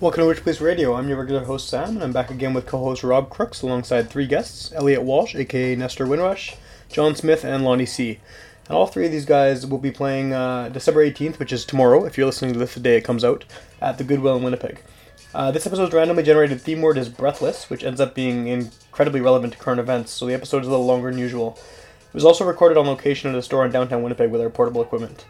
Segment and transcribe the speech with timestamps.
[0.00, 0.94] Welcome to Witchpolice Radio.
[0.94, 4.26] I'm your regular host Sam, and I'm back again with co-host Rob Crooks alongside three
[4.26, 6.56] guests: Elliott Walsh, aka Nestor Wynrush,
[6.88, 7.98] John Smith, and Lonnie Ce.
[7.98, 8.18] And
[8.70, 12.16] all three of these guys will be playing uh, December 18th, which is tomorrow, if
[12.16, 13.44] you're listening to this the day it comes out,
[13.82, 14.80] at the Goodwill in Winnipeg.
[15.34, 19.52] Uh, this episode's randomly generated theme word is breathless, which ends up being incredibly relevant
[19.52, 21.58] to current events, so the episode is a little longer than usual.
[22.08, 24.80] It was also recorded on location at a store in downtown Winnipeg with our portable
[24.80, 25.26] equipment.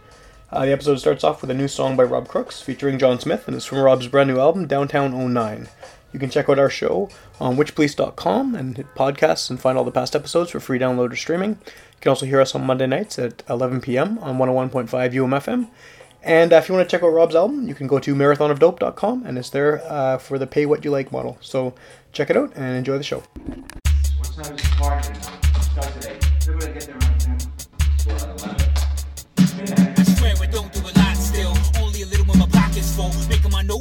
[0.52, 3.46] Uh, the episode starts off with a new song by Rob Crooks featuring John Smith,
[3.46, 5.68] and it's from Rob's brand new album, Downtown 09.
[6.12, 7.08] You can check out our show
[7.40, 11.16] on witchpolice.com and hit podcasts and find all the past episodes for free download or
[11.16, 11.50] streaming.
[11.50, 14.18] You can also hear us on Monday nights at 11 p.m.
[14.18, 15.68] on 101.5 UMFM.
[16.22, 19.24] And uh, if you want to check out Rob's album, you can go to marathonofdope.com
[19.24, 21.38] and it's there uh, for the pay what you like model.
[21.40, 21.74] So
[22.12, 23.22] check it out and enjoy the show.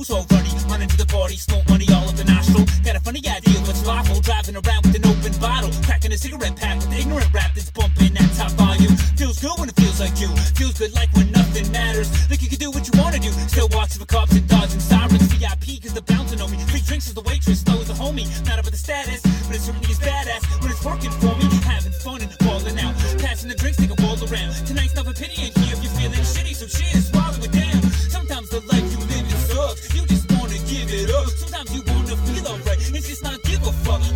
[0.08, 0.48] All runny.
[0.72, 2.64] Run into the party, smoke money all up the nostril.
[2.88, 4.22] Got a funny idea what's lawful.
[4.24, 5.72] Driving around with an open bottle.
[5.84, 8.96] Cracking a cigarette pack with ignorant rap that's bumping at top volume.
[9.20, 10.32] Feels good when it feels like you.
[10.56, 12.08] Feels good like when nothing matters.
[12.32, 13.32] Like you can do what you wanna do.
[13.52, 15.28] Still watching for cops and dodging sirens.
[15.36, 16.58] VIP cause they're bouncing on me.
[16.72, 18.24] Free drinks as the waitress knows a homie.
[18.48, 21.39] Not about the status, but it certainly is badass when it's working for me.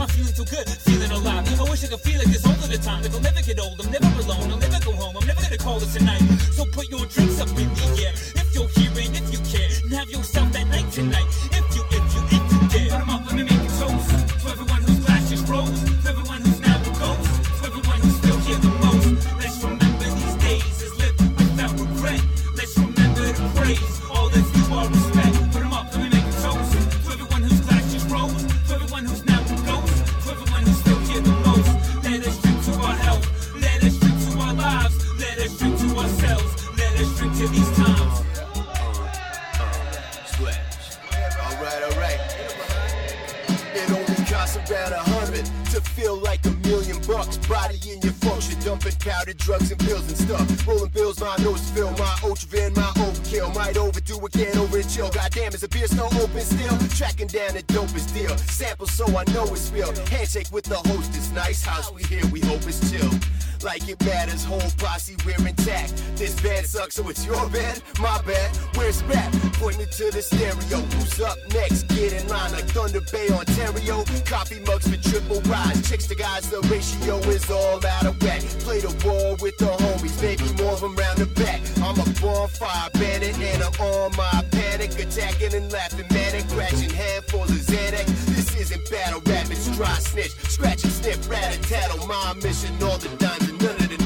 [0.04, 1.48] I'm feeling so good, feeling alive.
[1.48, 3.04] I wish I could feel like this all of the time.
[3.04, 5.16] Like I'll never get old, I'm never alone, I'll never go home.
[5.16, 6.20] I'm never gonna call it tonight.
[6.52, 8.12] So put your drinks up in the air.
[8.36, 11.24] If you're here and if you care, and have yourself that night tonight.
[46.04, 47.38] Feel like a million bucks.
[47.48, 50.68] Body in your function, dumping powder, drugs and pills and stuff.
[50.68, 53.56] Rolling bills, my nose fill, my Ultravan, my overkill.
[53.56, 55.10] Might overdo it, get over and chill.
[55.10, 56.78] Goddamn, is the beer still open still?
[56.98, 58.36] Tracking down the dopest deal.
[58.38, 59.94] Sample so I know it's real.
[60.08, 61.64] Handshake with the host is nice.
[61.64, 63.12] House we here, we hope it's chill.
[63.64, 65.96] Like it matters, whole posse we're intact.
[66.18, 68.58] This band sucks, so it's your band, my band.
[68.76, 69.32] Where's rap?
[69.54, 70.84] Pointing to the stereo.
[70.84, 71.84] Who's up next?
[71.88, 74.04] Get in line like Thunder Bay, Ontario.
[74.26, 75.90] Coffee mugs for triple rise.
[75.90, 78.42] Chicks to guys, the ratio is all out of whack.
[78.68, 81.62] Play the ball with the homies, maybe more of them round the back.
[81.82, 84.92] I'm a bonfire bandit and I'm on my panic.
[85.00, 86.50] Attacking and laughing, manic.
[86.50, 88.08] Crashing handful of Xanax.
[88.36, 90.36] This isn't battle rap, it's dry snitch.
[90.52, 92.06] Scratch and sniff, rat a tattle.
[92.08, 93.53] My mission, all the dimes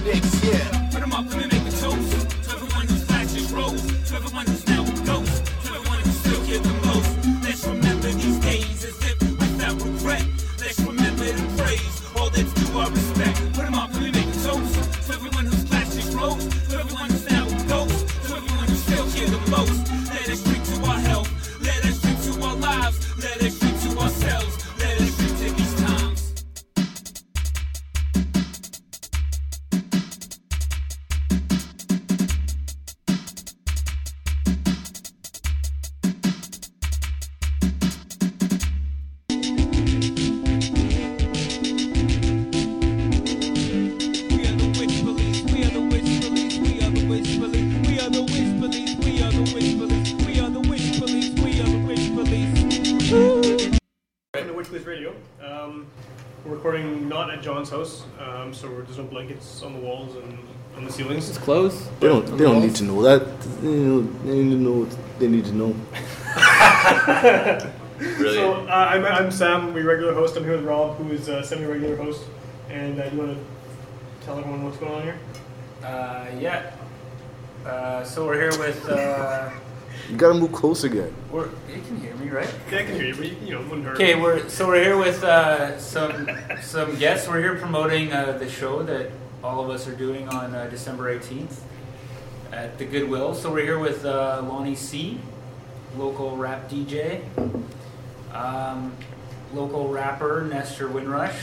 [0.10, 0.90] and nicks, yeah.
[0.92, 2.30] Put 'em up, let me make a toast.
[2.44, 3.82] To everyone whose glass just rose.
[4.10, 5.46] To everyone who's now a ghost.
[5.66, 7.12] To everyone who's still here the most.
[7.44, 10.26] Let's remember these days as if without regret.
[10.60, 13.07] Let's remember to praise all that's due our respect.
[58.48, 60.38] Um, so there's no blankets on the walls and
[60.76, 61.30] on the ceilings.
[61.30, 61.88] It's closed.
[62.00, 62.26] They don't.
[62.26, 63.42] They don't need to know that.
[63.62, 64.80] They, know, they need to know.
[64.84, 65.76] what They need to know.
[68.00, 70.38] So uh, I'm, I'm Sam, we regular host.
[70.38, 72.26] I'm here with Rob, who is a semi-regular host.
[72.70, 75.20] And uh, you want to tell everyone what's going on here?
[75.84, 76.76] Uh, yeah.
[77.66, 78.88] Uh, so we're here with.
[80.10, 81.14] You gotta move close again.
[81.32, 82.54] we're, you can hear me, right?
[82.72, 83.96] Yeah, I can hear you, but you, you know, wouldn't hurt.
[83.96, 86.30] Okay, we're so we're here with uh, some
[86.62, 87.28] some guests.
[87.28, 89.12] We're here promoting uh, the show that
[89.44, 91.60] all of us are doing on uh, December 18th
[92.54, 93.36] at the Goodwill.
[93.36, 95.18] So we're here with uh, Lonnie Ce,
[95.98, 97.22] local rap DJ,
[98.34, 98.94] um,
[99.54, 101.36] local rapper Nestor Wynrush,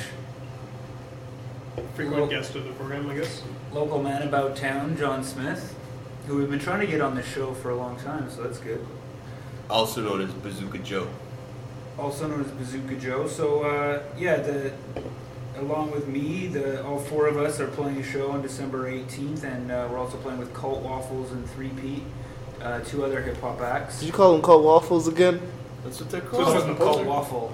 [1.94, 3.42] Frequent Well- guest of the program, I guess.
[3.72, 5.74] local man about town John Smith,
[6.26, 8.58] who we've been trying to get on this show for a long time, so that's
[8.58, 8.84] good.
[9.70, 11.06] also known as Bazooka Joe.
[11.98, 13.26] also known as Bazooka Joe.
[13.26, 14.72] So uh, yeah, the
[15.58, 19.44] along with me, the all four of us are playing a show on December 18th,
[19.44, 22.02] and uh, we're also playing with Cult Waffles and Three Pete,
[22.62, 24.00] uh, two other hip hop acts.
[24.00, 25.40] Did you call them called waffles again?
[25.84, 26.42] That's what they're So called.
[26.42, 27.06] it's Cult, on the Cult?
[27.06, 27.52] Waffle.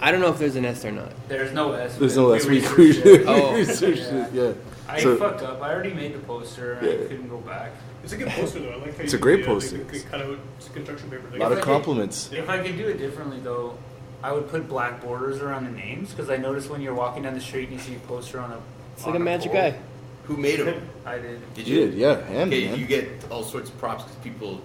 [0.00, 1.12] I don't know if there's an S or not.
[1.28, 1.96] There's no S.
[1.96, 2.46] There's but no we S.
[2.46, 3.24] We, researched we, it.
[3.26, 3.54] Oh.
[3.54, 4.28] researched Yeah.
[4.32, 4.52] Yeah.
[4.88, 5.62] I So- fucked up.
[5.62, 7.72] I already made the poster, and I couldn't go back.
[8.04, 8.70] It's a good poster though.
[8.70, 9.78] I like how It's you a great did the, poster.
[9.78, 10.38] The, the cut out
[10.72, 11.26] construction paper.
[11.34, 12.30] A lot of I could- compliments.
[12.32, 13.76] If I could do it differently, though,
[14.22, 17.34] I would put black borders around the names because I noticed when you're walking down
[17.34, 18.58] the street and you see a poster on a.
[18.94, 19.60] It's on like a magic pole.
[19.60, 19.78] eye.
[20.24, 20.88] Who made them?
[21.06, 21.54] I did.
[21.54, 22.78] Did You did, yeah, hand Okay, man.
[22.78, 24.60] you get all sorts of props because people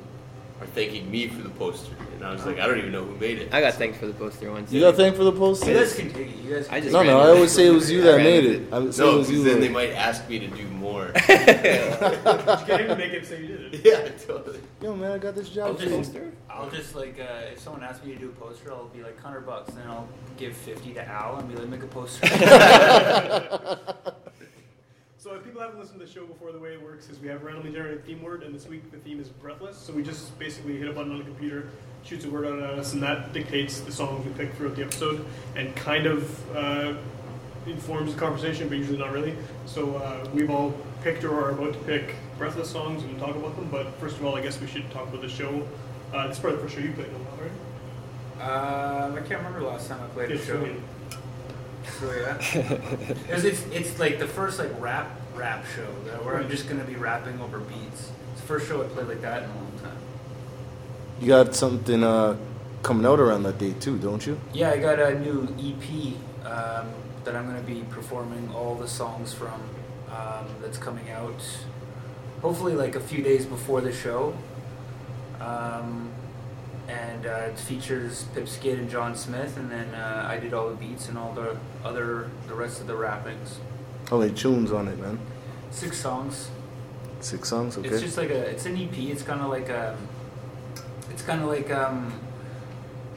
[0.59, 3.15] are thanking me for the poster, and I was like, I don't even know who
[3.18, 3.51] made it.
[3.51, 4.71] I got thanked for the poster once.
[4.71, 5.71] You got thanked for the poster?
[5.71, 6.03] You poster?
[6.03, 6.44] guys can take it.
[6.44, 6.68] You guys.
[6.68, 7.06] Can I just No, it.
[7.06, 7.19] no.
[7.19, 8.62] I always say it was you that ran made it.
[8.62, 8.71] it.
[8.73, 9.50] I would say No, it was because you.
[9.50, 11.07] then they that- might ask me to do more.
[11.07, 13.81] You can't even make it say you did it?
[13.83, 14.59] yeah, totally.
[14.83, 15.79] Yo, man, I got this I'll job.
[15.79, 16.15] just.
[16.47, 19.19] I'll just like uh, if someone asks me to do a poster, I'll be like
[19.19, 20.07] hundred bucks, then I'll
[20.38, 22.27] give fifty to Al and be like, make a poster.
[25.17, 27.27] So if people haven't listened to the show before, the way it works is we
[27.27, 29.77] have a randomly generated theme word, and this week the theme is breathless.
[29.77, 31.67] So we just basically hit a button on the computer,
[32.03, 34.83] shoots a word out at us, and that dictates the songs we pick throughout the
[34.83, 35.25] episode,
[35.56, 36.94] and kind of uh,
[37.65, 39.36] informs the conversation, but usually not really.
[39.65, 43.56] So uh, we've all picked or are about to pick breathless songs and talk about
[43.56, 43.69] them.
[43.71, 45.68] But first of all, I guess we should talk about the show.
[46.13, 47.51] Uh, this is probably the first show you played, no, right?
[48.42, 50.68] uh, I can't remember the last time I played a show.
[52.00, 52.38] so, yeah,
[53.30, 56.83] 'Cause it's it's like the first like rap rap show that where I'm just gonna
[56.83, 58.12] be rapping over beats.
[58.33, 59.70] It's the first show I played like that in a long.
[61.21, 62.35] You got something uh,
[62.81, 64.39] coming out around that date too, don't you?
[64.53, 66.15] Yeah, I got a new EP
[66.45, 66.89] um,
[67.23, 69.62] that I'm gonna be performing all the songs from.
[70.09, 71.41] Um, that's coming out
[72.41, 74.35] hopefully like a few days before the show.
[75.39, 76.09] Um,
[76.88, 80.69] and uh, it features Pip Skid and John Smith, and then uh, I did all
[80.69, 83.59] the beats and all the other the rest of the rappings.
[84.09, 85.19] How many tunes on it, man?
[85.69, 86.50] Six songs.
[87.21, 87.88] Six songs, okay.
[87.88, 88.50] It's just like a.
[88.50, 88.97] It's an EP.
[88.97, 89.95] It's kind of like a.
[91.21, 92.12] It's kind of like um.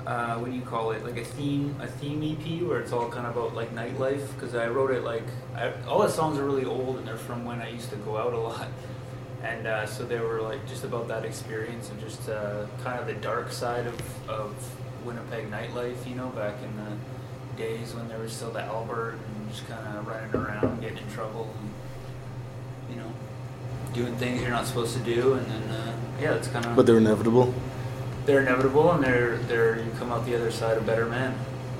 [0.07, 1.03] Uh, what do you call it?
[1.03, 4.29] Like a theme, a theme EP where it's all kind of about like nightlife.
[4.35, 5.25] Because I wrote it like
[5.57, 8.19] I, all the songs are really old and they're from when I used to go
[8.19, 8.69] out a lot,
[9.43, 13.07] and uh, so they were like just about that experience and just uh, kind of
[13.07, 14.55] the dark side of of
[15.07, 16.07] Winnipeg nightlife.
[16.07, 19.97] You know, back in the days when there was still the Albert and just kind
[19.97, 23.11] of running around, getting in trouble, and you know
[23.95, 26.77] doing things you're not supposed to do, and then uh, yeah, it's kind of.
[26.77, 27.55] but they're inevitable.
[28.27, 31.35] They're inevitable, and they're they're you come out the other side a better man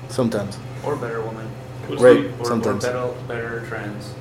[0.09, 0.57] Sometimes.
[0.83, 1.47] or better woman
[1.87, 2.31] What's Right.
[2.39, 2.83] or, Sometimes.
[2.85, 4.13] or better better trans.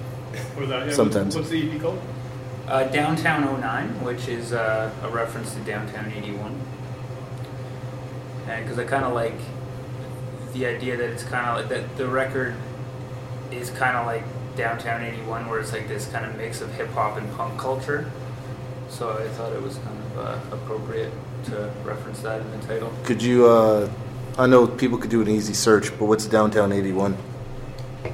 [0.59, 1.37] Or that, yeah, Sometimes.
[1.37, 2.01] What's, what's the EP called?
[2.67, 6.59] Uh, Downtown 09, which is uh, a reference to Downtown 81,
[8.49, 9.35] and because I kind of like
[10.55, 12.55] the idea that it's kind of like that the record
[13.51, 14.25] is kind of like
[14.57, 18.11] Downtown 81, where it's like this kind of mix of hip hop and punk culture.
[18.89, 21.13] So I thought it was kind of uh, appropriate
[21.47, 22.93] to reference that in the title.
[23.05, 23.91] Could you, uh,
[24.39, 27.17] I know people could do an easy search, but what's Downtown 81?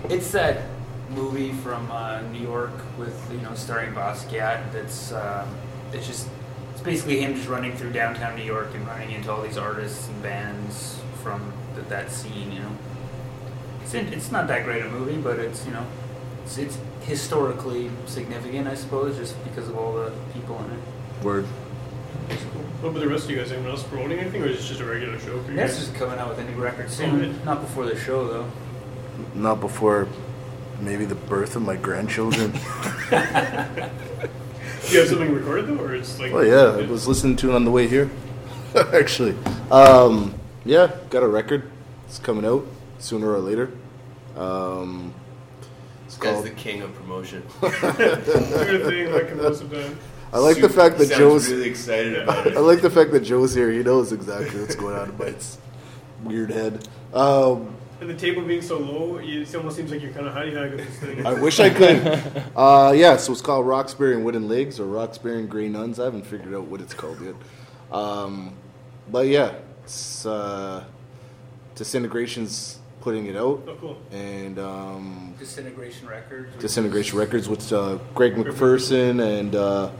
[0.08, 0.62] It's that
[1.10, 4.72] movie from uh, New York with you know starring Basquiat.
[4.72, 5.46] That's uh,
[5.92, 6.28] it's just
[6.72, 10.08] it's basically him just running through downtown New York and running into all these artists
[10.08, 12.52] and bands from th- that scene.
[12.52, 12.72] You know,
[13.82, 15.86] it's in, it's not that great a movie, but it's you know
[16.44, 21.24] it's, it's historically significant, I suppose, just because of all the people in it.
[21.24, 21.46] Word.
[22.80, 23.52] What about the rest of you guys?
[23.52, 25.86] Anyone else promoting anything, or is it just a regular show for you That's guys?
[25.86, 27.34] just coming out with a new record Oh, soon, really?
[27.44, 28.50] not before the show though.
[29.34, 30.08] Not before
[30.80, 32.52] maybe the birth of my grandchildren.
[32.52, 32.58] Do
[34.88, 36.32] you have something recorded though, or it's like?
[36.32, 38.10] Oh yeah, I was listening to it on the way here.
[38.94, 39.34] Actually,
[39.70, 40.34] um,
[40.64, 41.70] yeah, got a record.
[42.06, 42.64] It's coming out
[42.98, 43.70] sooner or later.
[44.36, 45.12] Um,
[46.06, 46.46] it's This guy's called.
[46.46, 47.42] the king of promotion.
[47.62, 49.94] Weird thing, like most of the.
[50.32, 51.50] I like the fact that Joe's.
[51.50, 52.56] really excited about it.
[52.56, 53.70] I like the fact that Joe's here.
[53.70, 55.34] He knows exactly what's going on in my
[56.24, 56.86] weird head.
[57.12, 60.56] Um, And the table being so low, it almost seems like you're kind of hidey
[60.56, 61.26] hiding this thing.
[61.26, 62.44] I wish I could.
[62.56, 65.98] Uh, yeah, so it's called Roxbury and Wooden Legs or Roxbury and Grey Nuns.
[65.98, 67.34] I haven't figured out what it's called yet.
[67.90, 68.52] Um,
[69.10, 70.84] but yeah, it's uh,
[71.74, 73.98] Disintegration's putting it out, Oh, cool.
[74.12, 76.54] and um, Disintegration Records.
[76.58, 79.90] Disintegration Records with uh, Greg MacPherson and uh,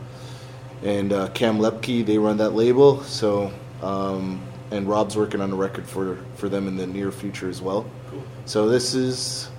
[0.83, 2.05] and uh, Cam Lepke.
[2.05, 3.03] They run that label.
[3.03, 7.49] So um, and Rob's working on a record for for them in the near future
[7.49, 7.85] as well.
[8.09, 8.23] Cool.
[8.45, 9.49] So this is,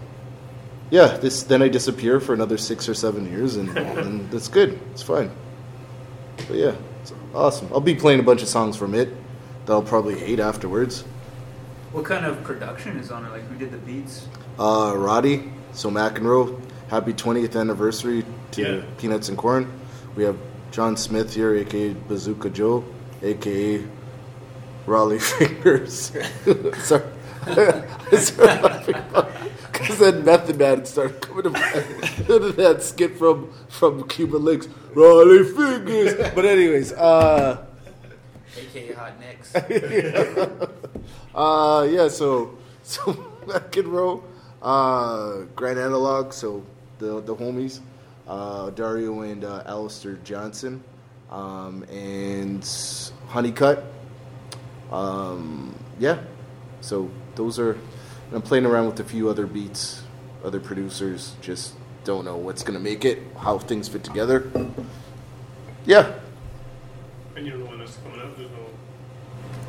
[0.91, 1.17] yeah.
[1.19, 4.79] This then I disappear for another six or seven years, and, and that's good.
[4.93, 5.31] It's fine.
[6.49, 7.69] But yeah, it's awesome.
[7.73, 9.11] I'll be playing a bunch of songs from it
[9.67, 11.03] that I'll probably hate afterwards.
[11.93, 13.31] What kind of production is on it?
[13.31, 14.27] Like who did the beats?
[14.59, 18.83] Uh, Roddy, so McEnroe, happy 20th anniversary to Yeah.
[18.99, 19.71] Peanuts and Corn.
[20.17, 20.37] We have
[20.73, 22.83] John Smith here, aka Bazooka Joe,
[23.23, 23.85] aka
[24.87, 26.11] Raleigh Fingers.
[26.79, 27.05] Sorry.
[27.45, 28.95] I started laughing
[29.73, 32.55] Because then Method Man started coming to mind.
[32.57, 36.31] that skit from, from Cuban Linx, Raleigh Fingers.
[36.35, 37.67] But, anyways, uh,
[38.57, 39.55] AKA Hot Nicks.
[41.35, 43.13] Uh, yeah, so so
[43.47, 44.23] McEnroe,
[44.61, 46.63] uh, Grand Analog, so
[46.99, 47.81] the the homies,
[48.33, 50.83] uh, Dario and uh, Alistair Johnson,
[51.31, 52.63] um, and
[53.29, 53.85] Honeycut.
[54.91, 56.19] Um, yeah,
[56.81, 57.79] so those are.
[58.33, 60.03] I'm playing around with a few other beats,
[60.43, 61.35] other producers.
[61.43, 61.75] Just
[62.05, 64.51] don't know what's gonna make it, how things fit together.
[65.85, 66.15] Yeah,
[67.37, 68.37] And you don't know when that's coming out.
[68.39, 68.57] There's no.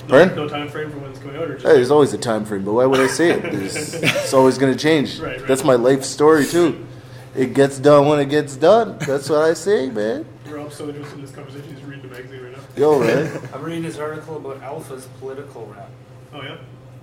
[0.07, 2.17] No, no time frame for when it's coming out, or just Hey, there's always a
[2.17, 3.41] time frame, but why would I say it?
[3.51, 5.17] There's, it's always going to change.
[5.17, 5.47] Right, right.
[5.47, 6.85] That's my life story too.
[7.35, 8.97] It gets done when it gets done.
[8.99, 10.25] That's what I say, man.
[10.47, 12.63] Rob's so interested in this conversation, he's reading the magazine right now.
[12.77, 13.49] Yo, man.
[13.53, 15.89] I'm reading this article about Alpha's political rap.
[16.31, 16.57] Oh yeah.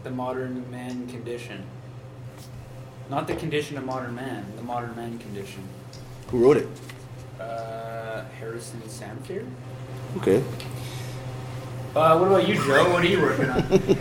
[0.04, 1.64] The modern man condition.
[3.10, 5.64] Not the condition of modern man, the modern man condition.
[6.28, 6.68] Who wrote it?
[7.40, 9.44] Uh, Harrison Samphir?
[10.18, 10.44] Okay.
[11.94, 12.88] Uh, what about you, Joe?
[12.92, 13.64] What are you working on?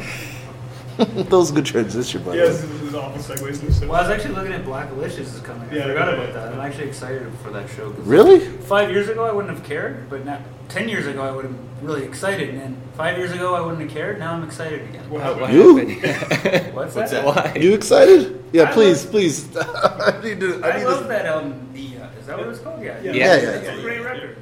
[1.00, 2.50] that was a good transition, by the Yeah, way.
[2.50, 3.90] this is, this is awful segues and.
[3.90, 5.68] Well, I was actually looking at Blackalicious is coming.
[5.72, 6.34] Yeah, I forgot yeah, about yeah.
[6.34, 6.54] that.
[6.54, 7.92] I'm actually excited for that show.
[7.92, 8.40] 'cause Really?
[8.40, 11.54] Five years ago, I wouldn't have cared, but now, ten years ago, I would have
[11.56, 12.50] been really excited.
[12.50, 14.20] And then five years ago, I wouldn't have cared.
[14.20, 15.10] Now I'm excited again.
[15.10, 15.42] What What, happened?
[15.42, 16.74] what You?
[16.74, 17.26] What's, What's that?
[17.26, 17.54] that?
[17.56, 17.60] Why?
[17.60, 18.44] You excited?
[18.52, 19.58] Yeah, I please, love- please.
[19.58, 20.62] I need to.
[20.64, 21.08] I I need love to.
[21.08, 21.70] that album.
[21.74, 22.82] The uh, is that what it's called?
[22.84, 23.00] Yeah.
[23.02, 23.12] Yeah.
[23.14, 24.38] Yeah, yeah, It's yeah, a great record.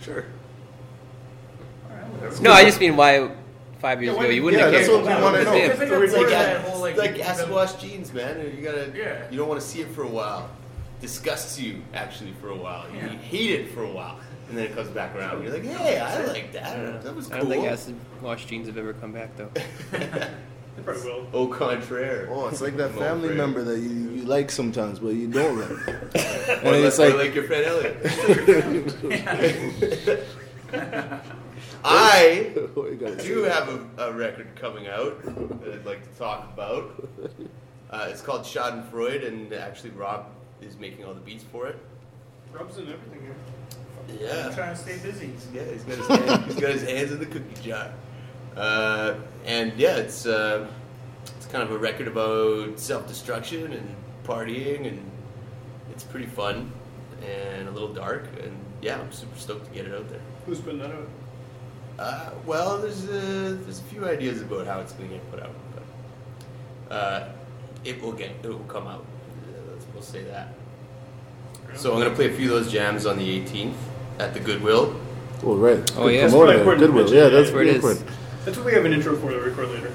[0.00, 0.24] Sure.
[1.90, 2.42] All right, whatever.
[2.42, 3.30] No, I just mean why
[3.80, 5.04] five years Yeah, ago you wouldn't yeah, have that's cared.
[5.04, 5.54] what we wanna know.
[5.54, 5.68] Yeah.
[5.68, 8.40] Because I got The bored of report- that whole like, like acid wash jeans, man.
[8.56, 9.22] You gotta, Yeah.
[9.30, 10.50] you don't want to see it for a while.
[11.00, 12.84] Disgusts you actually for a while.
[12.92, 13.08] You Yeah.
[13.18, 14.18] hate it for a while,
[14.48, 15.42] and then it comes back around.
[15.44, 17.02] You're like, hey, I like that.
[17.04, 19.50] That was I don't think acid wash jeans have ever come back though.
[19.92, 21.26] They probably will.
[21.34, 22.28] Au contraire.
[22.30, 25.70] Oh, it's like that family member that you, you like sometimes, but you don't like.
[26.64, 27.96] Or and it's like, like your friend Elliot.
[31.84, 35.22] I you gotta do have a, a record coming out
[35.62, 37.08] that I'd like to talk about.
[37.90, 40.26] Uh, it's called Schadenfreude, and actually Rob
[40.60, 41.76] is making all the beats for it.
[42.52, 43.34] Rob's in everything here.
[44.08, 44.54] I'm Yeah.
[44.54, 45.30] trying to stay busy.
[45.54, 47.92] Yeah, he's got his, hand, he's got his hands in the cookie jar.
[48.56, 49.14] Uh,
[49.46, 50.66] and yeah, it's uh,
[51.36, 53.94] it's kind of a record about self-destruction and
[54.24, 55.10] partying, and
[55.92, 56.72] it's pretty fun
[57.24, 58.24] and a little dark.
[58.42, 60.20] And yeah, I'm super stoked to get it out there.
[60.46, 61.08] Who's putting that out?
[61.98, 65.42] Uh, well, there's a, there's a few ideas about how it's going to get put
[65.42, 67.28] out, but uh,
[67.84, 69.04] it will get it will come out.
[69.48, 70.54] Uh, we'll say that.
[71.74, 73.74] So I'm going to play a few of those jams on the 18th
[74.18, 74.98] at the Goodwill.
[75.42, 75.78] Oh, right.
[75.96, 76.24] Oh, Good yeah.
[76.24, 77.12] It's promoter important Goodwill.
[77.12, 78.04] Yeah, yeah, that's That's where it pretty is.
[78.44, 79.92] That's what we have an intro for to record later.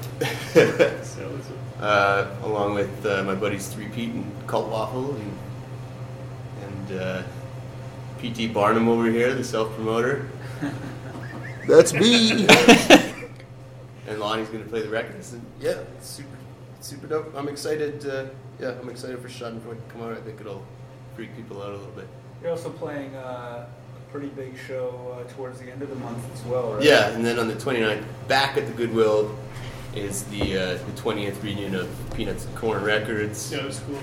[1.02, 1.28] So
[1.80, 5.38] uh, along with uh, my buddies Three Pete and Cult Waffle and,
[6.62, 7.22] and uh,
[8.20, 10.30] PT Barnum over here, the self promoter,
[11.66, 12.46] That's me.
[14.08, 15.32] and Lonnie's gonna play the records.
[15.32, 16.36] And yeah, it's super,
[16.80, 17.34] super dope.
[17.36, 18.06] I'm excited.
[18.06, 18.26] Uh,
[18.60, 20.12] yeah, I'm excited for Schadenfreude to come out.
[20.12, 20.64] I think it'll
[21.16, 22.08] freak people out a little bit.
[22.42, 26.22] You're also playing uh, a pretty big show uh, towards the end of the month
[26.32, 26.82] as well, right?
[26.82, 29.34] Yeah, and then on the 29th, back at the Goodwill,
[29.94, 33.52] is the uh, the 20th reunion of Peanuts and Corn Records.
[33.52, 33.98] Yeah, that's cool.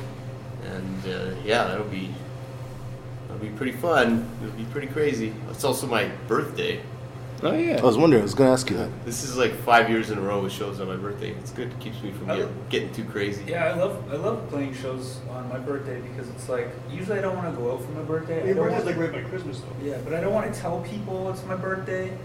[0.66, 2.14] and uh, yeah, that'll be
[3.28, 4.28] that'll be pretty fun.
[4.42, 5.34] It'll be pretty crazy.
[5.50, 6.82] It's also my birthday.
[7.44, 7.80] Oh yeah.
[7.80, 8.22] I was wondering.
[8.22, 8.90] I was gonna ask you that.
[9.06, 11.32] This is like five years in a row with shows on my birthday.
[11.32, 11.70] It's good.
[11.70, 13.44] It keeps me from getting, getting too crazy.
[13.48, 17.22] Yeah, I love I love playing shows on my birthday because it's like usually I
[17.22, 18.42] don't want to go out for my birthday.
[18.44, 19.86] I Your don't birthday's like right by Christmas though.
[19.86, 22.16] Yeah, but I don't want to tell people it's my birthday.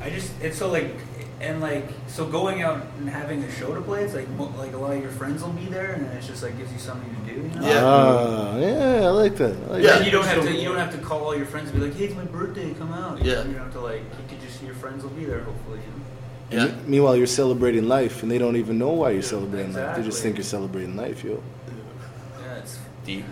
[0.00, 0.94] I just it's so like
[1.42, 4.04] and like so going out and having a show to play.
[4.04, 6.26] It's like mo- like a lot of your friends will be there, and then it's
[6.28, 7.40] just like gives you something to do.
[7.42, 7.68] You know?
[7.68, 7.82] Yeah.
[7.84, 9.56] Ah, yeah, I like that.
[9.68, 9.96] I like Yeah.
[9.96, 11.86] And you don't have to you don't have to call all your friends and be
[11.86, 13.22] like, hey, it's my birthday, come out.
[13.22, 13.42] You Yeah.
[13.42, 14.02] know, You don't have to like
[14.82, 15.78] friends will be there hopefully.
[15.86, 15.92] You
[16.50, 16.56] that.
[16.56, 16.76] Yeah.
[16.76, 19.96] Me- Meanwhile, you're celebrating life, and they don't even know why you're celebrating life.
[19.96, 21.42] They just think you're celebrating life, yo.
[22.42, 23.24] Yeah, it's Deep.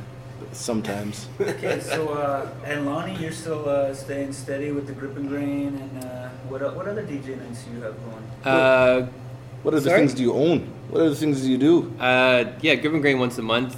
[0.52, 1.28] Sometimes.
[1.40, 5.68] Okay, so uh, and Lonnie, you're still uh, staying steady with the grip and grain,
[5.84, 8.24] and uh, what what other DJ nights do you have going?
[8.44, 9.08] Uh,
[9.62, 10.58] What are the things do you own?
[10.90, 11.74] What are the things do you do?
[12.00, 13.76] uh, yeah, Grip and Grain once a month,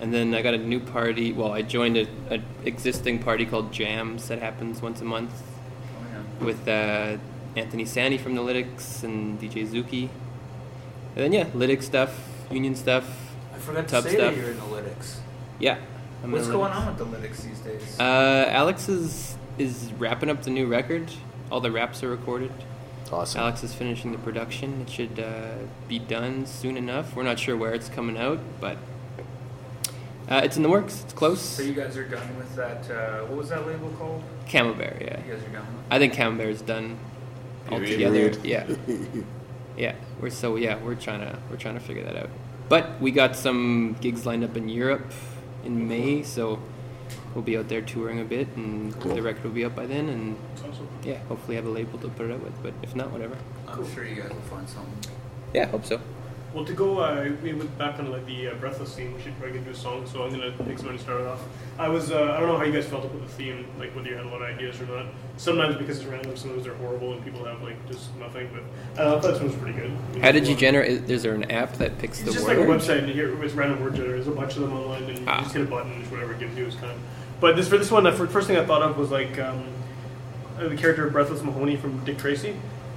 [0.00, 1.32] and then I got a new party.
[1.32, 2.38] Well, I joined a, a
[2.72, 5.53] existing party called Jams that happens once a month yeah.
[6.40, 7.16] With uh,
[7.56, 10.08] Anthony Sandy from the Lytics and DJ Zuki.
[11.14, 12.18] And then yeah, Lytic stuff,
[12.50, 13.04] Union stuff.
[13.54, 14.34] I forgot to Tub say stuff.
[14.34, 15.18] that you're in the Lytics.
[15.58, 15.78] Yeah.
[16.22, 18.00] I'm What's going on with the Lytics these days?
[18.00, 21.10] Uh, Alex is is wrapping up the new record.
[21.50, 22.50] All the raps are recorded.
[23.12, 23.42] Awesome.
[23.42, 24.80] Alex is finishing the production.
[24.80, 25.54] It should uh,
[25.86, 27.14] be done soon enough.
[27.14, 28.78] We're not sure where it's coming out, but
[30.28, 31.02] uh, it's in the works.
[31.04, 31.40] It's close.
[31.40, 32.90] so you guys are done with that?
[32.90, 34.22] Uh, what was that label called?
[34.48, 35.24] Camembert, yeah.
[35.24, 35.66] You guys are done.
[35.90, 36.98] I think Camembert is done
[37.70, 38.30] altogether.
[38.30, 38.44] Period.
[38.44, 38.66] Yeah,
[39.76, 39.94] yeah.
[40.20, 40.82] We're so yeah.
[40.82, 42.30] We're trying to we're trying to figure that out.
[42.68, 45.12] But we got some gigs lined up in Europe
[45.64, 46.60] in May, so
[47.34, 50.08] we'll be out there touring a bit, and the record will be up by then,
[50.08, 50.36] and
[51.02, 52.62] yeah, hopefully have a label to put it out with.
[52.62, 53.36] But if not, whatever.
[53.68, 55.12] I'm sure you guys will find something.
[55.52, 56.00] Yeah, hope so.
[56.54, 59.36] Well, to go uh, we went back on like the uh, breathless theme, we should
[59.40, 60.06] probably do a song.
[60.06, 61.40] So I'm gonna pick somebody to start it off.
[61.80, 64.08] I was uh, I don't know how you guys felt about the theme, like whether
[64.08, 65.06] you had a lot of ideas or not.
[65.36, 68.48] Sometimes because it's random, sometimes they're horrible and people have like just nothing.
[68.94, 70.22] But uh, I thought this one was pretty good.
[70.22, 71.10] How did you generate?
[71.10, 72.58] Is there an app that picks It's the just word?
[72.58, 74.14] like a website, and here it's random word generator.
[74.14, 75.42] There's a bunch of them online, and you Ah.
[75.42, 76.98] just hit a button, and whatever it gives you is kind of.
[77.40, 79.64] But this for this one, the first thing I thought of was like um,
[80.56, 82.54] uh, the character of Breathless Mahoney from Dick Tracy.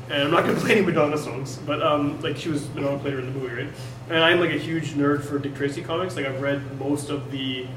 [0.10, 3.26] And I'm not complaining Madonna songs, but um, like she was Madonna played her in
[3.26, 3.74] the movie, right?
[4.10, 6.16] And I'm like a huge nerd for Dick Tracy comics.
[6.16, 7.68] Like I've read most of the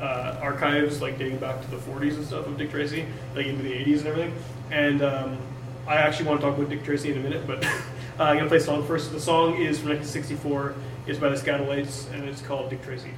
[0.00, 3.62] uh, archives, like dating back to the 40s and stuff of Dick Tracy, like into
[3.62, 4.34] the 80s and everything.
[4.70, 5.38] And um,
[5.86, 7.70] I actually want to talk about Dick Tracy in a minute, but uh,
[8.18, 9.12] I'm gonna play a song first.
[9.12, 10.74] The song is from 1964.
[11.06, 13.10] It's by the Skatalites, and it's called Dick Tracy.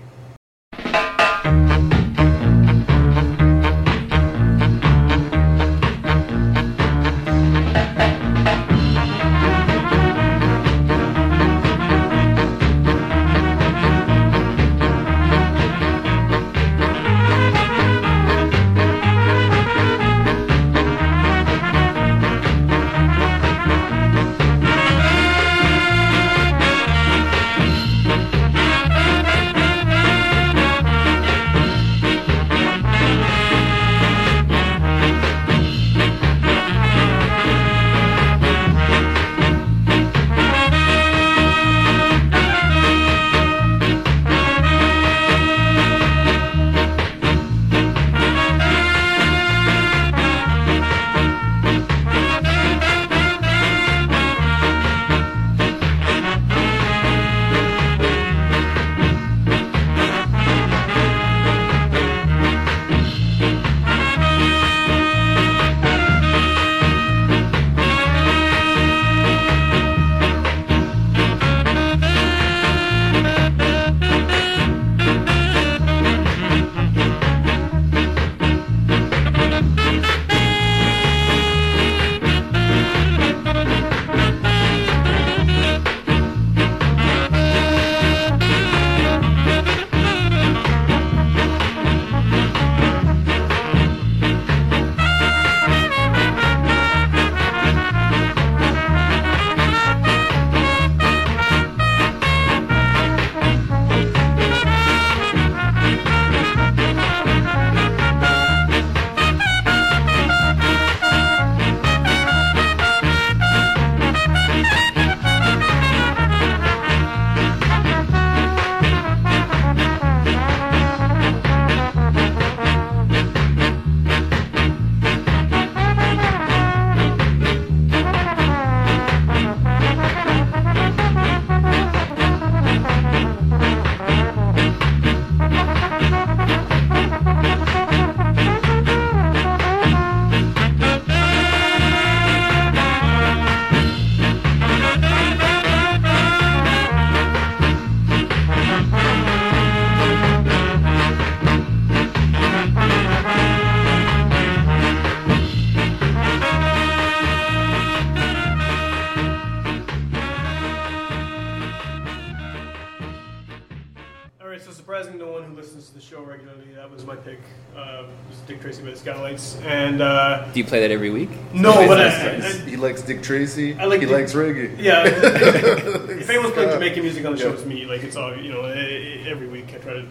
[167.24, 167.38] Pick.
[167.76, 171.30] Uh, was Dick Tracy by the Skatalites, and uh, Do you play that every week?
[171.54, 172.62] no, Nice, but nice, I.
[172.66, 173.74] I- He likes Dick Tracy.
[173.78, 174.76] I like he Dick- likes reggae.
[174.78, 175.04] Yeah.
[175.06, 177.54] if anyone's playing Jamaican music on the show, Yeah.
[177.54, 177.86] it's me.
[177.86, 178.62] Like it's all you know.
[178.64, 180.06] Every week I try to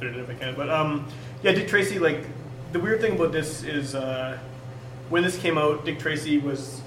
[0.00, 0.54] fit it if I can.
[0.56, 1.06] But um,
[1.42, 1.98] yeah, Dick Tracy.
[2.00, 2.24] Like
[2.72, 4.36] the weird thing about this is uh,
[5.08, 6.80] when this came out, Dick Tracy was.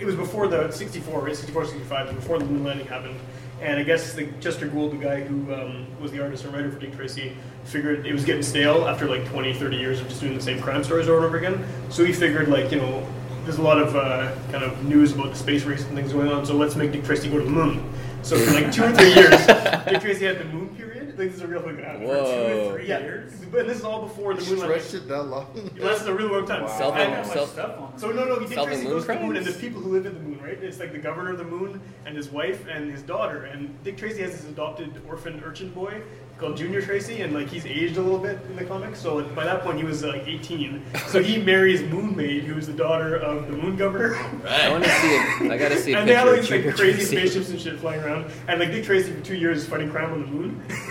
[0.00, 1.36] It was before the 64, right?
[1.36, 3.16] 64, 65, before the moon landing happened.
[3.60, 6.70] And I guess the, Chester Gould, the guy who um, was the artist and writer
[6.70, 10.20] for Dick Tracy, figured it was getting stale after like 20, 30 years of just
[10.20, 11.64] doing the same crime stories over and over again.
[11.90, 13.06] So he figured, like, you know,
[13.44, 16.32] there's a lot of uh, kind of news about the space race and things going
[16.32, 16.46] on.
[16.46, 17.92] So let's make Dick Tracy go to the moon.
[18.22, 19.46] So for like two or three years,
[19.86, 20.89] Dick Tracy had the moon period.
[21.20, 22.06] I think this is a real thing that happened.
[22.06, 22.72] Whoa.
[22.72, 23.32] Three Yeah, years.
[23.52, 24.80] but this is all before the moon landing.
[24.80, 25.48] Stretched it that long.
[25.54, 26.66] It lasted a really long time.
[26.66, 27.98] Self- And- Not much self- stuff on.
[27.98, 29.44] so no, no, Dick Solving Tracy goes to the moon, and crimes?
[29.44, 30.56] there's people who live in the moon, right?
[30.62, 33.44] It's like the governor of the moon and his wife and his daughter.
[33.44, 36.00] And Dick Tracy has this adopted orphan urchin boy
[36.38, 38.98] called Junior Tracy, and like he's aged a little bit in the comics.
[38.98, 40.82] So like, by that point, he was uh, like 18.
[41.08, 44.12] So he marries Moon Maid, who is the daughter of the moon governor.
[44.12, 44.46] Right.
[44.62, 45.08] I want to see
[45.44, 45.50] it.
[45.52, 47.16] I gotta see a and they have picture all of like crazy Tracy.
[47.16, 48.24] spaceships and shit flying around.
[48.48, 50.62] And like Dick Tracy for two years is fighting crime on the moon.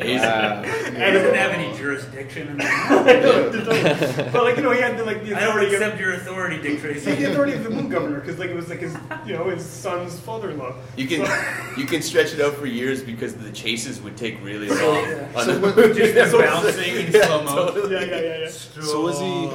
[0.00, 0.28] It's amazing.
[0.28, 0.62] Wow.
[0.62, 0.68] He
[1.02, 2.48] and doesn't have any jurisdiction.
[2.48, 4.30] In that.
[4.32, 6.12] but like you know, he had the, like the I don't authority of- accept your
[6.14, 7.14] authority, Dick Tracy.
[7.14, 9.64] the authority of the moon governor because like it was like his you know his
[9.64, 10.74] son's father-in-law.
[10.96, 14.42] You can So- you can stretch it out for years because the chases would take
[14.42, 15.04] really long.
[15.34, 15.94] on So the what- moon.
[15.96, 17.54] Just So- bouncing in Yeah, slow mo.
[17.72, 17.94] totally.
[17.94, 18.48] yeah, yeah, yeah, yeah.
[18.50, 19.50] So was he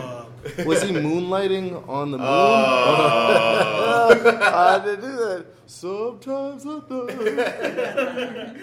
[0.66, 2.28] was he moonlighting on the moon?
[2.30, 4.10] Oh.
[4.54, 5.46] I didn't do that.
[5.66, 8.60] Sometimes I do.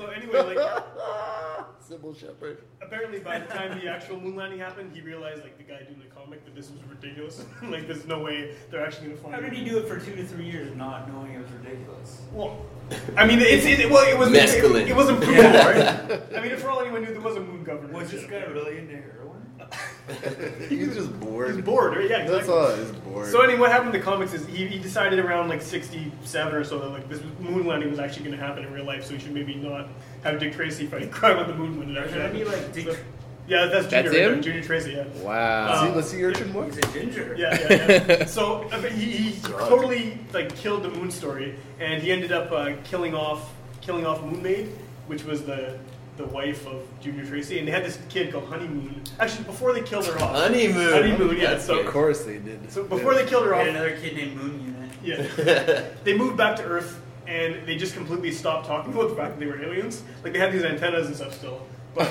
[0.00, 0.56] So anyway, like
[1.86, 2.62] Cybill Shepherd.
[2.80, 6.00] apparently by the time the actual moon landing happened, he realized like the guy doing
[6.00, 7.44] the comic that this was ridiculous.
[7.64, 9.34] like there's no way they're actually gonna find.
[9.34, 12.22] How did he do it for two to three years, not knowing it was ridiculous?
[12.32, 12.64] Well,
[13.14, 14.84] I mean, it's it, well, it was Mescaline.
[14.84, 16.22] It, it wasn't proven, right?
[16.34, 17.92] I mean, if for all anyone knew, there was a moon governor.
[17.92, 19.19] Was this guy really into heroin?
[20.68, 21.54] He's just bored.
[21.54, 22.10] He's bored, right?
[22.10, 22.36] Yeah, exactly.
[22.38, 22.74] That's all.
[22.76, 23.28] He's bored.
[23.28, 26.64] So anyway, what happened in the comics is he, he decided around like '67 or
[26.64, 29.14] so that like this moon landing was actually going to happen in real life, so
[29.14, 29.88] he should maybe not
[30.24, 32.38] have Dick Tracy fighting crime on the moon when it Or actually should it be
[32.50, 32.62] happened.
[32.64, 32.86] like Dick?
[32.86, 32.96] So-
[33.48, 34.32] yeah, that's That's Junior, right him?
[34.34, 34.92] there, Junior Tracy.
[34.92, 35.04] Yeah.
[35.24, 35.66] Wow.
[35.66, 36.66] Let's see, Um, let's see your urchin more.
[36.66, 37.34] He's a ginger.
[37.36, 38.24] Yeah, yeah, yeah.
[38.26, 42.52] so uh, but he, he totally like killed the Moon Story, and he ended up
[42.52, 44.68] uh, killing off killing off Moon Maid,
[45.08, 45.76] which was the
[46.20, 49.02] the wife of Junior Tracy, and they had this kid called Honeymoon.
[49.18, 50.92] Actually, before they killed her off, Honeymoon.
[50.92, 51.50] Honeymoon, yeah.
[51.52, 52.70] That's So, Of course they did.
[52.70, 55.28] so before they killed her We off, had another kid named Moon Unit.
[55.46, 59.32] yeah, they moved back to Earth, and they just completely stopped talking about the fact
[59.38, 60.02] that they were aliens.
[60.22, 62.10] Like they had these antennas and stuff still, but.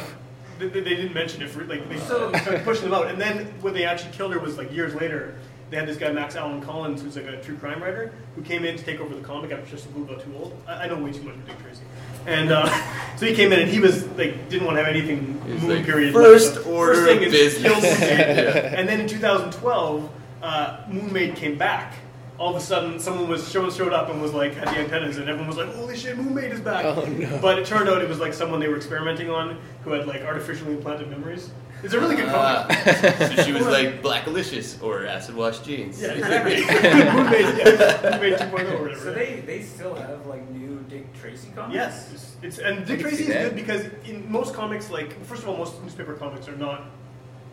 [0.59, 3.45] They, they they didn't mention it for like they started pushing them out, and then
[3.61, 5.35] when they actually killed her was like years later.
[5.69, 8.65] They had this guy Max Allan Collins, who's like a true crime writer, who came
[8.65, 10.59] in to take over the comic after Tristan Blue got too old.
[10.67, 11.81] I, I know way too much about Dick Tracy,
[12.25, 12.67] and uh,
[13.17, 15.61] so he came in and he was like didn't want to have anything He was
[15.61, 16.13] moon like, period.
[16.13, 16.67] "First left.
[16.67, 18.79] Order first thing of is kill business." Yeah.
[18.79, 20.09] And then in 2012,
[20.41, 21.95] uh, Moon Maid came back.
[22.37, 25.17] All of a sudden, someone was someone showed up and was like had the antennas,
[25.17, 27.37] and everyone was like, "Holy shit, Moon Maid is back!" Oh, no.
[27.41, 30.21] But it turned out it was like someone they were experimenting on who had like
[30.21, 31.49] artificially implanted memories.
[31.83, 33.15] It's a really good Ah, comic.
[33.37, 36.01] so she was like black Blackalicious or Acid Wash Jeans.
[36.01, 36.55] Yeah, exactly.
[36.61, 38.17] Moon yeah.
[38.19, 38.95] Moon 2.0 or whatever.
[38.95, 41.75] So they, they still have like new Dick Tracy comics.
[41.75, 45.49] Yes, it's, it's and Dick Tracy is good because in most comics, like first of
[45.49, 46.83] all, most newspaper comics are not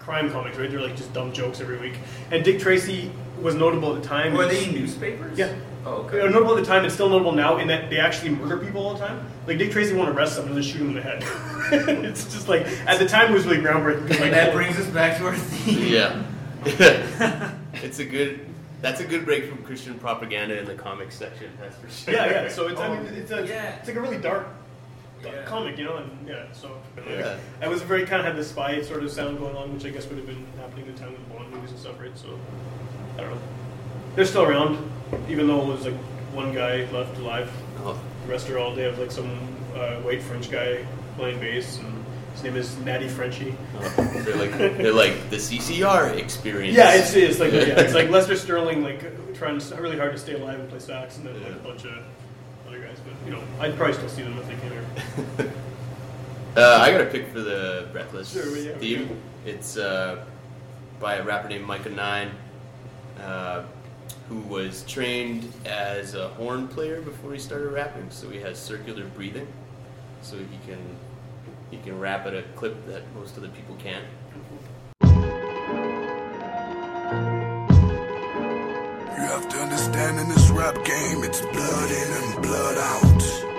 [0.07, 0.71] crime comics, right?
[0.71, 1.95] They're like just dumb jokes every week.
[2.31, 3.11] And Dick Tracy
[3.43, 4.35] was notable at the time.
[4.35, 5.37] Were they newspapers?
[5.37, 5.53] Yeah.
[5.85, 6.33] Oh, They were okay.
[6.33, 8.95] notable at the time and still notable now in that they actually murder people all
[8.95, 9.27] the time.
[9.49, 11.25] Like Dick Tracy won't arrest someone and just shoot him in the head.
[12.05, 14.03] it's just like at the time it was really groundbreaking.
[14.07, 15.93] 'cause, Like, And that brings us back to our theme.
[15.93, 16.23] Yeah.
[17.75, 18.41] it's a good.
[18.83, 21.51] That's a good break from Christian propaganda in the comics section.
[21.61, 22.15] That's for sure.
[22.15, 22.49] yeah, yeah.
[22.49, 23.77] So it's I Oh, mean it's a oh, yeah.
[23.77, 24.55] it's like a really dark, dark
[25.33, 25.43] Yeah.
[25.45, 26.45] comic, you know, and yeah.
[26.53, 27.37] So like, Yeah.
[27.63, 29.91] I was very kind of had the spy sort of sound going on, which I
[29.91, 32.17] guess would have been happening at the time with the Bond movies and stuff, right?
[32.17, 32.39] So
[33.19, 33.41] I don't know.
[34.15, 34.79] They're still around,
[35.29, 35.95] even though it was like
[36.33, 37.51] one guy left alive.
[37.85, 39.31] Oh, The rest are all they have like some
[39.75, 40.85] uh, white French guy
[41.17, 43.55] playing bass, and his name is Natty Frenchy.
[43.79, 43.89] oh,
[44.25, 46.77] they're like they're like the CCR experience.
[46.77, 50.19] Yeah, it's, it's like yeah, it's like Lester Sterling like trying s- really hard to
[50.19, 51.93] stay alive and play sax, and then like a bunch of
[52.67, 52.99] other guys.
[53.05, 54.76] But you know, I'd probably still see them if they came here.
[56.57, 59.03] Uh, I got a pick for the Breathless Sure, yeah, theme.
[59.03, 59.17] okay.
[59.45, 60.25] It's uh,
[60.99, 62.31] by a rapper named Myka Nine,
[63.21, 63.65] uh,
[64.31, 68.09] who was trained as a horn player before he started rapping.
[68.09, 69.47] So he has circular breathing,
[70.23, 70.79] so he can
[71.71, 74.07] he can rap at a clip that most other people can't.
[79.13, 83.56] You have to understand in this rap game, it's blood in and blood out.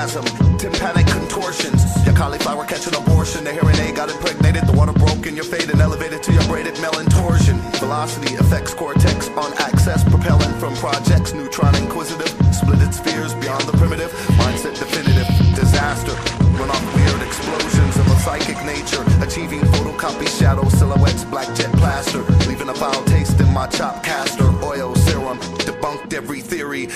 [0.00, 1.84] An orgasm, tympanic contortions.
[2.06, 5.68] Your cauliflower catching abortion, the hearing aid got impregnated, the water broke in your fade
[5.68, 7.58] and elevated to your braided melon torsion.
[7.80, 13.76] Velocity affects cortex on access, propelling from projects, neutron inquisitive, split its spheres beyond the
[13.76, 14.10] primitive,
[14.40, 16.16] mindset definitive, disaster.
[16.56, 22.22] Run off weird explosions of a psychic nature, achieving photocopy shadow silhouettes, black jet plaster,
[22.48, 26.86] leaving a foul taste in my chop caster, oil serum, debunked every theory,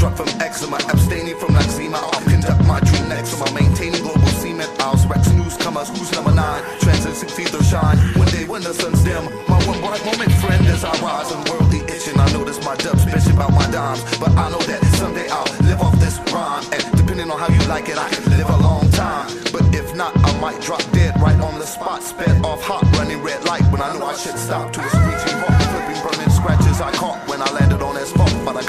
[0.00, 1.98] from eczema, abstaining from eczema.
[1.98, 3.40] I'll conduct my dream next.
[3.40, 4.70] I'm maintaining global cement.
[4.80, 5.88] I'll Rex newcomers.
[5.90, 6.62] Who's number nine?
[6.80, 7.98] Transit six either shine.
[8.16, 11.42] One day when the sun's dim, my one bright moment, friend, as I rise and
[11.48, 12.18] worldly itching.
[12.18, 15.80] I notice my dubs bitching about my dimes, but I know that someday I'll live
[15.80, 16.64] off this rhyme.
[16.72, 19.28] And depending on how you like it, I can live a long time.
[19.52, 22.02] But if not, I might drop dead right on the spot.
[22.02, 25.38] Sped off hot, running red light when I knew I should stop to a screeching
[25.42, 27.79] halt, flipping, burning scratches I caught when I landed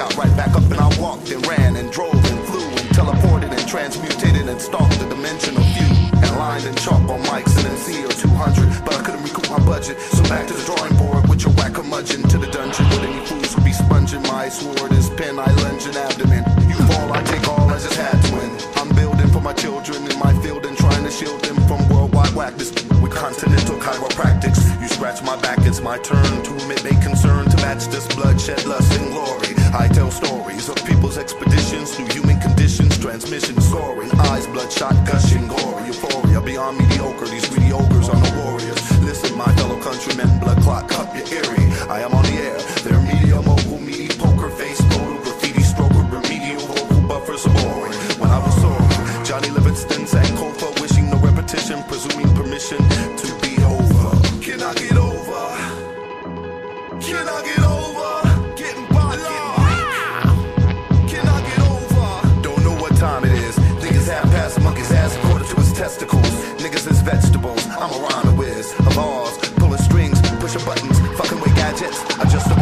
[0.02, 3.52] got right back up and I walked and ran and drove and flew and teleported
[3.54, 5.92] and transmutated and stalked the dimensional view.
[6.26, 8.84] And lined in chalk on mics and MC or 200.
[8.84, 11.74] But I couldn't recoup my budget, so back to the drawing board with your whack
[11.74, 12.90] curmudgeon to the dungeon.
[12.90, 16.44] With any fools who be sponging my sword, his pen, I lunge an abdomen.
[16.70, 18.52] You fall, I take all, I just had to win.
[18.82, 22.34] I'm building for my children in my field and trying to shield them from worldwide
[22.34, 22.81] whackness
[23.22, 24.82] continental chiropractics.
[24.82, 28.66] You scratch my back, it's my turn to admit they concern to match this bloodshed,
[28.66, 29.54] lust, and glory.
[29.78, 35.86] I tell stories of people's expeditions through human conditions, transmission soaring, eyes bloodshot, gushing, gory,
[35.86, 37.28] euphoria beyond mediocre.
[37.28, 38.82] These greedy ogres are no warriors.
[39.02, 41.70] Listen, my fellow countrymen, blood clot, cup your eerie.
[41.90, 42.81] I am on the air.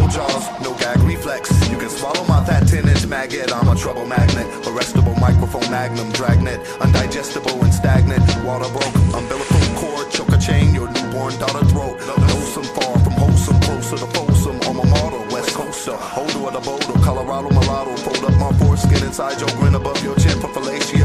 [0.10, 1.50] Jaws, no gag reflex.
[1.70, 3.54] You can swallow my fat 10 inch maggot.
[3.54, 4.48] I'm a trouble magnet.
[4.66, 6.60] Arrestable microphone magnum, dragnet.
[6.82, 8.24] Undigestible and stagnant.
[8.44, 12.00] Water broke, umbilical cord, choke a chain, your newborn daughter throat.
[12.08, 14.60] Lonesome far from wholesome, closer to Folsom.
[14.68, 15.96] On my model, West Coaster.
[15.96, 17.96] Holder of the Boulder, Colorado mulatto.
[17.98, 20.99] Fold up my foreskin inside your grin above your chin for fellatio.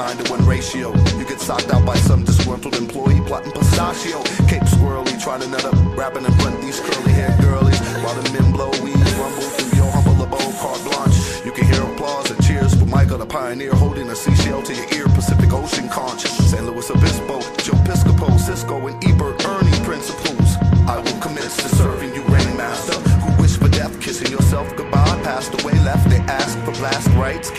[0.00, 0.92] Fellowship 9 to 1 ratio.
[1.18, 4.22] You get socked out by some disgruntled employee plotting pistachio.
[4.48, 7.78] Cape squirrely, trying to nut up, rapping in front of these curly haired girlies.
[8.02, 11.44] While the men blow weeds, rumble through your humble abode, carte blanche.
[11.44, 14.88] You can hear applause and cheers for Michael the pioneer holding a seashell to your
[14.96, 16.22] ear, Pacific Ocean conch.
[16.50, 20.56] San Luis Obispo, Joe Piscopo, Siskel, and Ebert, Ernie principles.
[20.88, 25.20] I will commence to serving you, Rainmaster, who wish for death, kissing yourself goodbye.
[25.22, 27.50] Passed away, left, they ask for blast rights,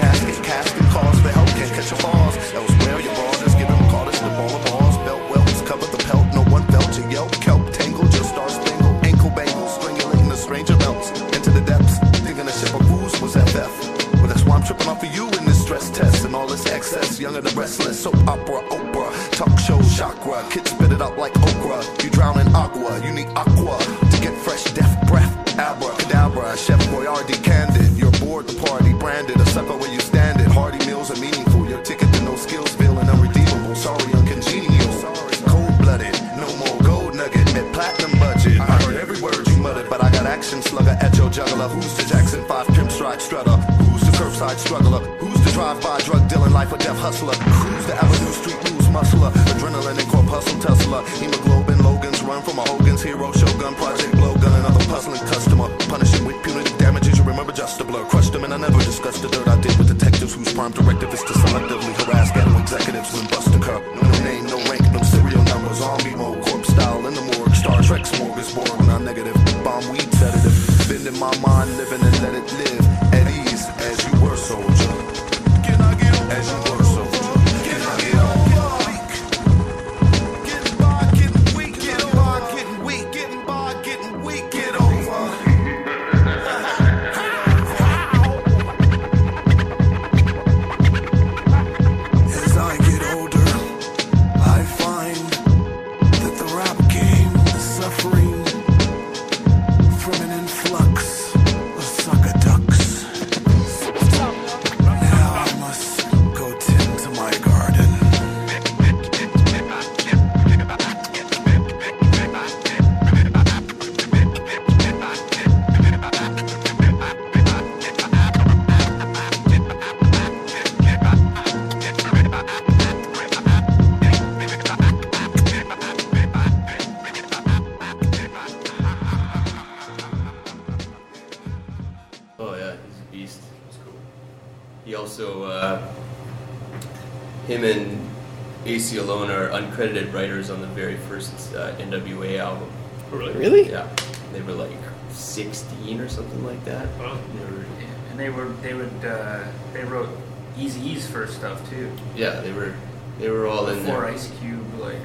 [145.98, 146.88] 15 or something like that.
[146.98, 147.66] They were,
[148.12, 150.10] and they were they would uh, they wrote
[150.58, 151.92] Eazy-E's first stuff too.
[152.16, 152.74] Yeah, they were
[153.20, 153.96] they were all Before in there.
[153.96, 154.98] Before Ice Cube like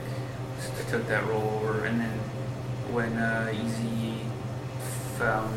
[0.88, 2.18] took that role over, and then
[2.92, 4.18] when uh, Eazy
[5.18, 5.52] found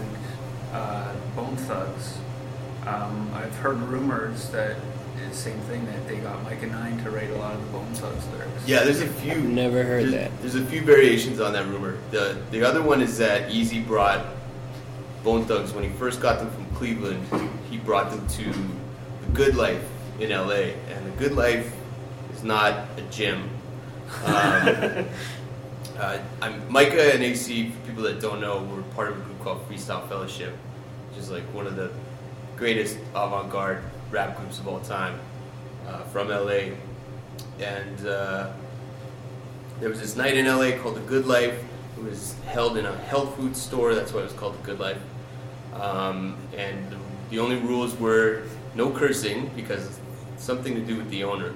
[0.74, 2.18] uh, Bone Thugs,
[2.88, 4.78] um, I've heard rumors that
[5.28, 7.94] the same thing that they got Myka Nine to write a lot of the Bone
[7.94, 8.68] Thugs lyrics.
[8.68, 9.34] Yeah, there's a few.
[9.34, 10.42] I've never heard there's, that.
[10.42, 11.98] There's a few variations on that rumor.
[12.12, 14.26] The the other one is that Easy brought
[15.24, 17.26] Bone Thugs when he first got them from Cleveland.
[17.70, 19.84] He brought them to the Good Life
[20.20, 20.74] in L.A.
[20.90, 21.74] and the Good Life
[22.34, 23.50] is not a gym.
[24.26, 24.34] Um,
[25.98, 29.40] uh, I'm, Myka and AC, for people that don't know, were part of a group
[29.42, 30.56] called Freestyle Fellowship,
[31.10, 31.92] which is like one of the
[32.56, 35.20] greatest avant-garde rap groups of all time
[35.88, 36.76] uh, from LA.
[37.60, 38.52] And uh,
[39.80, 41.62] there was this night in LA called The Good Life.
[42.00, 43.94] It was held in a health food store.
[43.94, 45.02] That's why it was called The Good Life.
[45.74, 46.96] Um, and
[47.30, 50.00] the, only rules were no cursing because it's
[50.38, 51.54] something to do with the owner.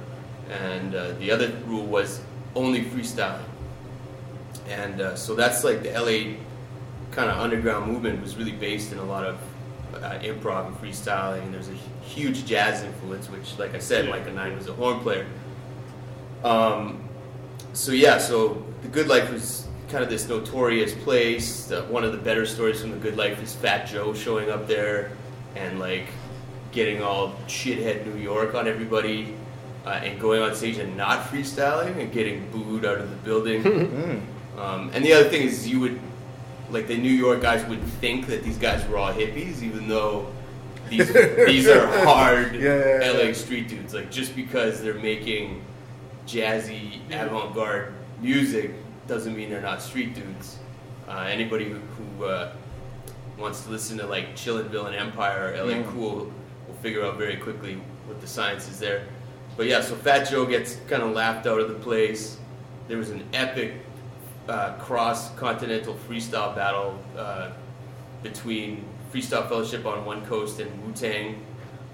[0.49, 2.19] And uh, the other rule was
[2.55, 3.39] only freestyle.
[4.67, 6.35] And uh, so that's like the LA
[7.11, 9.39] kind of underground movement was really based in a lot of
[9.95, 11.41] uh, improv and freestyling.
[11.43, 14.99] And there's a huge jazz influence, which, like I said, Myka Nine was a horn
[14.99, 15.25] player.
[16.43, 17.07] Um,
[17.71, 19.62] so yeah, so the Good Life was
[19.93, 21.65] kind of this notorious place.
[21.65, 24.67] The, one of the better stories from the Good Life is Fat Joe showing up
[24.67, 25.11] there
[25.55, 26.07] and like
[26.71, 29.35] getting all shithead New York on everybody.
[29.85, 34.27] Uh, and going on stage and not freestyling and getting booed out of the building.
[34.55, 35.99] Um, and the other thing is, you would,
[36.69, 40.31] like, the New York guys would think that these guys were all hippies, even though
[40.89, 41.11] these
[41.47, 43.95] these are hard Yeah, yeah, LA street dudes.
[43.95, 45.65] Like, just because they're making
[46.27, 48.75] jazzy, avant-garde music
[49.07, 50.57] doesn't mean they're not street dudes.
[51.07, 52.53] Uh, anybody who, who uh,
[53.37, 55.91] wants to listen to like Chillinville and Empire or LA Mm.
[55.91, 56.31] Cool
[56.67, 59.05] will figure out very quickly what the science is there.
[59.57, 62.37] But yeah, so Fat Joe gets kind of laughed out of the place.
[62.87, 63.73] There was an epic
[64.49, 67.51] uh, cross-continental freestyle battle uh,
[68.23, 71.45] between Freestyle Fellowship on one coast and Wu Tang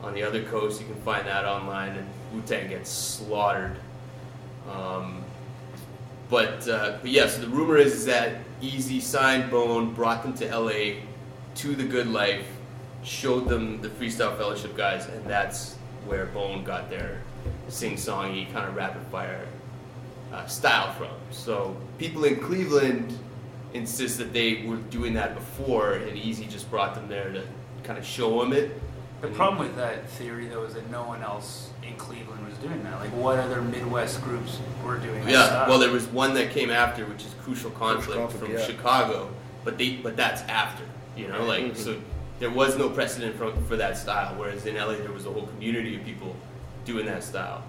[0.01, 0.79] on the other coast.
[0.79, 3.75] You can find that online, and Wu Tang gets slaughtered.
[4.71, 5.23] Um,
[6.29, 10.33] but, uh, but yeah, so the rumor is, is that Eazy signed Bone, brought them
[10.35, 11.01] to LA
[11.55, 12.45] to the Good Life,
[13.03, 17.21] showed them the Freestyle Fellowship guys, and that's where Bone got their
[17.67, 19.47] sing-songy kind of rapid fire
[20.33, 21.09] uh, style from.
[21.31, 23.17] So people in Cleveland
[23.73, 27.43] insist that they were doing that before, and Eazy just brought them there to
[27.83, 28.71] kind of show them it.
[29.21, 32.99] The problem with that theory, though, is that no one else in Cleveland doing that.
[32.99, 35.69] Like, what other Midwest groups were doing Yeah, stuff?
[35.69, 38.63] well, there was one that came after, which is Crucial Conflict, Conflict, from yeah.
[38.65, 39.29] Chicago,
[39.63, 40.83] but they but that's after,
[41.15, 41.75] you know, like Mm-hmm.
[41.75, 41.99] so
[42.39, 44.33] there was no precedent for, for that style.
[44.37, 46.35] Whereas in LA, there was a whole community of people
[46.85, 47.63] doing that style.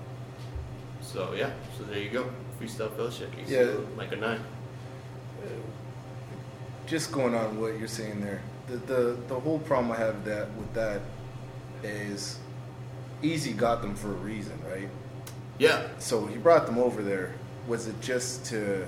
[1.03, 3.31] So yeah, so there you go, freestyle fellowship.
[3.37, 3.65] You Yeah.
[3.97, 4.41] Myka Nine.
[6.87, 10.53] just going on what you're saying there, the the, the whole problem I have that
[10.55, 11.01] with that
[11.83, 12.39] is
[13.23, 14.89] Eazy got them for a reason, right?
[15.59, 17.35] Yeah, So he brought them over there.
[17.67, 18.87] Was it just to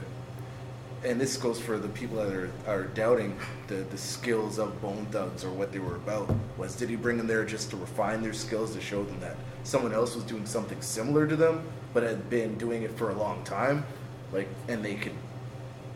[1.04, 5.06] and this goes for the people that are, are doubting the, the skills of Bone
[5.10, 6.32] Thugs or what they were about.
[6.56, 9.36] Was did he bring them there just to refine their skills to show them that
[9.64, 13.14] someone else was doing something similar to them, but had been doing it for a
[13.14, 13.84] long time,
[14.32, 15.12] like, and they could,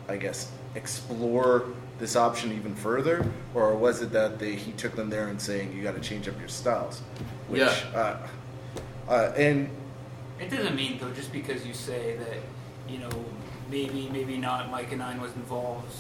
[0.09, 1.66] I guess, explore
[1.99, 5.72] this option even further, or was it that they he took them there and saying
[5.72, 7.01] you got to change up your styles,
[7.49, 8.19] which, Yeah.
[9.09, 9.71] uh, uh, and
[10.39, 12.39] It doesn't mean though just because you say that,
[12.93, 13.09] you know,
[13.71, 15.93] maybe maybe not Myka Nine was involved.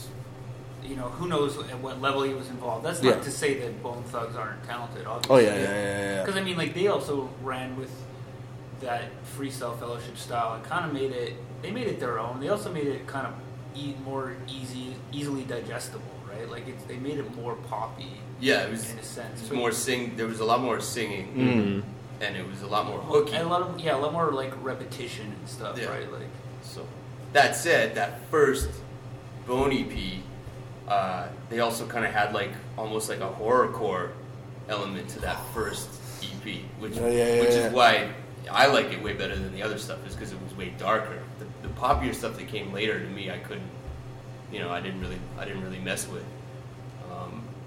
[0.84, 2.84] You know, who knows at what level he was involved.
[2.84, 3.22] That's not Yeah.
[3.22, 5.04] to say that Bone Thugs aren't talented.
[5.06, 5.44] oh Obviously.
[5.46, 6.22] yeah, yeah, yeah, yeah.
[6.24, 7.90] Because I mean, like they also ran with
[8.80, 9.04] that
[9.36, 11.34] freestyle fellowship style and kind of made it.
[11.62, 12.38] They made it their own.
[12.40, 13.32] They also made it kind of
[13.74, 16.48] e- more easy, easily digestible, right?
[16.50, 19.40] Like it's, they made it more poppy yeah, it was, in a sense.
[19.42, 20.16] it was more sing.
[20.16, 22.22] There was a lot more singing, Mm-hmm.
[22.22, 23.34] and it was a lot more hooky.
[23.34, 25.86] and a lot of yeah, a lot more like repetition and stuff, Yeah.
[25.88, 26.10] right?
[26.12, 26.28] Like
[26.62, 26.86] So,
[27.32, 28.68] that said, that first
[29.46, 30.20] Bone EP,
[30.88, 34.10] uh, they also kind of had like almost like a horrorcore
[34.68, 35.88] element to that first
[36.22, 37.66] EP, which Yeah, yeah, yeah, which yeah.
[37.68, 38.08] is why
[38.50, 41.18] I like it way better than the other stuff, is because it was way darker.
[41.38, 43.68] The, the poppier stuff that came later to me, I couldn't,
[44.52, 46.24] you know, I didn't really, I didn't really mess with.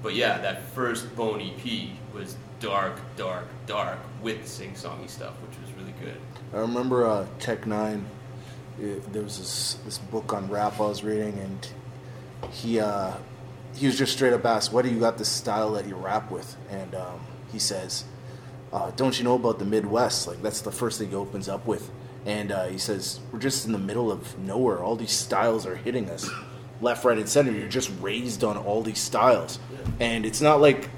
[0.01, 5.71] But yeah, that first Bone EP was dark, dark, dark with sing-songy stuff, which was
[5.77, 6.17] really good.
[6.53, 8.03] I remember uh, Tech N9ne.
[8.79, 11.67] It, there was this this book on rap I was reading, and
[12.51, 13.13] he uh,
[13.75, 16.31] he was just straight up asked, "What do you got this style that you rap
[16.31, 17.19] with?" And um,
[17.51, 18.05] he says,
[18.71, 20.27] uh, "Don't you know about the Midwest?
[20.27, 21.91] Like that's the first thing he opens up with."
[22.25, 24.79] And uh, he says, "We're just in the middle of nowhere.
[24.79, 26.29] All these styles are hitting us,
[26.81, 27.51] left, right, and center.
[27.51, 29.59] You're just raised on all these styles,
[29.99, 30.89] and it's not like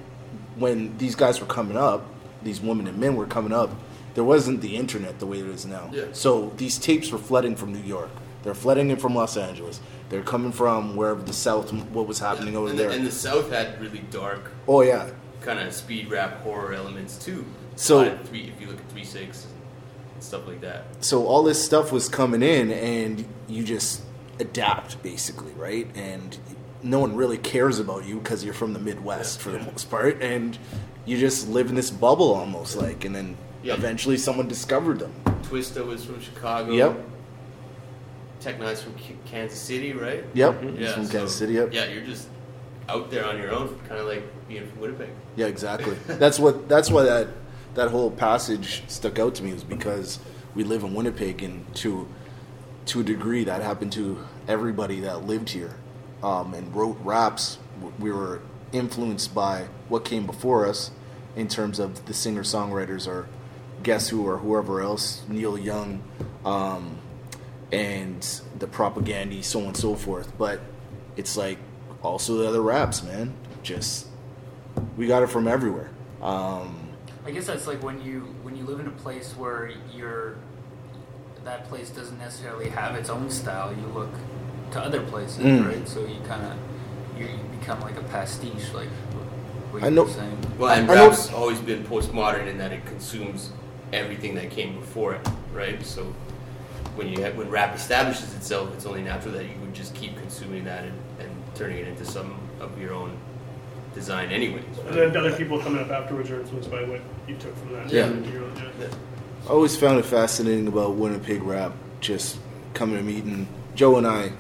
[0.56, 2.06] when these guys were coming up,
[2.44, 3.72] these women and men were coming up,
[4.14, 5.90] there wasn't the internet the way it is now.
[5.92, 6.06] Yeah.
[6.12, 8.10] So these tapes were flooding from New York.
[8.44, 9.80] They're flooding in from Los Angeles.
[10.10, 12.90] They're coming from wherever the South, what was happening over and, there.
[12.90, 15.10] The, and the South had really dark, oh yeah.
[15.42, 17.46] kind of speed rap horror elements too.
[17.76, 19.48] So- Uh, three, if you look at Three Six
[20.24, 20.86] stuff like that.
[21.04, 24.02] So all this stuff was coming in, and you just
[24.42, 25.88] adapt basically, right?
[25.96, 26.38] And
[26.84, 30.22] no one really cares about you because you're from the Midwest for the most part,
[30.22, 30.58] and
[31.06, 33.76] you just live in this bubble almost like, and then Yeah.
[33.76, 35.14] eventually someone discovered them.
[35.44, 36.72] Twista was from Chicago.
[36.74, 36.98] Yep.
[38.40, 40.24] Tech N9ne's from Kansas City, right?
[40.34, 41.72] Yep, he's from Kansas City, yep.
[41.72, 42.28] Yeah, you're just
[42.90, 45.10] out there on your own, kind of like being from Winnipeg.
[45.36, 45.96] Yeah, exactly.
[46.08, 46.68] that's what.
[46.68, 47.28] That's why that
[47.76, 50.20] that whole passage stuck out to me was because
[50.56, 52.08] we live in Winnipeg, and to
[52.88, 54.18] to a degree, that happened to
[54.48, 55.76] everybody that lived here
[56.24, 57.58] um, and wrote raps.
[58.00, 60.92] We were influenced by what came before us
[61.36, 63.28] in terms of the singer songwriters or
[63.84, 66.04] Guess Who or whoever else, Neil Young,
[66.46, 66.98] um,
[67.72, 68.22] and
[68.60, 70.38] the propaganda, so on and so forth.
[70.38, 70.60] But
[71.18, 71.58] it's like
[72.04, 73.34] also the other raps, man.
[73.64, 74.08] Just
[74.98, 75.90] we got it from everywhere.
[76.22, 76.90] Um,
[77.26, 80.38] I guess that's like when you when you live in a place where you're
[81.44, 83.74] that place doesn't necessarily have its own style.
[83.74, 84.10] You look
[84.72, 85.68] to other places, Mm.
[85.68, 85.88] right?
[85.88, 86.54] So you kind of
[87.20, 88.90] you, you become like a pastiche, like
[89.72, 90.38] what I you know- saying.
[90.58, 93.52] Well, and I know- rap's always been postmodern in that it consumes
[93.94, 95.84] everything that came before it, right?
[95.86, 96.14] So
[96.96, 100.16] when you have, when rap establishes itself, it's only natural that you would just keep
[100.18, 103.12] consuming that and, and turning it into some of your own
[103.94, 104.64] design, anyways.
[104.88, 107.92] And then other people coming up afterwards are influenced by what you took from that.
[107.92, 108.10] Yeah.
[109.46, 111.74] I always found it fascinating about Winnipeg rap.
[112.00, 112.38] Just
[112.74, 114.32] coming to meeting Joe and I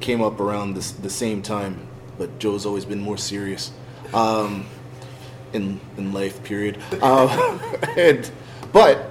[0.00, 1.86] came up around this, the same time,
[2.18, 3.72] but Joe's always been more serious
[4.12, 4.66] um,
[5.52, 6.42] in in life.
[6.44, 6.78] Period.
[7.00, 7.58] Uh,
[7.96, 8.30] and
[8.72, 9.10] but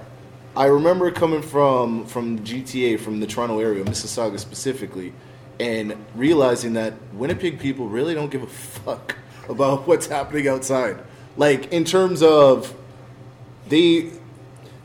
[0.55, 5.11] I remember coming from from GTA, from the Toronto area, Mississauga specifically,
[5.59, 9.15] and realizing that Winnipeg people really don't give a fuck
[9.49, 10.99] about what's happening outside.
[11.35, 12.75] Like in terms of
[13.69, 14.11] they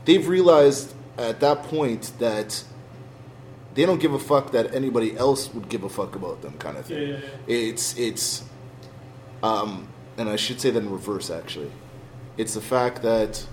[0.05, 2.63] they've realized at that point that
[3.75, 6.77] they don't give a fuck that anybody else would give a fuck about them kind
[6.77, 7.01] of thing.
[7.09, 7.55] Yeah, yeah, yeah.
[7.55, 8.43] It's it's
[9.41, 9.87] um
[10.17, 11.71] and I should say that in reverse actually.
[12.37, 13.45] It's the fact that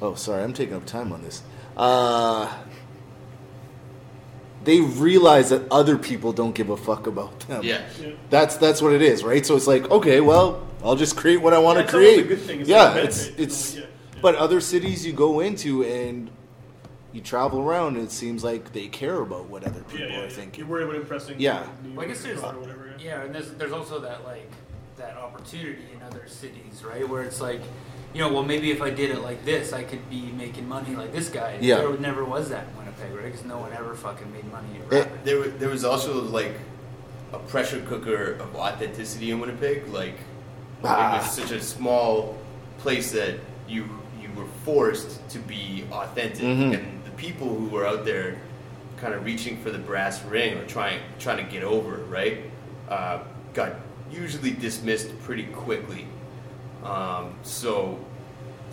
[0.00, 1.42] Oh, sorry, I'm taking up time on this.
[1.76, 2.52] Uh
[4.64, 7.64] they realize that other people don't give a fuck about them.
[7.64, 7.82] Yeah.
[8.00, 8.10] Yeah.
[8.30, 9.44] That's that's what it is, right?
[9.44, 12.20] So it's like, okay, well, I'll just create what I want Yeah, to create.
[12.20, 12.60] a good thing.
[12.60, 13.42] It's yeah, like a it's benefit.
[13.42, 13.76] it's.
[14.22, 14.32] Yeah, yeah.
[14.32, 16.30] But other cities you go into and
[17.12, 20.18] you travel around, and it seems like they care about what other people Yeah, yeah,
[20.20, 20.28] are yeah.
[20.30, 20.60] thinking.
[20.60, 21.38] You're worried about impressing.
[21.40, 21.66] Yeah.
[21.84, 22.94] New Well, I guess York there's or whatever.
[22.98, 23.04] Yeah.
[23.04, 24.50] yeah, and there's there's also that like
[24.96, 27.06] that opportunity in other cities, right?
[27.08, 27.60] Where it's like,
[28.14, 30.94] you know, well maybe if I did it like this, I could be making money
[30.94, 31.58] like this guy.
[31.60, 31.78] Yeah.
[31.78, 33.24] There never was that in Winnipeg, right?
[33.24, 34.68] Because no one ever fucking made money.
[34.88, 35.18] Rapping.
[35.24, 36.54] There, there was also like
[37.32, 39.88] a pressure cooker of authenticity in Winnipeg.
[39.88, 40.16] Like
[40.84, 41.14] Ah.
[41.14, 42.36] it was such a small
[42.78, 43.34] place that
[43.68, 43.88] you you
[44.36, 46.74] were forced to be authentic, Mhm.
[46.74, 48.36] and the people who were out there,
[48.96, 52.38] kind of reaching for the brass ring or trying trying to get over, right,
[52.88, 53.18] uh,
[53.54, 53.72] got
[54.10, 56.06] usually dismissed pretty quickly.
[56.84, 57.98] Um, so.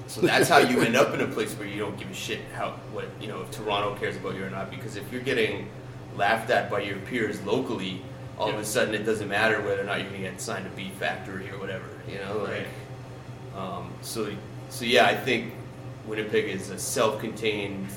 [0.07, 2.39] So that's how you end up in a place where you don't give a shit
[2.55, 5.67] how what you know if Toronto cares about you or not because if you're getting
[6.17, 8.01] laughed at by your peers locally,
[8.39, 10.71] all of a sudden it doesn't matter whether or not you're gonna get signed to
[10.71, 12.65] Beef Factory or whatever, you know, like.
[13.55, 14.31] Um, so
[14.69, 15.53] so yeah, I think
[16.07, 17.87] Winnipeg is a self-contained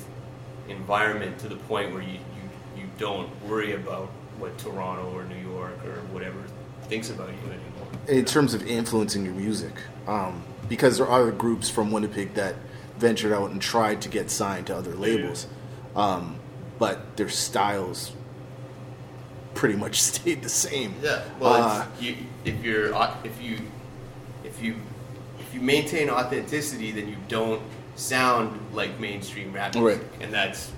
[0.69, 5.35] environment to the point where you, you, you don't worry about what Toronto or New
[5.51, 6.37] York or whatever
[6.83, 7.87] thinks about you anymore.
[8.07, 9.73] in terms of influencing your music,
[10.07, 12.55] um, because there are groups from Winnipeg that
[12.97, 15.47] ventured out and tried to get signed to other labels,
[15.95, 16.37] um,
[16.79, 18.11] but their styles
[19.53, 20.95] pretty much stayed the same.
[21.01, 21.23] Yeah.
[21.39, 22.15] Well, Uh, you,
[22.45, 22.93] if you're
[23.23, 23.59] if you
[24.43, 24.75] if you
[25.53, 27.61] if you maintain authenticity, then you don't
[27.95, 30.21] sound like mainstream rap music, Right.
[30.21, 30.71] and that's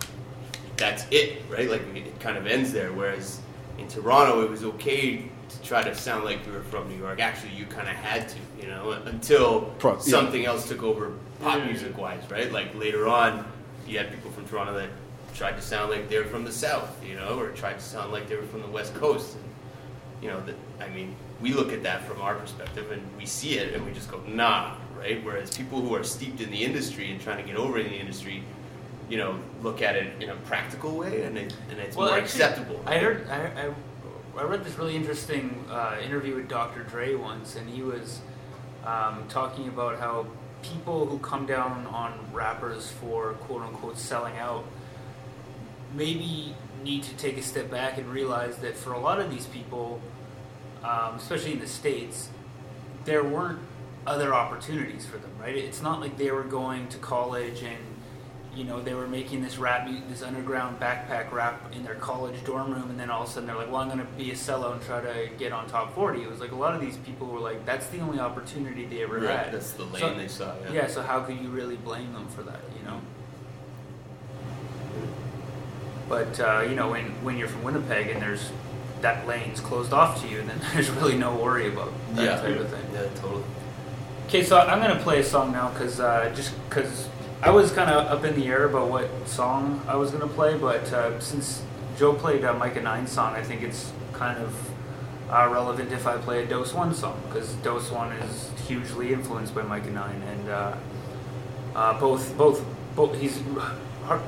[0.76, 1.69] that's it, right?
[1.69, 2.91] Like it kind of ends there.
[2.91, 3.39] Whereas
[3.78, 7.21] in Toronto, it was okay to try to sound like you were from New York.
[7.21, 9.99] Actually, you kind of had to, you know, until Pro- yeah.
[10.01, 12.51] something else took over pop music wise, right?
[12.51, 13.45] Like later on,
[13.88, 14.89] you had people from Toronto that
[15.34, 18.11] tried to sound like they were from the South, you know, or tried to sound
[18.11, 19.38] like they were from the West Coast.
[20.21, 21.15] you know, that I mean,
[21.45, 24.19] we look at that from our perspective and we see it and we just go,
[24.27, 25.23] nah, right?
[25.23, 27.97] Whereas people who are steeped in the industry and trying to get over in the
[27.97, 28.41] industry,
[29.11, 32.21] you know, look at it in a practical way and it, and it's more actually,
[32.23, 32.81] acceptable.
[32.87, 36.81] I heard, I, I, I read this really interesting uh, interview with Dr.
[36.81, 38.21] Dre once, and he was
[38.83, 40.25] um, talking about how
[40.63, 44.65] people who come down on rappers for quote unquote selling out
[45.93, 49.45] maybe need to take a step back and realize that for a lot of these
[49.45, 50.01] people,
[50.86, 52.29] um, especially in the states,
[53.05, 53.59] there weren't
[54.05, 55.31] other opportunities for them.
[55.39, 55.55] Right?
[55.55, 57.77] It's not like they were going to college and
[58.55, 62.71] you know they were making this rap, this underground backpack rap in their college dorm
[62.73, 64.33] room, and then all of a sudden they're like, "Well, I'm going to be a
[64.33, 66.95] sellout and try to get on top 40." It was like a lot of these
[66.97, 70.27] people were like, "That's the only opportunity they ever had." that's the lane So- they
[70.29, 70.71] saw, yeah.
[70.71, 70.88] yeah.
[70.88, 72.61] So how could you really blame them for that?
[72.79, 73.01] You know.
[76.07, 78.51] But uh, you know, when when you're from Winnipeg and there's
[79.05, 82.59] that lane's closed off to you, then there's really no worry about that yeah, type
[82.59, 82.85] of thing.
[82.91, 83.43] Yeah, totally.
[84.25, 87.07] Okay, so I'm gonna play a song now because uh, just because
[87.43, 90.57] I was kind of up in the air about what song I was gonna play,
[90.57, 91.61] but uh, since
[91.99, 94.71] Joe played uh, Myka Nine song, I think it's kind of
[95.29, 99.53] uh, relevant if I play a Dose One song because Dose One is hugely influenced
[99.53, 100.75] by Myka Nine, and uh,
[101.75, 103.37] uh, both both both he's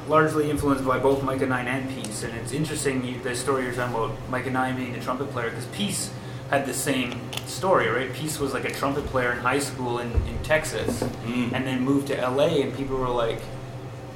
[0.08, 3.74] largely influenced by both Myka Nine and Peace, and it's interesting you, the story you're
[3.74, 6.12] talking about Myka Nine being a trumpet player because Peace
[6.50, 8.12] had the same story, right?
[8.14, 11.52] Peace was like a trumpet player in high school in, in Texas, Mm.
[11.54, 13.40] and then moved to LA, and people were like.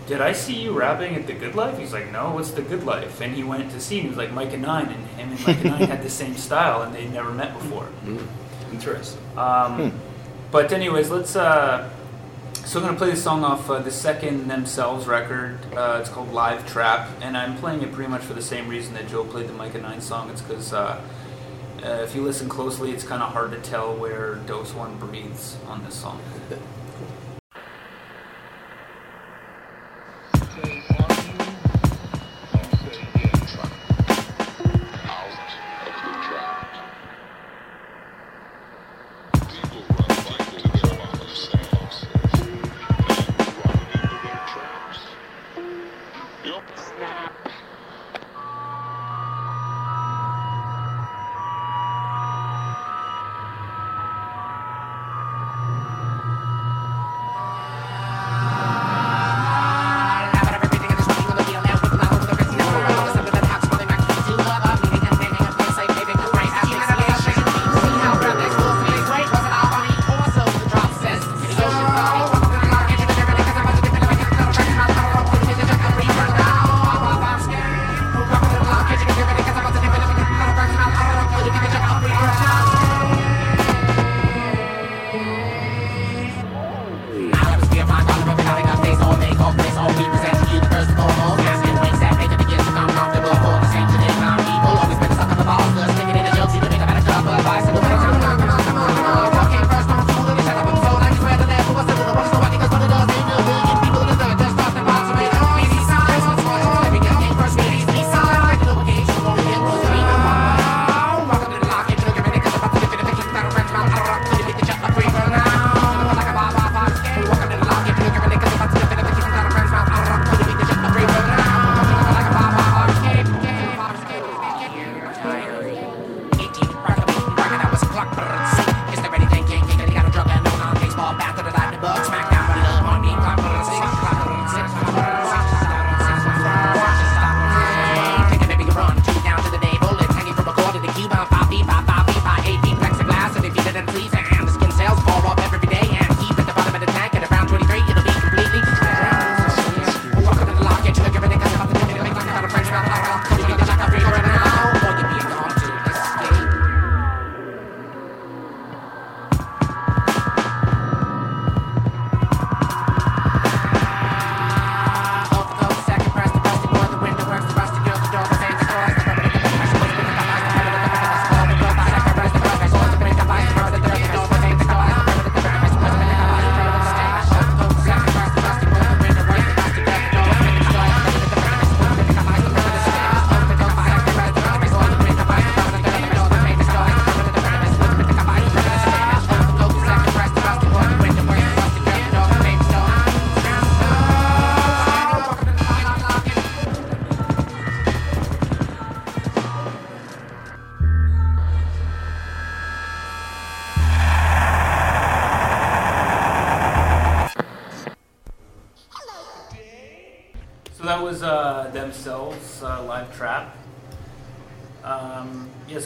[0.07, 1.77] Did I see you rapping at the Good Life?
[1.77, 2.31] He's like, no.
[2.31, 3.21] What's the Good Life?
[3.21, 3.97] And he went to see.
[3.99, 4.03] him.
[4.03, 6.93] He was like Myka Nine, and him and Myka Nine had the same style, and
[6.93, 7.87] they'd never met before.
[8.73, 9.21] Interesting.
[9.37, 9.93] Um,
[10.51, 11.35] But anyways, let's.
[11.35, 11.89] Uh,
[12.65, 15.59] so I'm gonna play this song off uh, the second themselves record.
[15.73, 18.93] Uh, it's called Live Trap, and I'm playing it pretty much for the same reason
[18.93, 20.29] that Joe played the Myka Nine song.
[20.29, 21.01] It's because uh,
[21.83, 25.57] uh, if you listen closely, it's kind of hard to tell where Dose One breathes
[25.67, 26.21] on this song.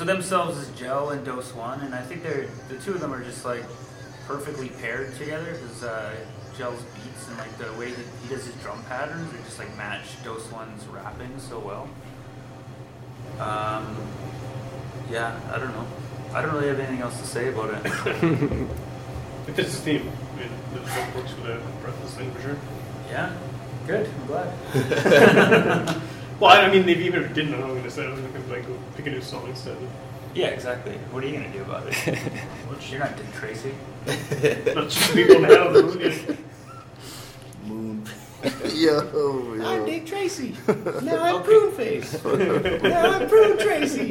[0.05, 3.23] themselves is Jel and Dose One, and I think they're the two of them are
[3.23, 3.63] just like
[4.27, 6.15] perfectly paired together because uh,
[6.57, 9.75] Jel's beats and like the way that he does his drum patterns, they just like
[9.77, 11.89] match Dose One's rapping so well.
[13.39, 13.95] Um,
[15.11, 15.85] yeah, I don't know.
[16.33, 18.67] I don't really have anything else to say about it.
[19.47, 20.01] It fits his theme.
[20.33, 22.57] I mean, the joke works for the breathless thing for sure.
[23.11, 23.31] yeah,
[23.85, 24.09] good.
[24.09, 26.01] I'm glad.
[26.39, 27.91] Well, I I mean, if even if it didn't, I don't know what I'm gonna
[27.91, 28.05] say.
[28.05, 29.77] I was gonna like go pick a new song instead.
[30.33, 30.97] Yeah, exactly.
[31.11, 31.95] What are you gonna do about it?
[32.89, 33.73] You're not Dick Tracy.
[34.05, 35.71] Not just people now.
[35.71, 36.35] though, yeah.
[37.65, 38.05] Moon.
[38.73, 39.65] yo, yo.
[39.65, 40.55] I'm Dick Tracy.
[41.01, 42.23] Now I'm Prune Face.
[42.23, 44.09] Now I'm Prune Tracy.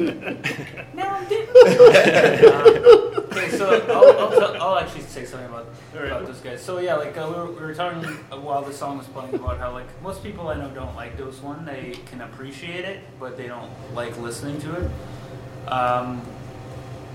[0.93, 1.49] Now I'm Dick.
[1.55, 6.61] okay, so I'll, I'll, tell, I'll actually say something about, about those guys.
[6.61, 9.35] So yeah, like uh, we, were, we were talking uh, while the song was playing
[9.35, 11.63] about how like most people I know don't like Dose One.
[11.63, 15.71] They can appreciate it, but they don't like listening to it.
[15.71, 16.21] Um,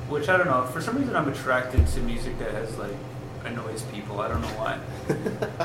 [0.08, 0.64] which I don't know.
[0.66, 2.96] For some reason, I'm attracted to music that has like
[3.44, 4.20] annoys people.
[4.20, 4.78] I don't know why.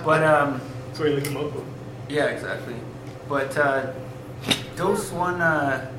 [0.04, 0.62] but um,
[0.96, 1.54] That's why you link him up.
[1.54, 1.66] with.
[2.08, 2.76] yeah, exactly.
[3.28, 3.92] But uh,
[4.78, 5.92] Dose One, uh,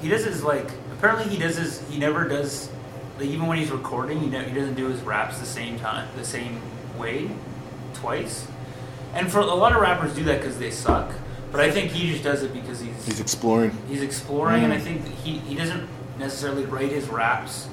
[0.00, 0.70] he does his like.
[0.92, 1.82] Apparently, he does his.
[1.90, 2.70] He never does.
[3.18, 6.06] Like, even when he's recording, he, ne- he doesn't do his raps the same time,
[6.16, 6.60] the same
[6.96, 7.28] way,
[7.94, 8.46] twice.
[9.14, 11.10] And for a lot of rappers, do that because they suck.
[11.50, 13.76] But I think he just does it because he's He's exploring.
[13.88, 15.88] he's exploring, and I think that he, he doesn't
[16.20, 17.68] necessarily write his raps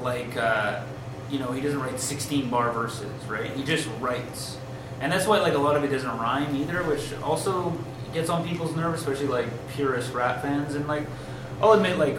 [0.00, 0.82] like uh,
[1.30, 3.50] you know he doesn't write 16 bar verses, right?
[3.50, 4.56] He just writes,
[5.04, 7.76] and that's why like a lot of it doesn't rhyme either, which also
[8.14, 10.74] gets on people's nerves, especially like purist rap fans.
[10.76, 11.04] And like
[11.60, 12.16] I'll admit, like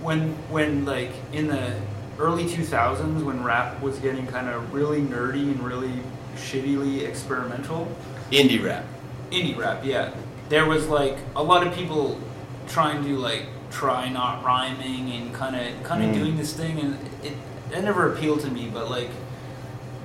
[0.00, 1.78] when when like in the
[2.18, 5.92] early 2000s when rap was getting kind of really nerdy and really
[6.36, 7.86] shittily experimental
[8.30, 8.86] Indie rap.
[9.30, 10.14] indie rap, yeah.
[10.48, 12.18] There was like a lot of people
[12.66, 16.14] trying to like try not rhyming and kind of kind of mm.
[16.14, 17.34] doing this thing, and it
[17.68, 18.70] that never appealed to me.
[18.72, 19.10] But like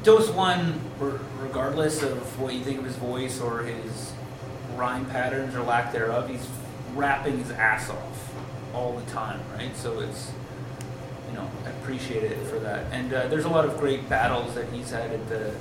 [0.03, 0.79] Dose One,
[1.39, 4.13] regardless of what you think of his voice or his
[4.75, 6.47] rhyme patterns or lack thereof, he's
[6.95, 8.33] rapping his ass off
[8.73, 9.75] all the time, right?
[9.77, 10.31] So it's
[11.29, 12.85] you know I appreciate it for that.
[12.91, 15.53] And uh, there's a lot of great battles that he's had at the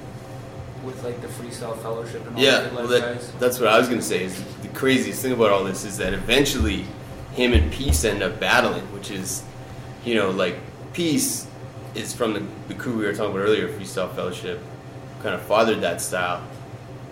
[0.84, 3.88] with like the freestyle fellowship and all Yeah, the well, that, that's what I was
[3.88, 4.24] gonna say.
[4.24, 6.86] Is the craziest thing about all this is that eventually,
[7.34, 9.43] him and Peace end up battling, which is,
[10.05, 10.57] you know, like
[10.95, 11.47] Peace
[11.95, 14.61] is from the, the crew we were talking about earlier, Freestyle Fellowship,
[15.22, 16.43] kind of fathered that style,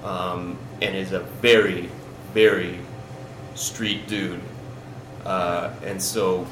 [0.04, 1.90] um, and is a very,
[2.32, 2.78] very
[3.54, 4.40] street dude,
[5.24, 6.46] uh, and so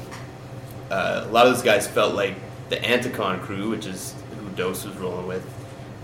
[0.91, 2.35] uh, a lot of those guys felt like
[2.69, 5.45] the Anticon crew, which is who Dose was rolling with,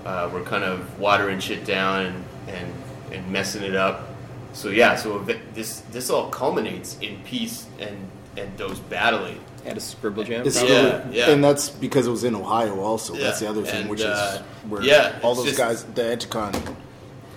[0.05, 2.73] uh, were kind of watering shit down and, and,
[3.11, 4.09] and messing it up.
[4.53, 5.19] So yeah, so
[5.53, 8.07] this this all culminates in peace and
[8.37, 9.39] and Dose battling.
[9.65, 10.45] At a scribble jam.
[10.45, 10.75] It's probably.
[10.75, 11.29] Yeah, yeah.
[11.31, 13.15] And that's because it was in Ohio also.
[13.15, 16.01] That's the other thing, and, which uh, is where yeah, all those just- guys, the
[16.01, 16.75] Anticon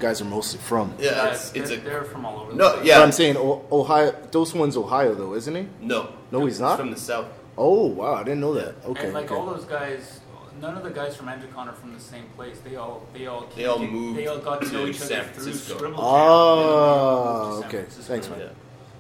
[0.00, 0.92] guys are mostly from.
[0.98, 2.50] Yeah, Yeah, it's, it's they're, a they're from all over.
[2.50, 2.86] the no, place.
[2.86, 2.98] yeah.
[2.98, 5.68] But I'm saying Ohio, Dose One's Ohio though, isn't he?
[5.80, 6.78] no, No, he's not?
[6.78, 7.26] from the south.
[7.56, 8.74] Oh wow, I didn't know that.
[8.84, 9.34] Okay, and like okay.
[9.34, 10.20] all those guys,
[10.60, 12.58] none of the guys from Anticon are from the same place.
[12.64, 14.90] They all, they all, They all came to- moved They all got to know to
[14.90, 15.74] each other San through Francisco.
[15.76, 16.04] Scribble Jam.
[16.06, 17.82] Oh, and then they all moved to San okay.
[17.90, 18.12] Francisco.
[18.12, 18.40] Thanks, man.
[18.40, 18.48] Yeah.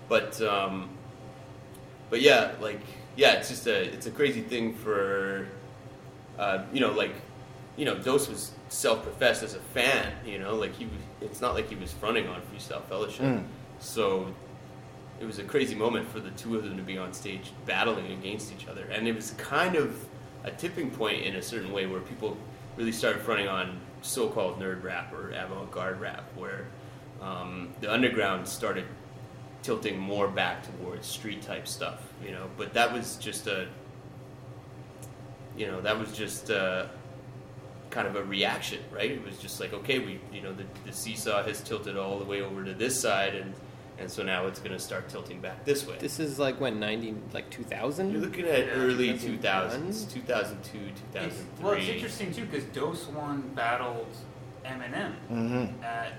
[0.08, 0.88] But um,
[2.08, 2.80] but yeah, like
[3.16, 5.48] yeah, it's just a it's a crazy thing for
[6.38, 7.14] uh, you know like
[7.76, 10.12] you know Dose was self-professed as a fan.
[10.24, 10.88] You know, like he.
[11.20, 13.24] It's not like he was fronting on Freestyle Fellowship.
[13.24, 13.44] Mm.
[13.78, 14.32] So
[15.20, 18.12] it was a crazy moment for the two of them to be on stage battling
[18.12, 20.06] against each other, and it was kind of
[20.44, 22.36] a tipping point in a certain way where people
[22.76, 26.66] really started fronting on so-called nerd rap or avant-garde rap, where
[27.20, 28.84] um, the underground started
[29.66, 32.46] tilting more back towards street type stuff, you know.
[32.56, 33.66] But that was just a,
[35.56, 36.86] you know, that was just uh
[37.90, 39.10] kind of a reaction, right?
[39.10, 42.24] It was just like, okay, we, you know, the, the seesaw has tilted all the
[42.24, 43.54] way over to this side, and
[43.98, 45.96] and so now it's going to start tilting back this way.
[45.98, 48.12] This is like when ninety, like two thousand.
[48.12, 51.64] You're looking at Yeah, early two thousands, two thousand two, two thousand three.
[51.64, 54.14] well, it's interesting too because Dose One battled
[54.64, 55.82] Eminem Mhm.
[55.82, 56.12] at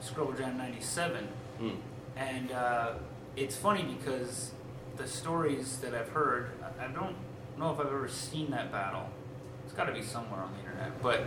[0.00, 1.26] Scribble Jam '97,
[1.58, 1.70] Hmm.
[2.16, 2.92] And uh,
[3.36, 4.52] it's funny because
[4.96, 7.16] the stories that I've heard, I I don't
[7.58, 9.08] know if I've ever seen that battle.
[9.64, 11.24] It's got to be somewhere on the internet, but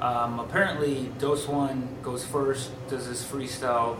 [0.00, 3.98] um, apparently Dose One goes first, does this freestyle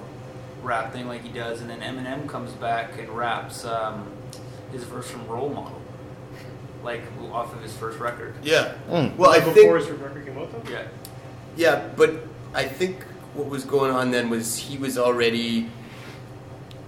[0.63, 4.11] rap thing like he does, and then Eminem comes back and raps um,
[4.71, 5.81] his verse from Role Model,
[6.83, 7.03] like
[7.33, 8.35] off of his first record.
[8.43, 8.75] Yeah.
[8.89, 9.17] Mm.
[9.17, 10.71] Well, I Before think his record came out, though.
[10.71, 10.87] Yeah.
[11.57, 13.03] Yeah, but I think
[13.35, 15.69] what was going on then was he was already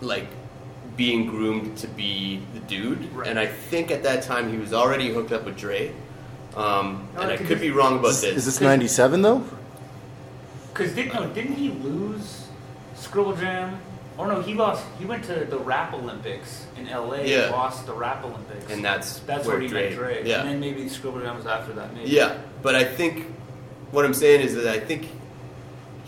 [0.05, 0.26] like
[0.96, 3.12] being groomed to be the dude.
[3.12, 3.26] Right.
[3.26, 5.92] And I think at that time he was already hooked up with Dre.
[6.57, 8.36] Um, No, and I could be wrong about Is, this.
[8.36, 9.44] is this '97 though?
[10.72, 12.46] Because did, no, didn't he lose
[12.96, 13.78] Scribble Jam?
[14.16, 14.84] Or no, he lost.
[15.00, 17.26] He went to the Rap Olympics in L.A.
[17.26, 17.42] Yeah.
[17.44, 18.70] and lost the Rap Olympics.
[18.70, 20.24] and that's that's where where he Dre, met Dre.
[20.28, 20.40] Yeah.
[20.42, 21.92] And then maybe Scribble Jam was after that.
[21.94, 22.11] Maybe.
[22.11, 23.26] Yeah, but I think
[23.90, 25.09] what I'm saying is that I think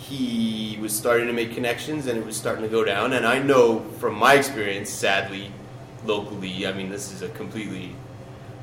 [0.08, 3.12] he was starting to make connections and it was starting to go down.
[3.12, 5.50] And I know from my experience, sadly,
[6.04, 7.94] locally, I mean, this is a completely,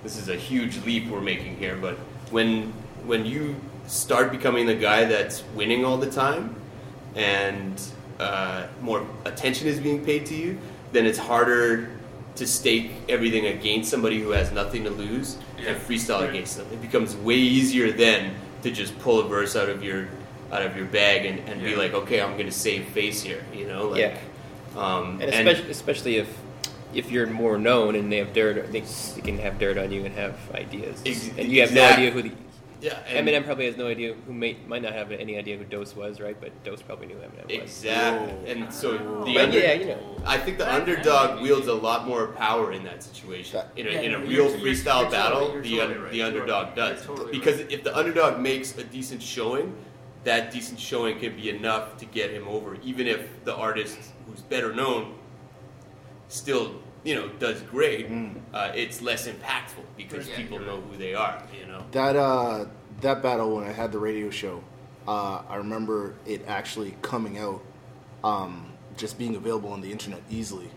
[0.04, 1.76] this is a huge leap we're making here.
[1.76, 1.96] But
[2.32, 2.74] when
[3.06, 3.56] when you
[3.88, 6.56] start becoming the guy that's winning all the time,
[7.16, 7.82] and
[8.20, 10.58] uh, more attention is being paid to you,
[10.94, 11.90] then it's harder
[12.36, 15.38] to stake everything against somebody who has nothing to lose
[15.68, 16.30] and freestyle Right.
[16.30, 16.68] against them.
[16.72, 18.34] It becomes way easier then
[18.64, 20.08] to just pull a verse out of your
[20.54, 23.66] out of your bag and, and be like, okay, I'm gonna save face here, you
[23.68, 24.18] know, like, Yeah.
[24.78, 26.30] um, And especially, especially if
[26.94, 30.06] if you're more known and they have dirt, they, they can have dirt on you
[30.06, 32.32] and have ideas, Ex- and you have exact- no idea who the.
[32.82, 35.64] yeah, and Eminem probably has no idea who may, might not have any idea who
[35.64, 36.40] Dose was, right?
[36.40, 37.62] But Dose probably knew Eminem was.
[37.64, 38.92] exactly, and so
[39.26, 40.22] the But under, yeah, you know.
[40.24, 43.62] I think the underdog wields a lot more power in that situation.
[43.76, 46.00] In a, Yeah, in a real you're- you're- freestyle you're battle, totally- the, you're un-
[46.04, 46.12] right.
[46.12, 47.04] the underdog does.
[47.04, 47.72] Totally because right.
[47.72, 49.74] if the underdog makes a decent showing,
[50.24, 53.98] that decent showing can be enough to get him over, even if the artist
[54.28, 55.16] who's better known
[56.30, 58.08] still, you know, does great.
[58.54, 61.42] Uh, it's less impactful because Yeah, people you're know who they are.
[61.60, 61.86] You know.
[61.92, 62.66] That uh,
[63.02, 64.64] that battle when I had the radio show,
[65.08, 67.62] uh, I remember it actually coming out,
[68.24, 70.70] um, just being available on the internet easily.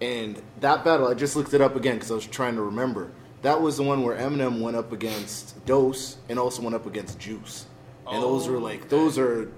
[0.00, 3.12] And that battle, I just looked it up again because I was trying to remember.
[3.42, 7.18] That was the one where Eminem went up against Dose and also went up against
[7.18, 7.66] Juice.
[8.10, 9.50] And those were like those are.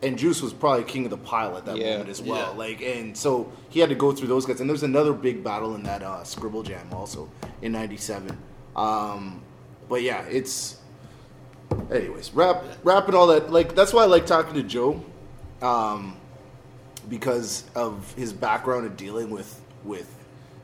[0.00, 1.92] And Juice was probably king of the pile at that Yeah.
[1.94, 2.52] moment as well.
[2.52, 2.56] Yeah.
[2.56, 4.60] Like, and so he had to go through those guys.
[4.60, 7.28] And there's another big battle in that uh, Scribble Jam also
[7.62, 8.38] in '97.
[8.76, 9.42] Um,
[9.88, 10.76] but yeah, it's.
[11.90, 13.50] Anyways, rap, rap, and all that.
[13.52, 15.02] Like that's why I like talking to Joe,
[15.62, 16.16] um,
[17.08, 20.14] because of his background in dealing with with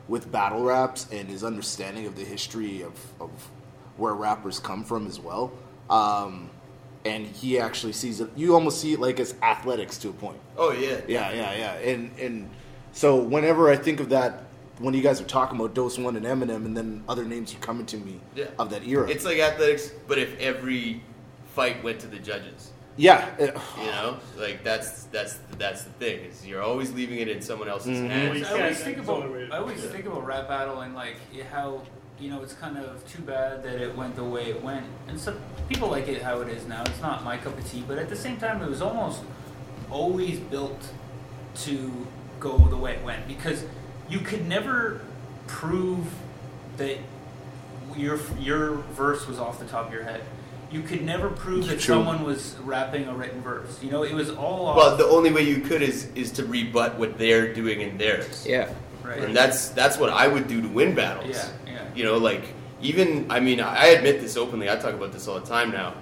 [0.06, 3.30] with battle raps and his understanding of the history of, of
[3.96, 5.50] where rappers come from as well.
[5.90, 6.50] Um,
[7.04, 8.30] and he actually sees it.
[8.34, 10.38] You almost see it like as athletics to a point.
[10.56, 11.00] Oh yeah.
[11.06, 11.72] Yeah, yeah, yeah.
[11.90, 12.50] And and
[12.92, 14.44] so whenever I think of that,
[14.78, 17.58] when you guys are talking about Dose One and Eminem, and then other names are
[17.58, 18.46] coming to me Yeah.
[18.58, 19.08] of that era.
[19.08, 21.02] It's like athletics, but if every
[21.54, 22.72] fight went to the judges.
[22.96, 27.42] yeah, You know, like that's that's that's the thing is you're always leaving it in
[27.42, 28.08] someone else's Mhm.
[28.08, 28.46] hands.
[28.46, 29.90] I always think it's about I always yeah.
[29.90, 31.16] think about rap battle and like
[31.52, 31.82] how
[32.18, 35.18] you know it's kind of too bad that it went the way it went, and
[35.18, 35.36] some
[35.68, 36.82] people like it how it is now.
[36.82, 39.22] It's not my cup of tea, but at the same time, it was almost
[39.90, 40.92] always built
[41.56, 42.06] to
[42.40, 43.64] go the way it went because
[44.08, 45.00] you could never
[45.46, 46.06] prove
[46.76, 46.98] that
[47.96, 50.22] your your verse was off the top of your head.
[50.70, 51.94] You could never prove that True.
[51.94, 53.80] someone was rapping a written verse.
[53.80, 54.76] You know, it was all off.
[54.76, 58.44] Well, the only way you could is is to rebut what they're doing in theirs.
[58.46, 58.72] Yeah.
[59.04, 59.20] right.
[59.22, 61.30] And that's that's what I would do to win battles.
[61.30, 61.63] Yeah, yeah.
[61.94, 62.44] You know, like
[62.82, 64.68] even I mean I admit this openly.
[64.70, 65.94] I talk about this all the time now.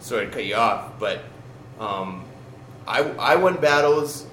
[0.00, 1.20] Sorry to cut you off, but
[1.78, 2.24] um,
[2.86, 4.26] I I won battles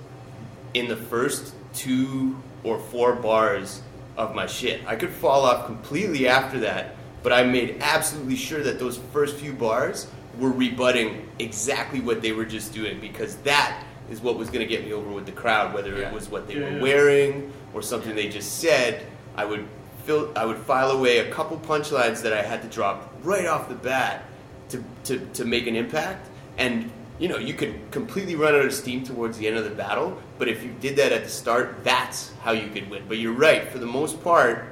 [0.73, 3.81] in the first two or four bars
[4.17, 4.81] of my shit.
[4.85, 9.37] I could fall off completely after that, but I made absolutely sure that those first
[9.37, 10.07] few bars
[10.37, 14.65] were rebutting exactly what they were just doing because that is what was going to
[14.67, 16.07] get me over with the crowd, whether Yeah.
[16.07, 19.05] it was what they Yeah, were wearing or something they just said.
[19.35, 19.65] I would
[20.03, 23.69] fill, I would file away a couple punchlines that I had to drop right off
[23.69, 24.25] the bat
[24.69, 26.29] to, to, to make an impact.
[26.57, 29.69] And you know, you could completely run out of steam towards the end of the
[29.69, 33.03] battle, but if you did that at the start, that's how you could win.
[33.07, 34.63] But you're right, for the most part,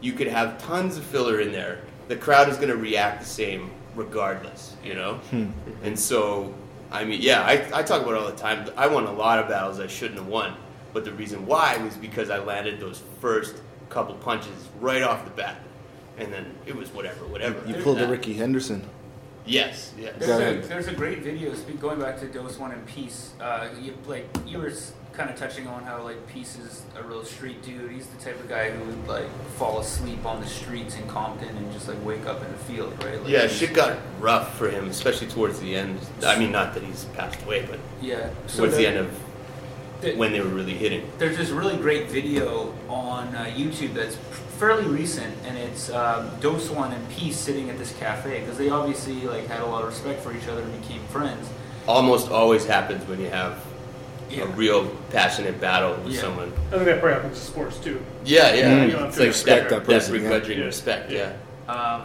[0.00, 1.80] you could have tons of filler in there.
[2.06, 5.14] The crowd is going to react the same regardless, you know?
[5.30, 5.50] Hmm.
[5.82, 6.54] And so,
[6.92, 8.70] I mean, yeah, I, I talk about it all the time.
[8.76, 10.54] I won a lot of battles I shouldn't have won,
[10.92, 13.56] but the reason why was because I landed those first
[13.88, 15.60] couple punches right off the bat.
[16.16, 17.62] And then it was whatever, whatever.
[17.66, 18.82] you pulled the Rickey Henderson.
[19.46, 20.14] Yes, yes.
[20.18, 21.54] There's a, there's a great video.
[21.80, 23.32] Going back to Dose One and Peace.
[23.40, 24.72] Uh, you, like you were
[25.12, 27.90] kind of touching on how like Peace is a real street dude.
[27.90, 31.56] He's the type of guy who would like fall asleep on the streets in Compton
[31.56, 33.20] and just like wake up in the field, right?
[33.22, 35.98] Like, Yeah, shit got rough for him, especially towards the end.
[36.24, 38.30] I mean, not that he's passed away, but Yeah.
[38.46, 39.10] So towards the end of
[40.00, 41.10] there- when they were really hitting.
[41.18, 44.16] There's this really great video on uh, YouTube that's
[44.58, 48.70] fairly recent, and it's um, Dose One and Peace sitting at this cafe because they
[48.70, 51.48] obviously like had a lot of respect for each other and became friends.
[51.86, 53.64] Almost always happens when you have
[54.30, 54.42] Yeah.
[54.42, 56.20] a real passionate battle with Yeah.
[56.20, 56.52] someone.
[56.68, 58.00] I think that probably happens in sports too.
[58.24, 58.68] Yeah, yeah.
[58.70, 58.82] Mm.
[58.84, 60.28] It's You like know, respect that, that person, that yeah.
[60.28, 60.64] begrudging Yeah.
[60.64, 61.10] respect.
[61.10, 61.32] Yeah.
[61.66, 61.72] Yeah.
[61.94, 62.02] Um,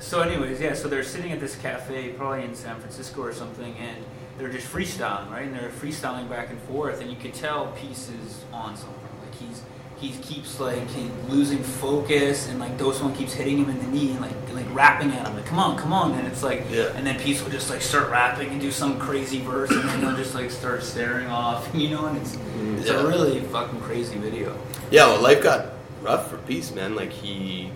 [0.00, 0.74] so, anyways, yeah.
[0.74, 3.96] So they're sitting at this cafe, probably in San Francisco or something, and
[4.38, 5.46] they're just freestyling, right?
[5.46, 8.94] And they're freestyling back and forth, and you could tell Peace is on something.
[9.22, 9.62] Like he's
[10.00, 13.86] he keeps like he losing focus, and like Dose One keeps hitting him in the
[13.88, 16.64] knee, and like like rapping at him, like come on, come on, and it's like,
[16.70, 16.92] Yeah.
[16.94, 20.00] and then Peace will just like start rapping and do some crazy verse, and then
[20.00, 22.36] he'll just like start staring off, you know, and it's
[22.76, 23.00] it's Yeah.
[23.00, 24.56] a really fucking crazy video.
[24.92, 25.66] Yeah, well, life got
[26.00, 26.94] rough for Peace, man.
[26.94, 27.70] Like he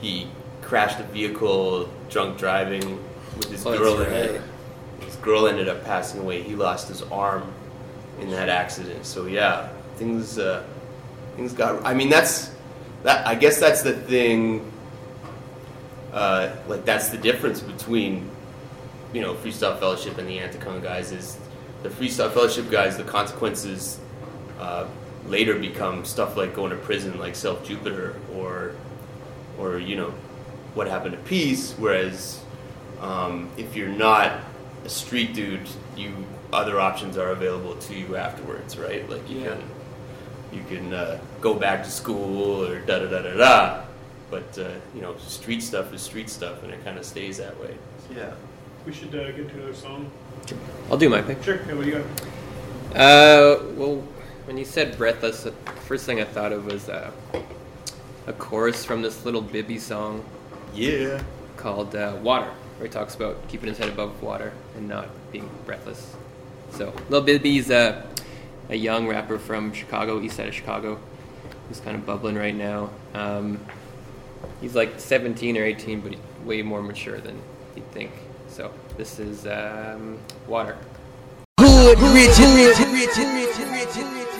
[0.00, 0.28] he
[0.62, 3.02] crashed a vehicle, drunk driving
[3.36, 4.12] with his Oh, girl in right.
[4.36, 4.40] it.
[5.22, 6.42] Girl ended up passing away.
[6.42, 7.52] He lost his arm
[8.20, 9.04] in that accident.
[9.06, 10.64] So yeah, things uh,
[11.36, 11.84] things got.
[11.84, 12.50] I mean, that's
[13.02, 13.26] that.
[13.26, 14.70] I guess that's the thing.
[16.12, 18.28] Uh, like that's the difference between
[19.12, 21.38] you know Freestyle Fellowship and the Anticon guys is
[21.82, 22.96] the Freestyle Fellowship guys.
[22.96, 23.98] The consequences
[24.58, 24.86] uh,
[25.26, 28.74] later become stuff like going to prison, like Self Jupiter, or
[29.58, 30.12] or you know
[30.74, 31.74] what happened to Peace.
[31.78, 32.40] Whereas
[33.00, 34.40] um, if you're not
[34.84, 36.12] a street dude, you
[36.52, 39.08] other options are available to you afterwards, right?
[39.08, 39.48] Like you Yeah.
[39.54, 39.62] can
[40.52, 43.82] you can uh, go back to school or da da da da da.
[44.30, 47.58] But uh, you know, street stuff is street stuff, and it kind of stays that
[47.60, 47.74] way.
[48.14, 48.32] Yeah.
[48.86, 50.10] We should uh, get to another song.
[50.90, 51.42] I'll do my pick.
[51.42, 51.56] Sure.
[51.68, 52.96] Yeah, what do you got?
[52.96, 54.02] Uh, well,
[54.46, 55.52] when you said breathless, the
[55.86, 57.10] first thing I thought of was uh,
[58.26, 60.24] a chorus from this Lil Bibby song
[60.74, 61.22] Yeah.
[61.56, 62.50] called uh, "Water,"
[62.80, 66.16] where he talks about keeping his head above water and not being breathless.
[66.72, 68.06] So, Lil Bibby's uh,
[68.70, 70.98] a young rapper from Chicago, east side of Chicago,
[71.68, 72.88] who's kind of bubbling right now.
[73.12, 73.60] Um,
[74.62, 77.42] he's like 17 or 18, but he's way more mature than
[77.76, 78.12] you'd think.
[78.48, 80.78] So, this is um, "Water."
[81.60, 84.39] Hood, rich, rich, rich, rich, rich, rich,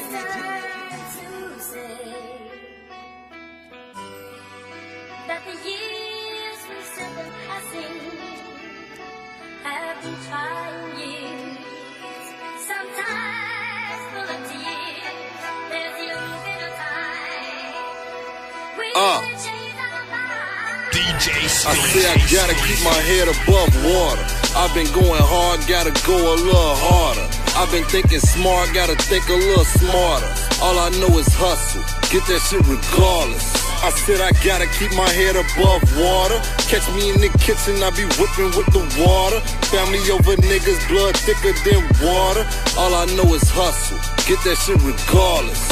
[18.97, 19.21] Uh.
[19.21, 21.67] need to change our minds.
[21.67, 24.25] I say I gotta keep my head above water.
[24.57, 27.27] I've been going hard, gotta go a little harder.
[27.57, 30.31] I've been thinking smart, gotta think a little smarter.
[30.63, 33.70] All I know is hustle, get that shit regardless.
[33.83, 36.39] I said I gotta keep my head above water.
[36.69, 39.41] Catch me in the kitchen, I be whipping with the water.
[39.73, 42.45] Family over niggas, blood thicker than water.
[42.77, 45.65] All I know is hustle, get that shit regardless.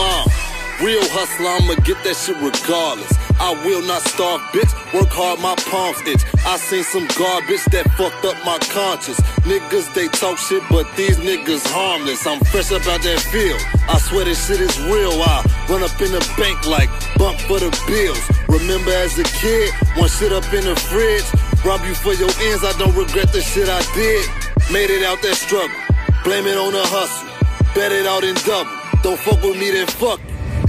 [0.00, 0.49] Uh.
[0.80, 3.12] Real hustler, I'ma get that shit regardless.
[3.36, 4.72] I will not starve, bitch.
[4.96, 6.24] Work hard, my palms itch.
[6.48, 9.20] I seen some garbage that fucked up my conscience.
[9.44, 12.24] Niggas, they talk shit, but these niggas harmless.
[12.24, 13.60] I'm fresh up out that field.
[13.92, 15.12] I swear this shit is real.
[15.20, 16.88] I run up in the bank like
[17.20, 18.24] bump for the bills.
[18.48, 19.68] Remember as a kid,
[20.00, 21.28] one shit up in the fridge.
[21.60, 24.24] Rob you for your ends, I don't regret the shit I did.
[24.72, 25.76] Made it out that struggle.
[26.24, 27.28] Blame it on the hustle.
[27.76, 28.72] Bet it out in double.
[29.04, 30.20] Don't fuck with me, then fuck.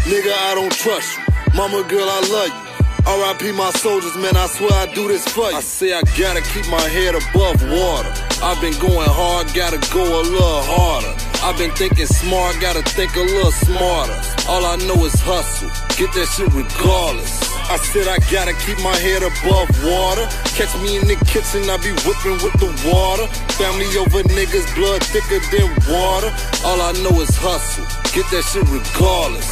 [0.03, 1.23] Nigga, I don't trust you.
[1.55, 2.71] Mama girl, I love you.
[3.05, 5.57] RIP my soldiers, man, I swear I do this for you.
[5.57, 8.13] I say I gotta keep my head above water.
[8.43, 11.30] I've been going hard, gotta go a little harder.
[11.43, 14.13] I've been thinking smart, gotta think a little smarter.
[14.47, 17.41] All I know is hustle, get that shit regardless.
[17.65, 20.29] I said I gotta keep my head above water.
[20.53, 23.25] Catch me in the kitchen, I be whipping with the water.
[23.57, 26.29] Family over niggas, blood thicker than water.
[26.61, 29.49] All I know is hustle, get that shit regardless.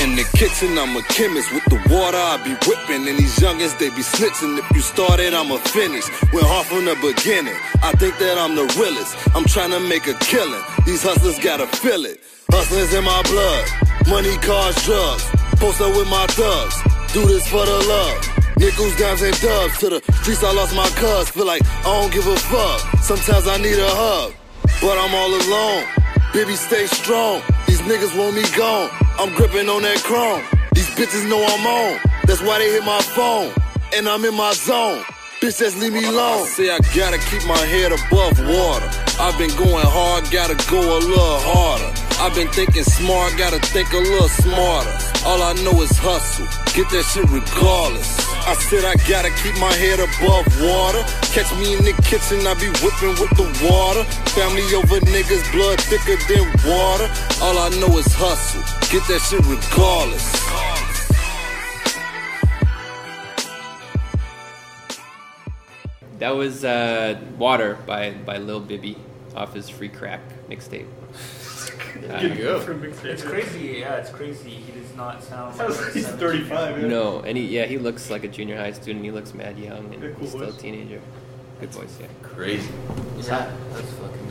[0.00, 1.52] In the kitchen, I'm a chemist.
[1.52, 3.06] With the water, I be whipping.
[3.06, 4.58] And these youngins, they be snitching.
[4.58, 6.02] If you started, I'ma finish.
[6.32, 7.54] Went hard from the beginning.
[7.84, 9.14] I think that I'm the realest.
[9.36, 10.60] I'm trying to make a killing.
[10.84, 12.18] These hustlers gotta feel it.
[12.50, 13.64] Hustlers in my blood.
[14.08, 15.24] Money, cars, drugs.
[15.62, 16.74] Post up with my thugs.
[17.12, 18.18] Do this for the love.
[18.58, 19.78] Nickels, dimes, and dubs.
[19.78, 21.30] To the streets, I lost my cuz.
[21.30, 22.80] Feel like I don't give a fuck.
[22.98, 24.34] Sometimes I need a hug.
[24.80, 25.86] But I'm all alone.
[26.34, 27.42] Baby, stay strong.
[27.68, 28.90] These niggas want me gone.
[29.20, 30.42] I'm gripping on that chrome.
[30.74, 32.00] These bitches know I'm on.
[32.26, 33.52] That's why they hit my phone.
[33.94, 35.04] And I'm in my zone.
[35.42, 36.46] Bitch, just leave me alone.
[36.46, 38.86] I say I gotta keep my head above water.
[39.18, 41.90] I've been going hard, gotta go a little harder.
[42.22, 44.94] I've been thinking smart, gotta think a little smarter.
[45.26, 46.46] All I know is hustle,
[46.78, 48.06] get that shit regardless.
[48.46, 51.02] I said I gotta keep my head above water.
[51.34, 54.06] Catch me in the kitchen, I be whipping with the water.
[54.38, 57.10] Family over niggas, blood thicker than water.
[57.42, 58.62] All I know is hustle,
[58.94, 60.71] get that shit regardless.
[66.22, 68.96] That was uh, "Water" by by Lil Bibby.
[69.34, 70.86] off his free crack mixtape.
[70.86, 72.56] Uh, There you go.
[73.02, 73.78] It's crazy.
[73.80, 74.50] Yeah, it's crazy.
[74.50, 75.58] He does not sound.
[75.58, 76.86] Like like he's 35, yeah.
[76.88, 79.04] No, and he yeah he looks like a junior high student.
[79.04, 81.00] He looks mad young and Yeah, cool he's still a teenager.
[81.60, 82.06] Good voice, yeah.
[82.22, 82.70] Crazy.
[83.18, 84.21] Yeah, that's fucking crazy.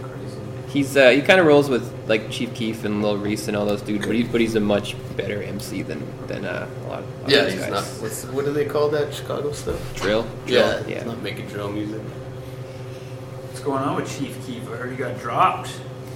[0.72, 3.66] He's uh, he kind of rolls with like Chief Keef and Lil Reese and all
[3.66, 7.00] those dudes, but, he, but he's a much better MC than than uh, a lot.
[7.00, 7.72] Of, a lot Yeah, of those he's guys.
[7.72, 8.02] not.
[8.02, 9.96] What's, what do they call that Chicago stuff?
[9.96, 10.26] drill.
[10.48, 11.04] Yeah, Drill, he's yeah.
[11.04, 12.02] not making drill music.
[12.02, 14.64] What's going on with Chief Keef?
[14.70, 15.70] I heard he got dropped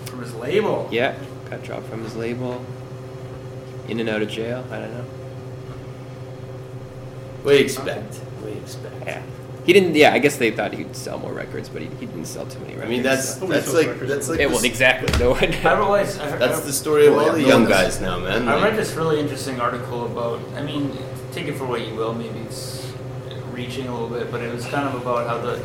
[0.06, 0.88] from his label.
[0.90, 1.18] Yeah,
[1.50, 2.64] got dropped from his label.
[3.90, 4.66] In and out of jail.
[4.72, 5.04] I don't know.
[7.44, 8.16] What do you expect?
[8.16, 8.96] What do you expect?
[9.06, 9.22] Yeah.
[9.66, 9.96] He didn't.
[9.96, 12.60] Yeah, I guess they thought he'd sell more records, but he, he didn't sell too
[12.60, 12.88] many records.
[12.88, 13.42] I mean, that's so.
[13.42, 15.20] Nobody that's like records that's like yeah, well, exactly.
[15.20, 15.44] No one.
[15.44, 15.66] I've.
[15.66, 18.48] I, that's I, the story of all the young one guys now, man.
[18.48, 20.40] I Like, read this really interesting article about.
[20.56, 20.96] I mean,
[21.32, 22.14] take it for what you will.
[22.14, 22.92] Maybe it's
[23.52, 25.60] reaching a little bit, but it was kind of about how the.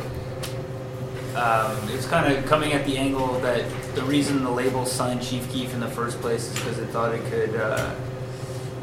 [1.33, 3.63] Um, it's kind of coming at the angle that
[3.95, 7.13] the reason the label signed Chief Keef in the first place is because it thought
[7.13, 7.93] it could uh,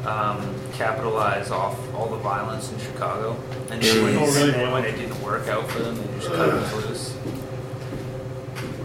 [0.09, 3.37] um, capitalize off all the violence in Chicago,
[3.71, 4.55] and then when, Oh, really?
[4.55, 7.15] and when it didn't work out for them, they just cut them loose.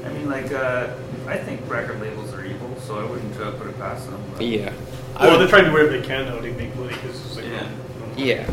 [0.06, 0.88] I mean, like, uh,
[1.28, 4.22] I think record labels are evil, so I wouldn't uh, put it past them.
[4.34, 4.74] but- yeah.
[5.20, 7.46] Well, they're trying to do whatever they can now to make money because it's like,
[7.46, 7.70] Yeah.
[8.18, 8.50] Yeah.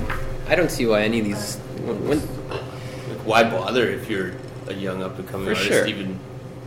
[0.48, 1.56] I don't see why any of these.
[1.84, 4.32] When, when, like, why bother if you're
[4.68, 5.86] a young up and coming For artist sure.
[5.86, 6.18] even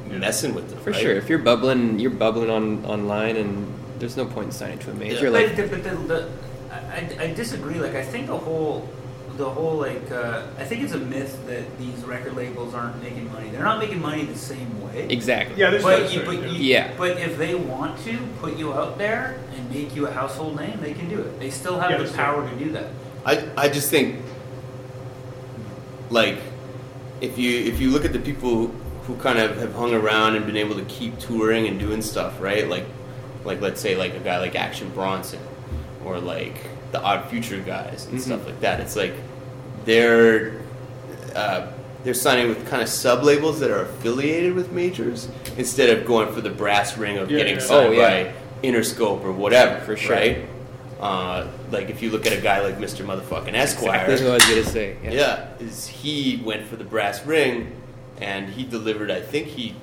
[0.10, 0.80] messing with them?
[0.80, 0.99] for right?
[1.01, 3.72] sure, if you're bubbling, you're bubbling on online, and
[4.04, 5.24] there's no point in signing to a major.
[5.26, 5.30] Yeah.
[5.30, 6.30] Like, But, but the, the,
[6.70, 7.76] I, I disagree.
[7.76, 8.89] Like, I think the whole,
[9.38, 13.32] the whole like, uh, I think it's a myth that these record labels aren't making
[13.32, 13.49] money.
[13.49, 15.08] They're not making money the same way.
[15.10, 15.56] exactly.
[15.56, 16.49] Yeah, there's But, no you, but, yeah.
[16.49, 16.93] you, Yeah.
[16.97, 20.82] but if they want to put you out there and make you a household name,
[20.82, 21.39] they can do it.
[21.39, 22.88] They still have Yeah, the that's power to do that.
[23.26, 24.20] I, I just think
[26.10, 26.39] like
[27.22, 28.68] if you if you look at the people
[29.08, 32.41] who kind of have hung around and been able to keep touring and doing stuff
[32.41, 32.86] right like
[33.46, 35.39] like let's say like a guy like Action Bronson
[36.06, 36.56] or like
[36.91, 38.24] the Odd Future guys and Mhm.
[38.24, 39.14] stuff like that it's like
[39.86, 40.54] they're
[41.36, 41.68] uh,
[42.04, 45.28] they're signing with kind of sub labels that are affiliated with majors
[45.58, 47.62] instead of going for the brass ring of Yeah, getting yeah.
[47.62, 48.24] signed Oh, yeah.
[48.26, 48.34] by
[48.68, 50.16] Interscope or whatever For sure.
[50.16, 50.38] right
[51.02, 53.06] uh, like if you look at a guy like Mr.
[53.06, 54.96] Motherfucking Esquire, Exactly what I was gonna say.
[55.04, 55.12] Yeah.
[55.12, 57.74] yeah, is he went for the brass ring,
[58.22, 59.12] and he delivered.
[59.12, 59.76] I think he,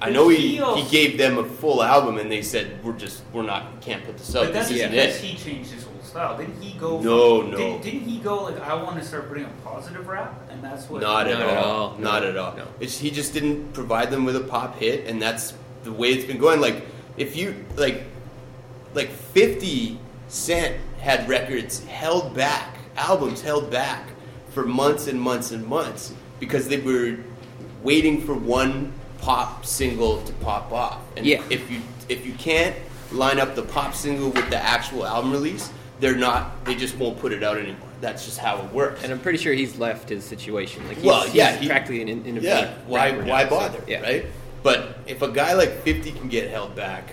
[0.00, 3.42] I know he he gave them a full album, and they said we're just we're
[3.42, 4.46] not can't put this out.
[4.46, 5.24] But that's this isn't because it.
[5.24, 6.36] he changed his whole style.
[6.36, 7.00] Didn't he go?
[7.00, 7.56] No, from, no.
[7.56, 10.88] Didn't, didn't he go like I want to start putting a positive rap, and that's
[10.88, 11.02] what?
[11.02, 11.64] Not, at, Not at all.
[11.64, 11.98] all.
[11.98, 12.56] Not at all.
[12.56, 12.68] No.
[12.78, 16.24] It's, he just didn't provide them with a pop hit, and that's the way it's
[16.24, 16.60] been going.
[16.60, 16.84] Like
[17.16, 18.04] if you like,
[18.94, 24.06] like Fifty Cent had records held back, albums held back
[24.50, 27.16] for months and months and months because they were
[27.82, 30.98] waiting for one pop single to pop off.
[31.16, 31.42] And Yeah.
[31.50, 32.74] if you if you can't
[33.12, 36.64] line up the pop single with the actual album release, they're not.
[36.64, 37.76] They just won't put it out anymore.
[38.00, 39.02] That's just how it works.
[39.02, 40.86] And I'm pretty sure he's left his situation.
[40.86, 42.70] Like, he's, Well, yeah, he's he- practically an in- independent.
[42.70, 43.82] Yeah, why rapper now, why so, bother?
[43.88, 44.00] yeah.
[44.02, 44.26] Right?
[44.62, 47.12] But if a guy like Fifty can get held back,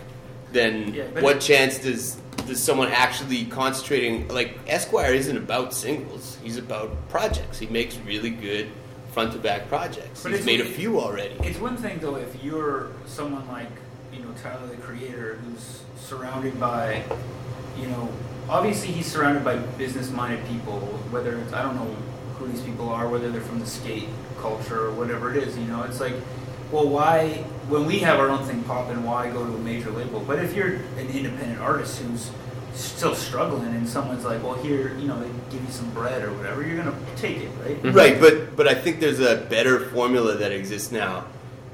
[0.52, 6.38] then Yeah, what it- chance does does someone actually concentrating like Esquire isn't about singles.
[6.44, 7.58] He's about projects.
[7.58, 8.68] He makes really good
[9.16, 10.22] front to back projects.
[10.24, 11.36] But He's it's- made a few already.
[11.40, 13.72] It's one thing though if you're someone like
[14.12, 17.02] you know Tyler the Creator who's surrounded by,
[17.80, 18.10] you know,
[18.50, 20.80] obviously he's surrounded by business-minded people.
[21.12, 21.96] Whether it's I don't know
[22.38, 24.10] who these people are, whether they're from the skate
[24.42, 25.58] culture or whatever it is.
[25.58, 26.16] You know, it's like,
[26.74, 30.20] well, why when we have our own thing popping, why go to a major label?
[30.20, 32.32] But if you're an independent artist who's
[32.76, 36.34] still struggling and someone's like, well, here, you know, they give you some bread or
[36.34, 37.82] whatever, you're gonna take it, right?
[37.82, 37.92] Mm-hmm.
[37.92, 41.26] Right, but but I think there's a better formula that exists now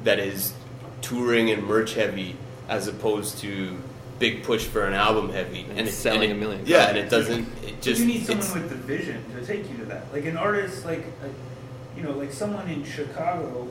[0.03, 0.53] that is
[1.01, 2.35] touring and merch heavy
[2.69, 3.77] as opposed to
[4.19, 7.09] big push for an album heavy And it- selling it- a million Yeah, and it
[7.09, 7.47] doesn't.
[7.65, 10.13] It just you need someone with the vision to take you to that.
[10.13, 13.67] Like an artist, like a, you know, like someone in Chicago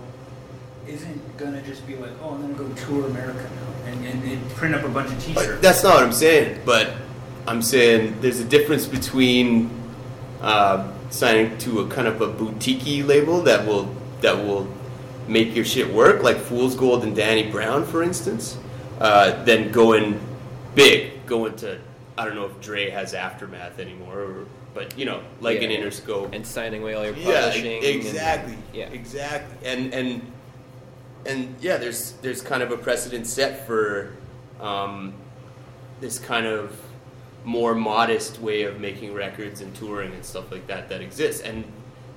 [0.89, 4.51] isn't gonna just be like, oh, I'm gonna go tour America now and, and, and
[4.51, 5.62] print up a bunch of T-shirts.
[5.62, 6.61] That's not what I'm saying.
[6.64, 6.91] But
[7.51, 9.70] I'm saying there's a difference between
[10.40, 14.68] uh, signing to a kind of a boutique label that will that will
[15.26, 18.57] make your shit work, like Fool's Gold and Danny Brown, for instance,
[19.01, 20.20] uh, than going
[20.76, 21.80] big, going to
[22.16, 25.70] I don't know if Dre has Aftermath anymore, or, but you know, like Yeah.
[25.70, 27.78] an Interscope And signing away all your yeah, publishing.
[27.78, 28.59] and- exactly.
[28.72, 28.86] yeah.
[28.90, 29.68] exactly.
[29.68, 30.32] And and
[31.26, 34.12] and yeah, there's there's kind of a precedent set for
[34.61, 35.14] um,
[36.01, 36.80] this kind of
[37.45, 41.43] more modest way of making records and touring and stuff like that that exists.
[41.43, 41.64] And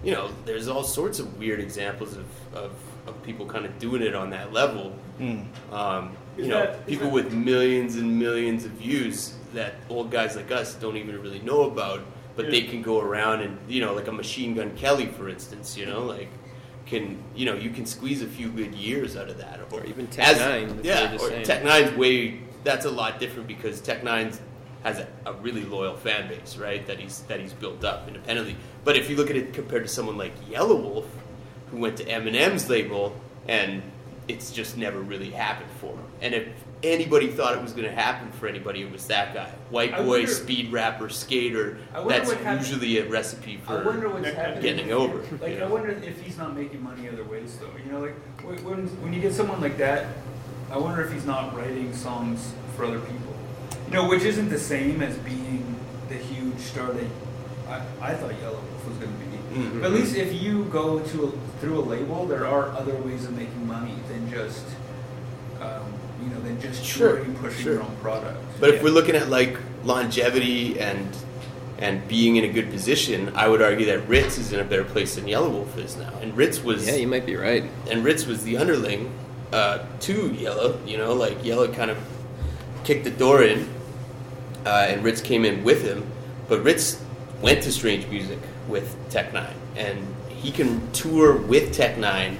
[0.04, 2.72] you know, there's all sorts of weird examples of, of
[3.08, 4.94] of people kind of doing it on that level.
[5.20, 5.46] Mm.
[5.74, 9.76] Um, you Is know, that- is people that- with millions and millions of views that
[9.90, 12.02] old guys like us don't even really know about,
[12.36, 12.52] but Yeah.
[12.52, 15.78] they can go around and you know, like a Machine Gun Kelly, for instance.
[15.78, 16.30] You know, like
[16.86, 20.08] can you know you can squeeze a few good years out of that, or, even
[20.08, 21.46] Tech as- Nine, Yeah, or saying.
[21.46, 22.40] Tech N9ne's way.
[22.66, 24.40] That's a lot different because Tech N9ne's
[24.84, 26.86] has a, a really loyal fan base, right?
[26.88, 28.56] That he's that he's built up independently.
[28.84, 31.06] But if you look at it compared to someone like Yelawolf,
[31.72, 33.16] who went to Eminem's label,
[33.48, 33.82] and
[34.28, 36.06] it's just never really happened for him.
[36.22, 36.48] And if
[36.82, 40.06] anybody thought it was going to happen for anybody, it was that guy, white boy,
[40.20, 41.78] wonder- speed rapper, skater.
[42.08, 44.62] That's usually a recipe I for wonder what's happening.
[44.62, 45.20] getting over.
[45.42, 47.70] Like, you I wonder if he's not making money other ways, though.
[47.86, 50.08] You know, like when when you get someone like that,
[50.72, 53.33] I wonder if he's not writing songs for other people.
[53.94, 55.76] You know, which isn't the same as being
[56.10, 57.06] the huge star that
[57.70, 59.60] I, I thought Yelawolf was going to be.
[59.60, 59.82] Mhm.
[59.82, 63.26] But at least if you go to a, through a label, there are other ways
[63.26, 64.66] of making money than just.
[65.62, 67.74] Um, you know, than just Sure, touring, pushing sure.
[67.74, 68.40] your own product.
[68.60, 71.08] But if we're looking at like longevity and
[71.78, 74.84] and being in a good position, I would argue that Rittz is in a better
[74.86, 76.14] place than Yelawolf is now.
[76.22, 77.64] And Rittz was Yeah, you might be right.
[77.92, 79.12] and Rittz was the underling
[79.52, 80.80] uh, to Yellow.
[80.88, 81.98] You know, like Yellow kind of
[82.84, 83.68] kicked the door in,
[84.66, 86.06] uh, and Rittz came in with him.
[86.48, 87.00] But Rittz
[87.42, 92.38] went to Strange Music with Tech N9ne, and he can tour with Tech N9ne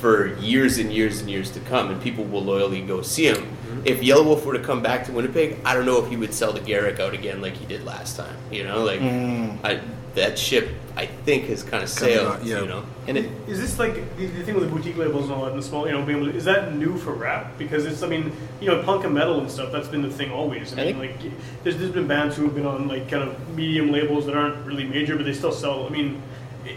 [0.00, 3.46] for years and years and years to come, and people will loyally go see him.
[3.84, 6.52] If Yelawolf were to come back to Winnipeg, I don't know if he would sell
[6.52, 8.36] the Garrick out again like he did last time.
[8.50, 9.58] You know, like Mm.
[9.64, 9.80] I,
[10.16, 12.26] that ship, I think, has kind of sailed.
[12.36, 12.60] out, yeah.
[12.62, 15.32] You know, And it, Is this like the, the thing with the boutique labels and
[15.34, 17.56] all that, and the small, you know, being able to, is that new for rap?
[17.58, 19.70] Because it's, I mean, you know, punk and metal and stuff.
[19.70, 20.76] That's been the thing always.
[20.76, 21.20] I, I mean, like,
[21.62, 24.66] there's, there's been bands who have been on like kind of medium labels that aren't
[24.66, 25.86] really major, but they still sell.
[25.86, 26.20] I mean,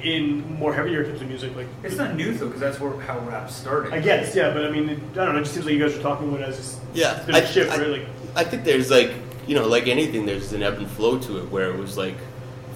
[0.03, 3.19] in more heavier types of music, like It's not new though, because that's where how
[3.19, 3.93] rap started.
[3.93, 5.39] I guess, yeah, but I mean, it, I don't know.
[5.39, 7.35] It just seems like you guys are talking about it as this, Yeah, it's been
[7.35, 7.87] a I- shift, I- right?
[7.89, 9.11] Like, I think there's like
[9.47, 12.13] you know like anything there's an ebb and flow to it where it was like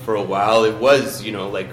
[0.06, 1.70] for a while it was you know like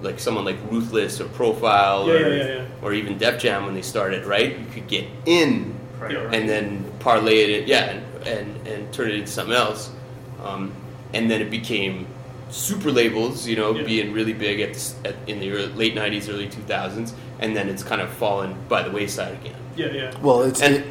[0.00, 2.64] like someone like Ruthless or Profile Yeah, or, yeah, yeah, yeah.
[2.82, 6.36] or even Def Jam when they started right you could get in Priority.
[6.36, 9.90] and then parlay it yeah and and, and turn it into something else
[10.44, 10.72] um,
[11.14, 12.06] and then it became
[12.50, 13.84] super labels you know Yeah.
[13.84, 17.68] being really big at, s- at in the early, late 90s early 2000s and then
[17.68, 20.18] it's kind of fallen by the wayside again yeah, yeah.
[20.20, 20.84] Well, it's And- it,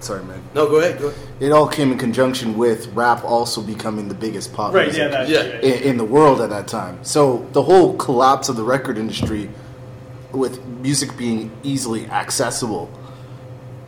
[0.00, 0.42] sorry, man.
[0.54, 4.14] no go ahead go ahead It all came in conjunction with rap also becoming the
[4.14, 5.42] biggest pop Right, music yeah, that, Yeah.
[5.42, 5.74] yeah, yeah.
[5.76, 6.98] in, in the world at that time.
[7.02, 9.50] So the whole collapse of the record industry,
[10.32, 12.90] with music being easily accessible,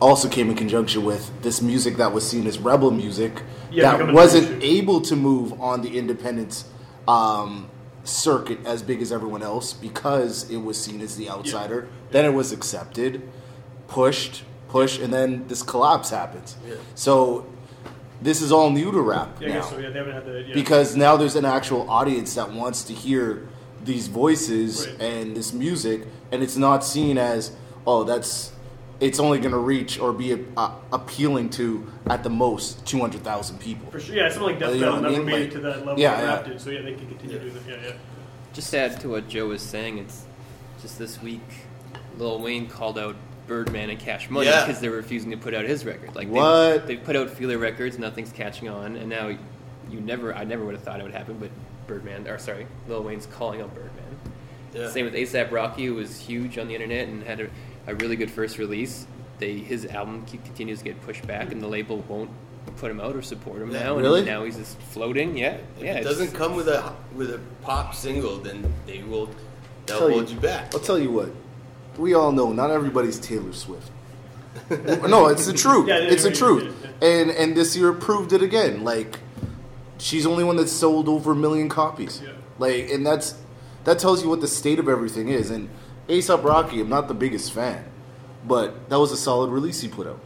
[0.01, 3.41] also came in conjunction with this music that was seen as rebel music
[3.71, 6.65] Yeah, that wasn't able to move on the independent
[7.07, 7.69] um,
[8.03, 11.87] circuit as big as everyone else because it was seen as the outsider.
[12.11, 13.21] Then it was accepted,
[13.87, 14.43] pushed,
[14.73, 16.57] pushed, and then this collapse happens.
[16.67, 16.75] Yeah.
[16.95, 17.45] So
[18.21, 19.77] this is all new to rap Yeah, now guess so.
[19.77, 20.53] Yeah, they haven't had the yeah.
[20.55, 23.47] because now there's an actual audience that wants to hear
[23.85, 25.01] these voices Right.
[25.01, 25.99] and this music,
[26.31, 27.51] and it's not seen as
[27.85, 28.51] oh that's
[28.99, 31.65] it's only going to reach or be uh, appealing to
[32.09, 33.91] at the most two hundred thousand people.
[33.91, 35.25] For sure, yeah, something like Death Uh, you know Metal I never mean?
[35.25, 36.33] made Like- it to that level yeah, that yeah.
[36.35, 37.63] rap did, so yeah, they can continue doing that.
[37.69, 37.93] Yeah, yeah.
[38.53, 40.23] just to add to what Joe was saying, it's
[40.81, 41.47] just this week,
[42.17, 43.15] Lil Wayne called out
[43.47, 44.65] Birdman and Cash Money Yeah.
[44.65, 46.15] because they're refusing to put out his record.
[46.15, 46.87] Like What?
[46.87, 49.27] They, have put out feeler records, nothing's catching on, and now
[49.89, 51.49] you never, I never would have thought it would happen, but
[51.87, 53.91] Birdman, or sorry, Lil Wayne's calling out Birdman.
[54.73, 54.89] Yeah.
[54.89, 57.49] Same with ASAP Rocky, who was huge on the internet and had a,
[57.87, 59.05] a really good first release.
[59.39, 62.29] They his album keep, continues to get pushed back, and the label won't
[62.77, 63.83] put him out or support him Yeah.
[63.83, 63.93] now.
[63.95, 64.23] And Really?
[64.23, 65.37] now he's just floating.
[65.37, 65.97] Yeah, If yeah.
[65.97, 69.27] it doesn't come with a with a pop single, then they will
[69.85, 70.73] they'll Tell hold you, back.
[70.73, 71.29] I'll tell you what.
[71.97, 73.89] We all know not everybody's Taylor Swift.
[74.69, 75.87] no, it's the truth.
[75.87, 76.75] Yeah, it's the truth.
[77.01, 78.83] And and this year proved it again.
[78.83, 79.19] Like
[79.97, 82.21] she's the only one that's sold over a million copies.
[82.23, 82.31] Yeah.
[82.59, 83.35] Like and that's
[83.83, 85.49] that tells you what the state of everything is.
[85.49, 85.69] And
[86.07, 87.85] ASAP Rocky, I'm not the biggest fan,
[88.45, 90.19] but that was a solid release he put out.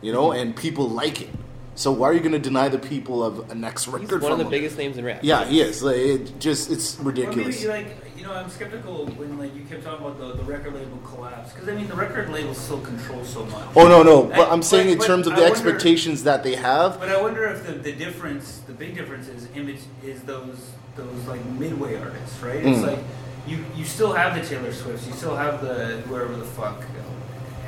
[0.00, 1.30] You know, and people like it.
[1.74, 4.20] So why are you going to deny the people of a next record He's from
[4.20, 4.50] one of the him?
[4.50, 5.20] biggest names in rap.
[5.22, 5.82] Yeah, he is.
[5.82, 7.60] Like, it just it's Or ridiculous.
[7.62, 7.86] maybe like
[8.16, 11.52] you know, I'm skeptical when like you kept talking about the, the record label collapse
[11.52, 13.66] because I mean the record label still controls so much.
[13.74, 14.24] Oh no, no.
[14.24, 16.54] But I- I'm saying but- in but terms of I the wonder- expectations that they
[16.56, 17.00] have.
[17.00, 21.26] But I wonder if the, the difference, the big difference is image is those those
[21.26, 22.56] like midway artists, right?
[22.64, 22.86] It's Mm.
[22.88, 22.98] like
[23.46, 26.84] you you still have the Taylor Swifts, you still have the whoever the fuck,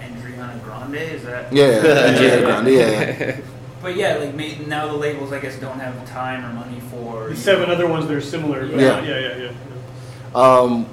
[0.04, 1.50] Adriana Grande, is that?
[1.52, 3.36] Yeah, yeah, yeah, Grande, yeah, yeah.
[3.84, 7.28] But yeah, like may, now the labels I guess don't have time or money for
[7.28, 8.66] The seven know- other ones that are similar.
[8.66, 9.02] But Yeah.
[9.02, 9.50] yeah, yeah, yeah.
[10.34, 10.40] yeah.
[10.40, 10.86] Um,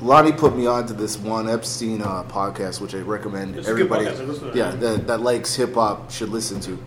[0.00, 3.72] Lonnie put me on to this one Epstein uh, podcast, which I recommend It's a
[3.74, 4.06] good everybody.
[4.06, 4.56] podcast, I listen to it.
[4.56, 6.78] yeah, that, that likes hip hop should listen to.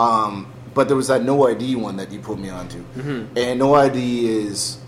[0.00, 3.58] Um, but there was that No ID one that you put me on to, and
[3.58, 4.78] No ID is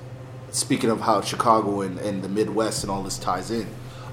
[0.50, 3.66] speaking of how Chicago and, and the Midwest and all this ties in.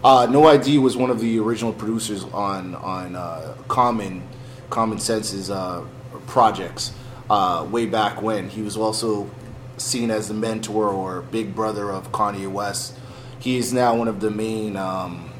[0.04, 4.22] Uh, no ID was one of the original producers on on uh, Common
[4.70, 5.86] Common Sense's uh,
[6.28, 6.94] projects
[7.30, 8.50] uh, way back when.
[8.50, 9.30] He was also
[9.78, 12.98] seen as the mentor or big brother of Kanye West.
[13.40, 15.32] He is now one of the main, um,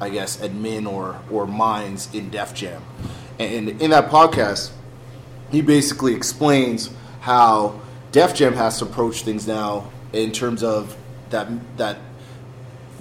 [0.00, 2.82] I guess, admin or or minds in Def Jam.
[3.38, 4.72] And in that podcast,
[5.50, 6.90] he basically explains
[7.20, 7.80] how
[8.12, 10.96] Def Jam has to approach things now in terms of
[11.30, 11.98] that that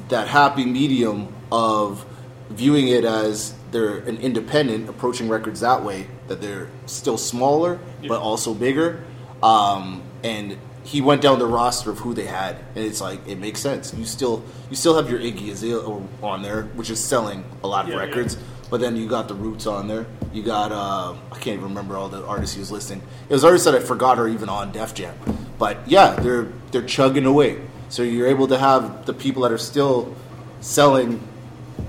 [0.10, 2.06] that happy medium of
[2.50, 8.20] viewing it as they're an independent, approaching records that way, that they're still smaller but
[8.20, 9.04] also bigger.
[9.44, 13.38] Um, and he went down the roster of who they had, and it's like it
[13.38, 13.94] makes sense.
[13.94, 17.86] You still you still have your Iggy Azalea on there, which is selling a lot
[17.86, 18.04] of Yeah, yeah.
[18.06, 18.38] records.
[18.70, 20.06] But then you got the Roots on there.
[20.34, 23.02] You got uh, I can't even remember all the artists he was listing.
[23.30, 25.16] It was artists that I forgot are even on Def Jam.
[25.60, 27.62] But yeah, they're they're chugging away.
[27.90, 30.16] So you're able to have the people that are still
[30.62, 31.22] selling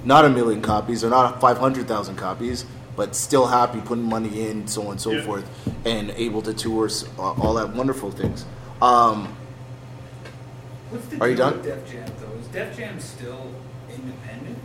[0.04, 2.64] not a million copies or not 500,000 copies,
[2.96, 5.22] but still happy putting money in, so on and so Yeah.
[5.22, 5.48] forth,
[5.84, 6.88] and able to tour
[7.18, 8.44] uh, all that wonderful things.
[8.82, 9.34] Um,
[10.90, 11.52] What's the Are you done?
[11.58, 12.40] with Def Jam though?
[12.40, 13.50] Is Def Jam still
[13.94, 14.56] independent,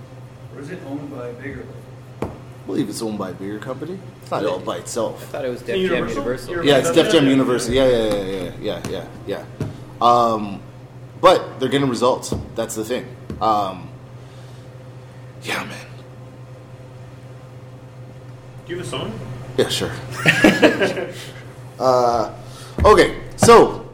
[0.56, 2.32] or is it owned by a bigger label?
[2.32, 4.00] I believe it's owned by a bigger company.
[4.22, 5.12] It's not all by itself.
[5.12, 5.32] I itself.
[5.32, 6.08] thought it was Def Universal?
[6.08, 6.50] Jam Universal.
[6.52, 6.70] Universal.
[6.70, 7.76] Yeah, it's Def Def Jam Jam, University.
[7.76, 9.44] Yeah, yeah, yeah, yeah, yeah, yeah, yeah.
[9.60, 9.66] yeah.
[10.02, 10.62] Um,
[11.20, 12.34] but they're getting results.
[12.56, 13.06] That's the thing.
[13.42, 13.90] Um,
[15.44, 15.86] yeah, man.
[18.66, 19.20] Do you have a song?
[19.58, 19.92] Yeah, sure.
[21.80, 22.34] uh,
[22.84, 23.94] okay, so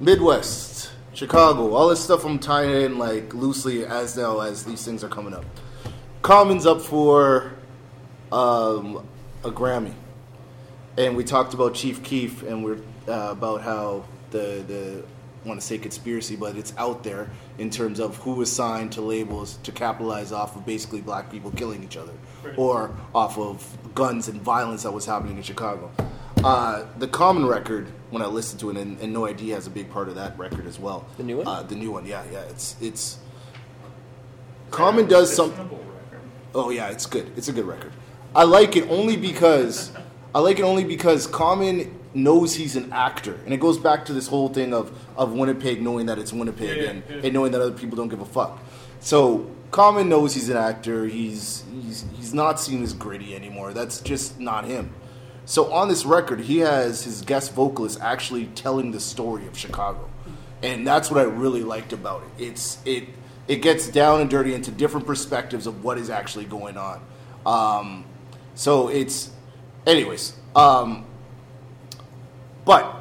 [0.00, 5.04] Midwest, Chicago, all this stuff I'm tying in like loosely as now as these things
[5.04, 5.44] are coming up.
[6.22, 7.52] Common's up for
[8.30, 9.06] um,
[9.44, 9.94] a Grammy,
[10.96, 12.78] and we talked about Chief Keef, and we're
[13.08, 15.04] uh, about how the the
[15.44, 17.28] want to say conspiracy, but it's out there
[17.58, 21.50] in terms of who was signed to labels to capitalize off of basically black people
[21.52, 22.12] killing each other,
[22.44, 22.54] Right.
[22.56, 25.90] or off of guns and violence that was happening in Chicago.
[26.44, 29.70] Uh, the Common record, when I listened to it, and, and No ID has a
[29.70, 31.06] big part of that record as well.
[31.16, 31.46] The new one?
[31.46, 32.40] Uh, the new one, yeah, yeah.
[32.42, 33.18] It's it's.
[34.70, 35.52] Common does some.
[35.52, 36.20] Listenable record.
[36.54, 37.30] Oh yeah, it's good.
[37.36, 37.92] It's a good record.
[38.34, 39.92] I like it only because
[40.34, 44.12] I like it only because Common knows he's an actor, and it goes back to
[44.12, 47.16] this whole thing of of Winnipeg knowing that it's Winnipeg Yeah, and, yeah.
[47.24, 48.58] and knowing that other people don't give a fuck.
[49.00, 51.06] So Common knows he's an actor.
[51.06, 53.72] He's he's he's not seen as gritty anymore.
[53.72, 54.92] That's just not him.
[55.46, 60.08] So on this record, he has his guest vocalist actually telling the story of Chicago,
[60.62, 62.44] and that's what I really liked about it.
[62.44, 63.08] It's it
[63.48, 67.00] it gets down and dirty into different perspectives of what is actually going on.
[67.46, 68.04] Um,
[68.54, 69.30] so it's,
[69.86, 70.34] anyways.
[70.54, 71.06] Um,
[72.64, 72.96] but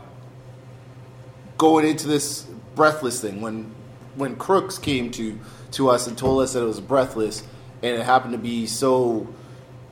[1.58, 2.44] going into this
[2.76, 3.72] breathless thing, when
[4.16, 5.40] when Crooks came to
[5.72, 7.44] to us and told us that it was breathless,
[7.82, 9.28] and it happened to be so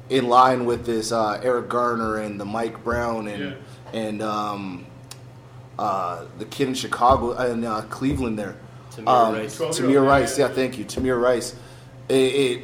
[0.10, 3.54] in line with this uh, Eric Garner and the Mike Brown and Yeah.
[3.94, 4.86] and um,
[5.78, 8.56] uh, the kid in Chicago and uh, Cleveland there.
[8.92, 9.58] Tamir Um, Rice.
[9.60, 10.48] Tamir Yeah, Rice, yeah.
[10.48, 11.56] yeah, thank you, Tamir Rice.
[12.10, 12.64] It, it,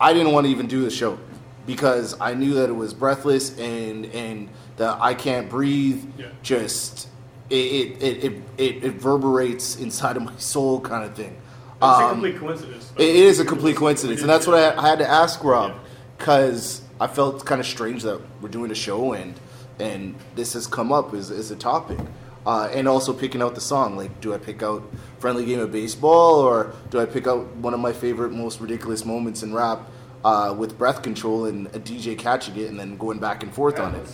[0.00, 1.18] I didn't want to even do the show
[1.66, 6.04] because I knew that it was breathless and and the I can't breathe.
[6.18, 6.26] Yeah.
[6.42, 7.08] Just
[7.50, 7.54] it
[8.02, 11.36] it, it it reverberates inside of my soul, kind of thing.
[11.76, 12.92] It's a Um, complete coincidence.
[12.96, 15.74] it is a complete coincidence, and that's what I, I had to ask Rob
[16.18, 19.34] because I felt kind of strange that we're doing a show and
[19.80, 21.98] and this has come up as, as a topic,
[22.46, 23.96] uh, and also picking out the song.
[23.96, 24.82] Like, do I pick out
[25.18, 29.04] "Friendly Game of Baseball" or do I pick out one of my favorite, most ridiculous
[29.04, 29.80] moments in rap
[30.24, 33.78] uh, with breath control and a DJ catching it and then going back and forth
[33.80, 34.06] on it?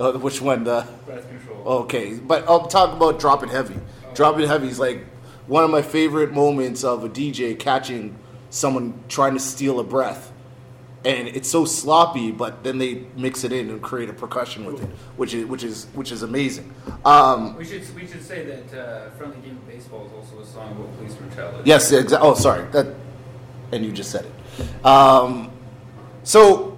[0.00, 0.64] Uh, which one?
[0.64, 1.62] The Breath control.
[1.82, 3.76] Okay, but I'll talk about dropping Heavy.
[4.14, 5.04] Drop It Heavy is like
[5.46, 8.16] one of my favorite moments of a DJ catching
[8.48, 10.32] someone trying to steal a breath.
[11.04, 14.82] And it's so sloppy, but then they mix it in and create a percussion with
[14.82, 16.74] it, which is which is which is amazing.
[17.06, 20.44] Um, We should we should say that uh, "Friendly Game of Baseball" is also a
[20.46, 21.62] song about police brutality.
[21.64, 22.86] yes, exa- oh sorry, that,
[23.72, 24.84] and you just said it.
[24.84, 25.50] Um,
[26.22, 26.69] so,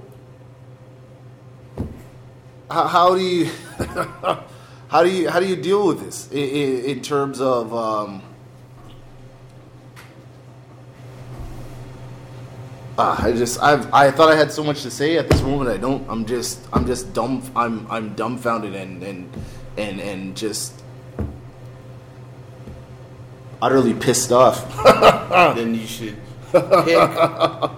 [2.73, 3.45] how, how do you
[4.89, 8.23] how do you how do you deal with this in, in, in terms of um,
[12.97, 15.69] ah, I just I've, I thought I had so much to say at this moment
[15.71, 19.31] I don't I'm just I'm just dumb I'm I'm dumbfounded and and
[19.77, 20.83] and and just
[23.61, 24.67] utterly pissed off.
[25.55, 26.17] then you should
[26.51, 27.71] pick a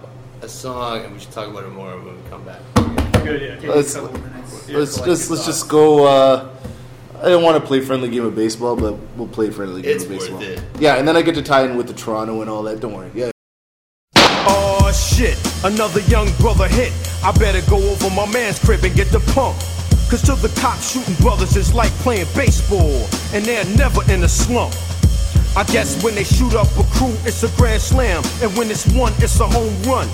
[0.47, 2.84] song, and we should talk about it more when we come back.
[3.25, 3.49] Good, yeah.
[3.57, 6.07] Okay, let's couple let's Yeah, just let's collective just go.
[6.07, 6.51] Uh,
[7.23, 10.05] I don't want to play friendly game of baseball, but we'll play friendly game It's
[10.05, 10.43] of worth baseball.
[10.43, 10.63] it.
[10.79, 12.81] Yeah, and then I get to tie in with the Toronto and all that.
[12.81, 13.11] Don't worry.
[13.15, 13.31] Yeah.
[14.17, 16.93] Oh shit, another young brother hit.
[17.25, 19.57] I better go over my man's crib and get the pump.
[20.11, 24.29] Cause to the cops, shooting brothers is like playing baseball, and they're never in a
[24.29, 24.75] slump.
[25.57, 28.87] I guess when they shoot up a crew, it's a grand slam, and when it's
[28.93, 30.09] one, it's a home run.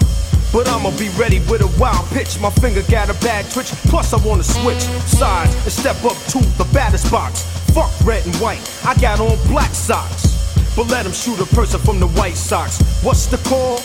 [0.52, 2.40] But I'ma be ready with a wild pitch.
[2.40, 3.70] My finger got a bad twitch.
[3.86, 7.42] Plus, I wanna switch sides and step up to the baddest box.
[7.72, 8.60] Fuck red and white.
[8.84, 10.30] I got on black socks.
[10.74, 12.80] But let him shoot a person from the White Sox.
[13.02, 13.78] What's the call?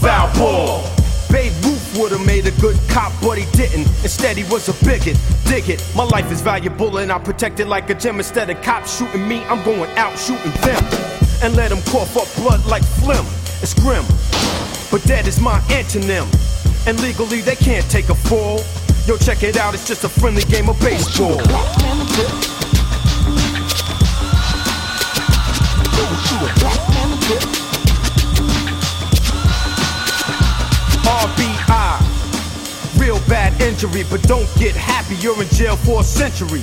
[0.00, 0.82] Foul ball.
[1.30, 3.86] Babe Ruth would've made a good cop, but he didn't.
[4.02, 5.16] Instead, he was a bigot.
[5.44, 5.82] Dig it.
[5.94, 8.16] My life is valuable and I protect it like a gem.
[8.16, 10.84] Instead of cops shooting me, I'm going out shooting them.
[11.42, 13.26] And let them cough up blood like phlegm.
[13.62, 14.04] It's grim.
[14.92, 16.28] But dead is my antonym.
[16.86, 18.60] And legally, they can't take a fall.
[19.06, 21.38] Yo, check it out, it's just a friendly game of baseball.
[31.08, 33.00] RBI.
[33.00, 36.60] Real bad injury, but don't get happy, you're in jail for a century.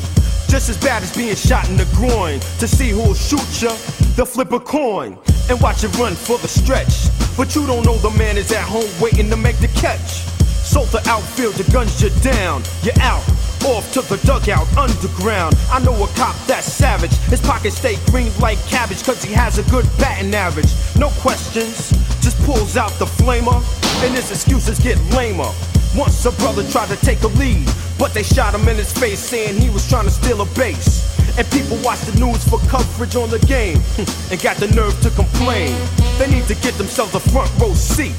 [0.47, 2.39] Just as bad as being shot in the groin.
[2.59, 3.75] To see who'll shoot ya,
[4.15, 5.17] they'll flip a coin
[5.49, 7.09] and watch it run for the stretch.
[7.39, 10.27] But you don't know the man is at home waiting to make the catch.
[10.59, 13.23] So the outfield, the guns you down, you're out.
[13.63, 15.55] Off to the dugout underground.
[15.71, 17.15] I know a cop that's savage.
[17.31, 20.67] His pockets stay green like cabbage, cause he has a good batting average.
[20.97, 23.63] No questions, just pulls out the flamer,
[24.03, 25.49] and his excuses get lamer.
[25.95, 27.65] Once a brother tried to take a lead,
[27.97, 31.18] but they shot him in his face saying he was trying to steal a base.
[31.39, 33.77] And people watch the news for coverage on the game
[34.29, 35.73] and got the nerve to complain.
[36.17, 38.11] They need to get themselves a front row seat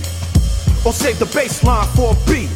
[0.86, 2.48] or save the baseline for a beat.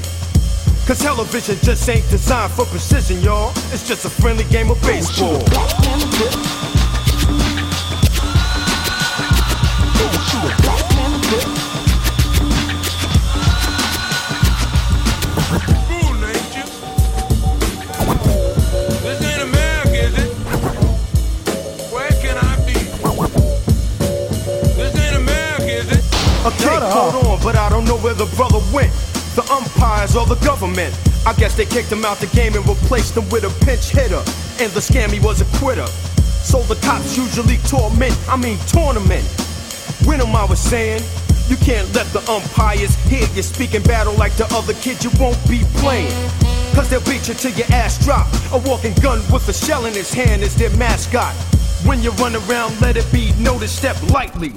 [0.86, 3.50] Cause television just ain't designed for precision, y'all.
[3.74, 5.38] It's just a friendly game of baseball.
[5.38, 5.74] Don't
[10.34, 10.83] Fool,
[26.44, 28.92] Okay, hold on, but I don't know where the brother went.
[29.34, 30.94] The umpires or the government.
[31.24, 34.20] I guess they kicked him out the game and replaced him with a pinch hitter.
[34.60, 35.86] And the scammy was a quitter.
[36.44, 39.24] So the cops usually torment, I mean tournament.
[40.04, 41.02] When am I was saying?
[41.48, 45.40] You can't let the umpires hear you speaking battle like the other kid you won't
[45.48, 46.12] be playing.
[46.74, 48.28] Cause they'll beat you till your ass drop.
[48.52, 51.34] A walking gun with a shell in his hand is their mascot.
[51.88, 54.52] When you run around, let it be noticed, step lightly.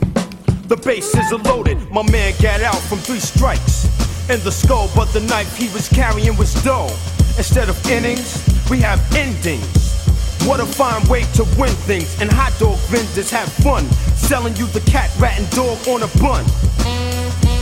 [0.67, 3.85] The bases are loaded, my man got out from three strikes.
[4.29, 6.89] In the skull, but the knife he was carrying was dull.
[7.37, 9.95] Instead of innings, we have endings.
[10.43, 12.19] What a fine way to win things.
[12.19, 13.85] And hot dog vendors have fun
[14.17, 16.43] selling you the cat, rat, and dog on a bun.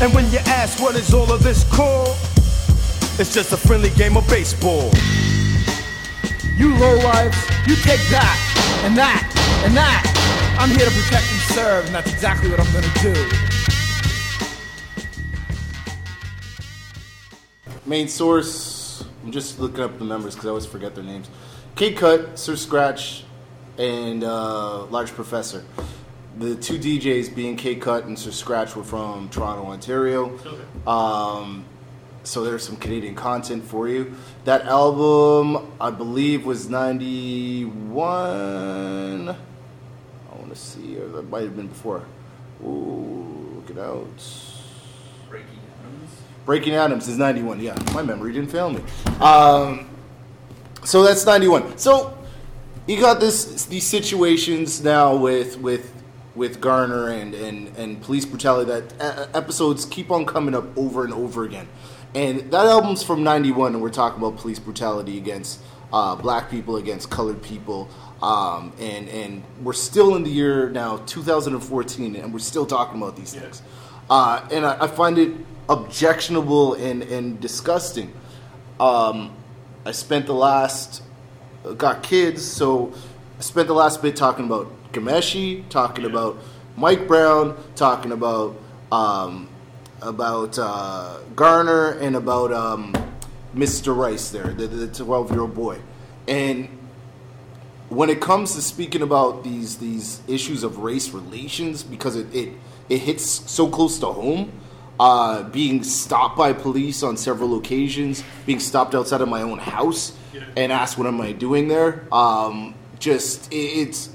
[0.01, 2.17] And when you ask what is all of this called,
[3.19, 4.89] it's just a friendly game of baseball.
[6.57, 7.37] You lowlifes,
[7.67, 10.24] you take that, and that, and that.
[10.57, 13.13] I'm here to protect and serve, and that's exactly what I'm gonna do.
[17.85, 19.03] Main source.
[19.23, 21.29] I'm just looking up the members because I always forget their names.
[21.75, 23.23] K Cut, Sir Scratch,
[23.77, 25.63] and uh, Large Professor.
[26.37, 30.39] The two DJs being K Cut and Sir Scratch were from Toronto, Ontario.
[30.87, 31.65] Um,
[32.23, 34.15] so there's some Canadian content for you.
[34.45, 39.35] That album, I believe, was 91.
[40.55, 42.01] To see, or that might have been before.
[42.63, 44.07] Ooh, look it out.
[45.29, 46.21] Breaking Atoms.
[46.45, 47.59] Breaking Atoms is 91.
[47.59, 48.81] Yeah, my memory didn't fail me.
[49.19, 49.89] Um,
[50.85, 51.77] so that's 91.
[51.77, 52.17] So
[52.87, 55.91] you got this these situations now with with
[56.35, 61.03] with Garner and and and police brutality that uh, episodes keep on coming up over
[61.03, 61.67] and over again.
[62.13, 65.59] And that album's from 91 and we're talking about police brutality against
[65.91, 67.89] uh, black people against colored people.
[68.25, 73.15] Um, and and we're still in the year now 2014 and we're still talking about
[73.15, 73.61] these things.
[74.09, 75.31] Uh, and I, I find it
[75.69, 78.11] objectionable and, and disgusting.
[78.79, 79.31] Um,
[79.85, 81.03] I spent the last
[81.77, 82.95] got kids, so
[83.37, 86.39] I spent the last bit talking about Gameshi, talking about
[86.75, 88.59] Mike Brown, talking about
[88.91, 89.47] um,
[90.01, 92.91] about uh, Garner, and about um,
[93.55, 93.95] Mr.
[93.95, 95.79] Rice there, the twelve year old boy,
[96.27, 96.69] and
[97.89, 102.49] when it comes to speaking about these these issues of race relations, because it it,
[102.89, 104.51] it hits so close to home.
[104.97, 110.13] Uh, being stopped by police on several occasions, being stopped outside of my own house,
[110.55, 112.07] and asked what am I doing there.
[112.13, 114.07] Um, just it, it's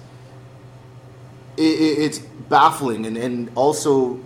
[1.59, 2.18] it, it- it's
[2.48, 4.20] baffling, and and also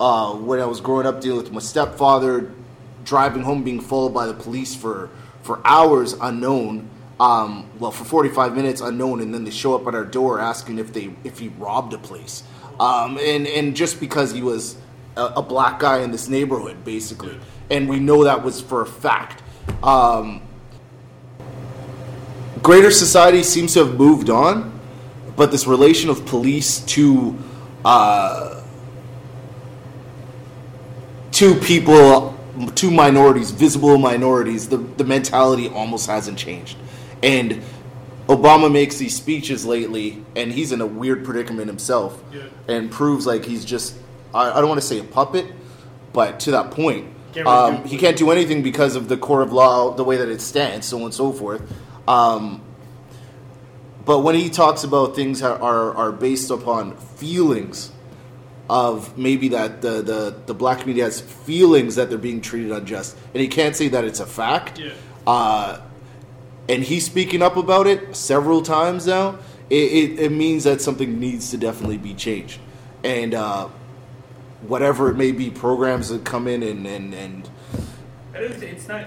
[0.00, 2.50] uh, when I was growing up dealing with my stepfather,
[3.04, 5.10] driving home being followed by the police for
[5.42, 6.90] for hours unknown.
[7.20, 10.78] Um, well, for 45 minutes unknown, and then they show up at our door asking
[10.78, 12.44] if they if he robbed a place,
[12.78, 14.76] um, and and just because he was
[15.16, 17.36] a, a black guy in this neighborhood, basically,
[17.70, 19.42] and we know that was for a fact.
[19.82, 20.42] Um,
[22.62, 24.78] greater society seems to have moved on,
[25.36, 27.36] but this relation of police to
[27.84, 28.62] uh,
[31.32, 32.36] to people,
[32.74, 36.76] to minorities, visible minorities, the, the mentality almost hasn't changed.
[37.22, 37.62] And
[38.28, 42.22] Obama makes these speeches lately, and he's in a weird predicament himself,
[42.68, 43.96] and proves like he's just,
[44.34, 45.46] I, I don't want to say a puppet,
[46.12, 47.06] but to that point.
[47.32, 50.16] Can't really Um, he can't do anything because of the court of law, the way
[50.16, 51.62] that it stands, so on and so forth.
[52.06, 52.62] Um,
[54.04, 57.92] but when he talks about things are, are, are based upon feelings
[58.70, 63.16] of maybe that the, the, the black community has feelings that they're being treated unjust,
[63.34, 64.78] and he can't say that it's a fact.
[64.78, 64.92] Yeah.
[65.26, 65.80] Uh,
[66.68, 69.38] and he's speaking up about it several times now.
[69.70, 72.58] It, it, it means that something needs to definitely be changed,
[73.04, 73.68] and uh,
[74.62, 77.50] whatever it may be, programs that come in and and, and
[78.34, 79.06] I don't think- it's not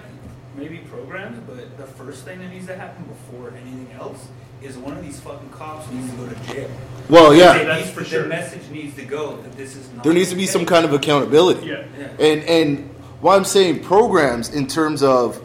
[0.56, 4.28] maybe programs, but the first thing that needs to happen before anything else
[4.62, 6.70] is one of these fucking cops needs to go to jail.
[7.10, 7.56] Well, yeah.
[7.56, 8.26] It That's needs- for the sure.
[8.28, 10.04] message needs to go that this is not.
[10.04, 11.66] there needs to be some kind of accountability.
[11.68, 11.86] Yeah.
[11.98, 12.08] Yeah.
[12.20, 12.90] And and
[13.22, 15.42] why I'm saying programs in terms of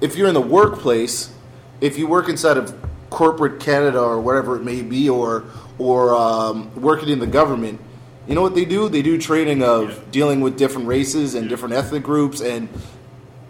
[0.00, 1.31] if you're in the workplace,
[1.82, 2.74] if you work inside of
[3.10, 5.44] corporate Canada or whatever it may be, or
[5.78, 7.80] or um, working in the government,
[8.26, 8.88] you know what they do?
[8.88, 12.68] They do training of dealing with different races and different ethnic groups, and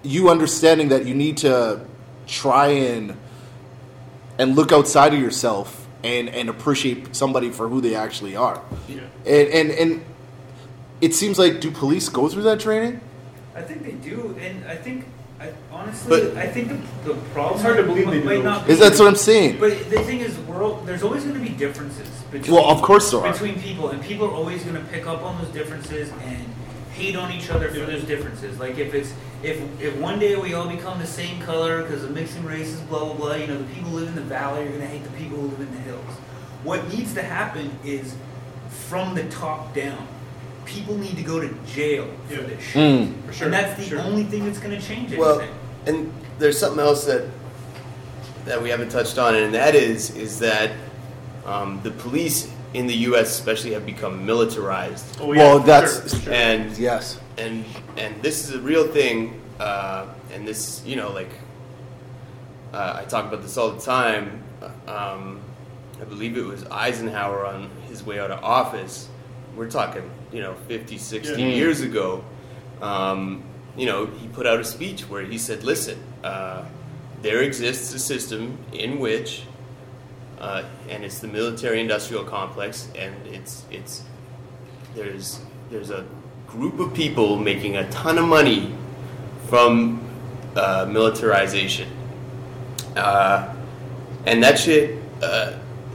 [0.02, 1.84] you understanding that you need to
[2.26, 3.16] try and
[4.38, 8.62] and look outside of yourself and and appreciate somebody for who they actually are.
[8.88, 9.02] Yeah.
[9.26, 10.04] And and and
[11.02, 13.00] it seems like do police go through that training?
[13.54, 15.04] I think they do, and I think,
[15.42, 18.24] I, honestly, But- I think the, the problem It's hard to believe might, they do
[18.26, 18.72] might not be.
[18.72, 19.58] Is that's what I'm saying?
[19.58, 22.54] But the thing is, we're there's always going to be differences between.
[22.54, 23.32] Well, of course there are.
[23.32, 26.46] Between people, and people are always going to pick up on those differences and
[26.92, 28.60] hate on each other for those differences.
[28.60, 29.12] Like if it's
[29.42, 33.04] if if one day we all become the same color because of mixing races, blah
[33.04, 33.34] blah blah.
[33.34, 35.38] You know, the people who live in the valley are going to hate the people
[35.38, 36.10] who live in the hills.
[36.62, 38.14] What needs to happen is
[38.68, 40.06] from the top down.
[40.64, 42.76] People need to go to jail for this shit.
[42.76, 43.24] Mm.
[43.26, 44.00] For sure, And that's the sure.
[44.00, 45.18] only thing that's going to change anything.
[45.20, 45.42] Well,
[45.86, 47.24] and there's something else that
[48.44, 50.72] that we haven't touched on, and that is is that
[51.46, 53.28] um, the police in the U.S.
[53.38, 55.18] especially have become militarized.
[55.20, 56.32] Oh, yeah, Well, that's- sure, for sure.
[56.32, 57.20] and Yes.
[57.38, 57.64] and
[57.96, 61.30] and this is a real thing uh, and this you know like
[62.72, 64.42] uh, i talk about this all the time
[64.86, 65.40] um,
[66.00, 69.08] i believe it was eisenhower on his way out of office
[69.56, 71.48] we're talking you know 50 60 Yeah.
[71.48, 72.24] years ago
[72.80, 73.42] um,
[73.76, 76.64] you know he put out a speech where he said listen uh,
[77.22, 79.42] there exists a system in which
[80.40, 84.02] uh, and it's the military industrial complex and it's it's
[84.94, 85.40] there's
[85.70, 86.04] there's a
[86.46, 88.74] group of people making a ton of money
[89.48, 90.00] from
[90.56, 91.88] uh, militarization,
[92.96, 93.54] uh,
[94.26, 95.52] and that shit, uh,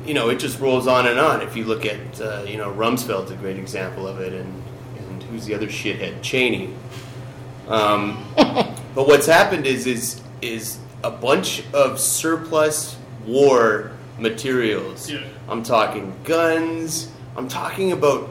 [0.07, 1.41] you know, it just rolls on and on.
[1.41, 4.63] If you look at, uh, you know, Rumsfeld's a great example of it, and
[4.97, 6.73] and who's the other shithead, Cheney.
[7.67, 15.09] Um, but what's happened is is is a bunch of surplus war materials.
[15.09, 15.23] Yeah.
[15.49, 17.11] I'm talking guns.
[17.35, 18.29] I'm talking about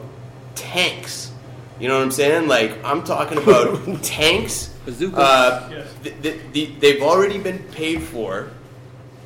[0.55, 1.31] tanks.
[1.79, 2.47] You know what I'm saying?
[2.47, 4.73] Like I'm talking about tanks.
[4.85, 5.17] Bazookas.
[5.19, 5.87] Uh, Yes.
[6.03, 8.49] th- th- th- they've already been paid for,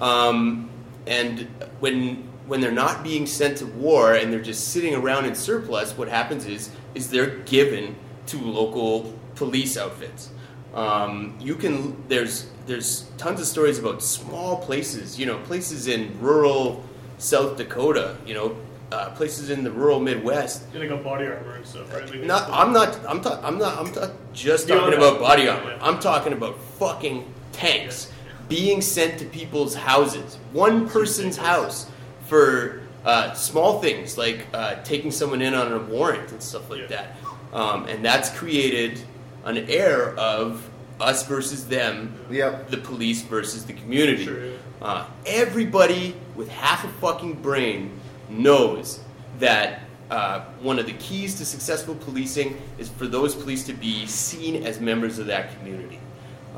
[0.02, 0.70] um,
[1.06, 1.48] and
[1.80, 5.98] when when they're not being sent to war and they're just sitting around in surplus,
[5.98, 7.96] what happens is is they're given
[8.26, 10.32] to local police outfits.
[10.74, 16.20] Um, you can there's there's tons of stories about small places, you know, places in
[16.20, 16.84] rural
[17.20, 18.58] South Dakota, you know,
[18.92, 22.04] uh, places in the rural Midwest Yeah, they got body armor and stuff, right?
[22.10, 23.00] Like, not, I'm not.
[23.08, 23.46] I'm talking.
[23.46, 23.78] I'm not.
[23.80, 25.72] I'm not just Yeah, talking about body armor.
[25.72, 25.88] Yeah.
[25.88, 28.12] I'm talking about fucking tanks
[28.50, 31.88] being sent to people's houses, one person's house,
[32.32, 36.80] for uh, small things like uh, taking someone in on a warrant and stuff like
[36.82, 36.88] Yeah.
[36.96, 37.16] that.
[37.52, 39.02] Um, and that's created
[39.44, 40.66] an air of
[41.02, 42.16] us versus them.
[42.30, 42.70] Yep.
[42.70, 44.56] The police versus the community.
[44.82, 47.92] uh, everybody with half a fucking brain
[48.30, 49.02] knows
[49.40, 54.06] that uh, one of the keys to successful policing is for those police to be
[54.06, 56.00] seen as members of that community.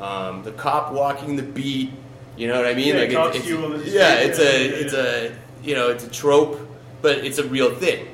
[0.00, 1.90] Um, the cop walking the beat,
[2.36, 2.94] you know what I mean?
[2.94, 5.00] Yeah, it's- cops it's, you on the yeah, it's yeah, a yeah, it's yeah.
[5.00, 6.60] a you know it's a trope,
[7.02, 8.08] but it's a real thing.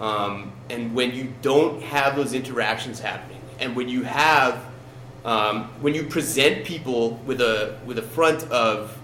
[0.00, 4.64] Um, and when you don't have those interactions happening, and when you have
[5.24, 8.96] um, when you present people with a with a front of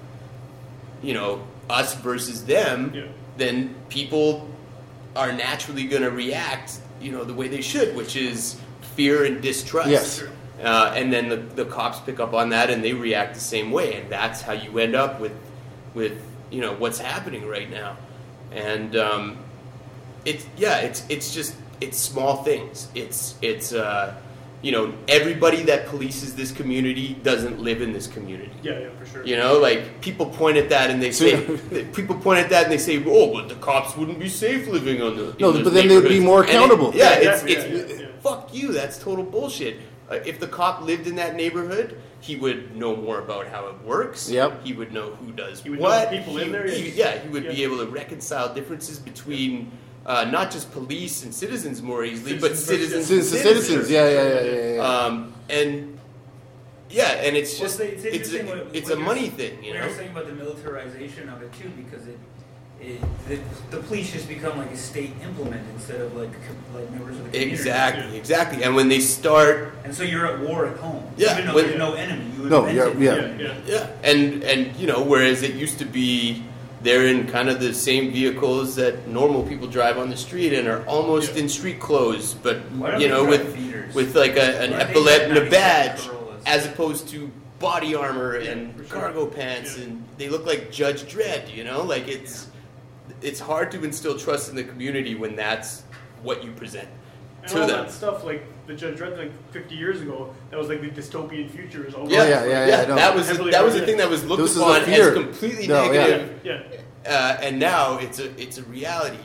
[1.03, 4.49] you know us versus them, then people
[5.17, 8.61] are naturally going to react you know the way they should, which is
[8.95, 9.91] fear and distrust.
[9.91, 10.23] Yes.
[10.63, 13.71] Uh, and then the, the cops pick up on that and they react the same
[13.71, 15.33] way, and that's how you end up with
[15.95, 17.97] with you know what's happening right now.
[18.53, 19.39] And um,
[20.25, 22.89] it's yeah, it's it's just it's small things.
[22.95, 24.15] It's it's uh,
[24.63, 28.51] you know everybody that polices this community doesn't live in this community.
[28.63, 29.25] Yeah, yeah, for sure.
[29.25, 31.41] You know, like people point at that and they say,
[31.95, 35.01] people point at that and they say, "Oh, but the cops wouldn't be safe living
[35.01, 36.93] on the." No, but then they'd be more And it- accountable.
[36.95, 38.73] yeah, Yeah, it's, exactly, it's fuck you.
[38.73, 39.77] That's total bullshit.
[40.11, 43.81] Uh, if the cop lived in that neighborhood, he would know more about how it
[43.83, 44.29] works.
[44.31, 44.65] Yep.
[44.65, 46.11] He would know who does would what.
[46.11, 47.15] the people he, in there, he- yeah.
[47.15, 49.73] yeah, he would be able to reconcile differences between.
[50.07, 54.09] Uh, not just police and citizens more easily, but Citizens citizens and Citizens, citizens, yeah,
[54.09, 54.81] yeah, yeah, yeah, yeah.
[54.83, 55.99] Um, and
[56.89, 59.73] yeah, and it's Well, just it's, it's a, what- it's what a money thing, you
[59.73, 59.87] what know.
[59.87, 62.19] You're saying about the militarization of it too, because it,
[62.81, 63.39] it the,
[63.71, 67.25] the police just become like a state implement instead of like co- like members of
[67.25, 67.53] the community.
[67.53, 68.63] Exactly, exactly.
[68.65, 71.05] And when they start, And so you're at war at home.
[71.17, 73.41] Yeah, Even though when- there's no enemy, you No, invented yeah, it.
[73.41, 73.55] yeah.
[73.67, 76.43] yeah, and and you know, whereas it used to be
[76.83, 80.67] they're in kind of the same vehicles that normal people drive on the street and
[80.67, 83.95] are almost in street clothes, but Why don't you they know, drive with feeders?
[83.95, 86.43] with like a, an Why don't they epaulet and a 97 badge, Corollas?
[86.47, 91.55] as opposed to body armor and cargo pants, and they look like Judge Dredd.
[91.55, 92.47] You know, like it's
[93.23, 95.83] it's hard to instill trust in the community when that's
[96.23, 96.89] what you present
[97.43, 97.85] And to all them.
[97.87, 101.51] that stuff, like the Judge Dredd, like 50 years ago, that was like the dystopian
[101.51, 102.11] future is over.
[102.13, 102.95] Yeah, yeah, yeah, yeah, I know.
[102.97, 105.91] That was the- that was the thing that was looked This upon as completely No,
[105.91, 106.41] negative.
[106.45, 106.63] Yeah.
[107.07, 109.17] Uh, and now it's a it's a reality.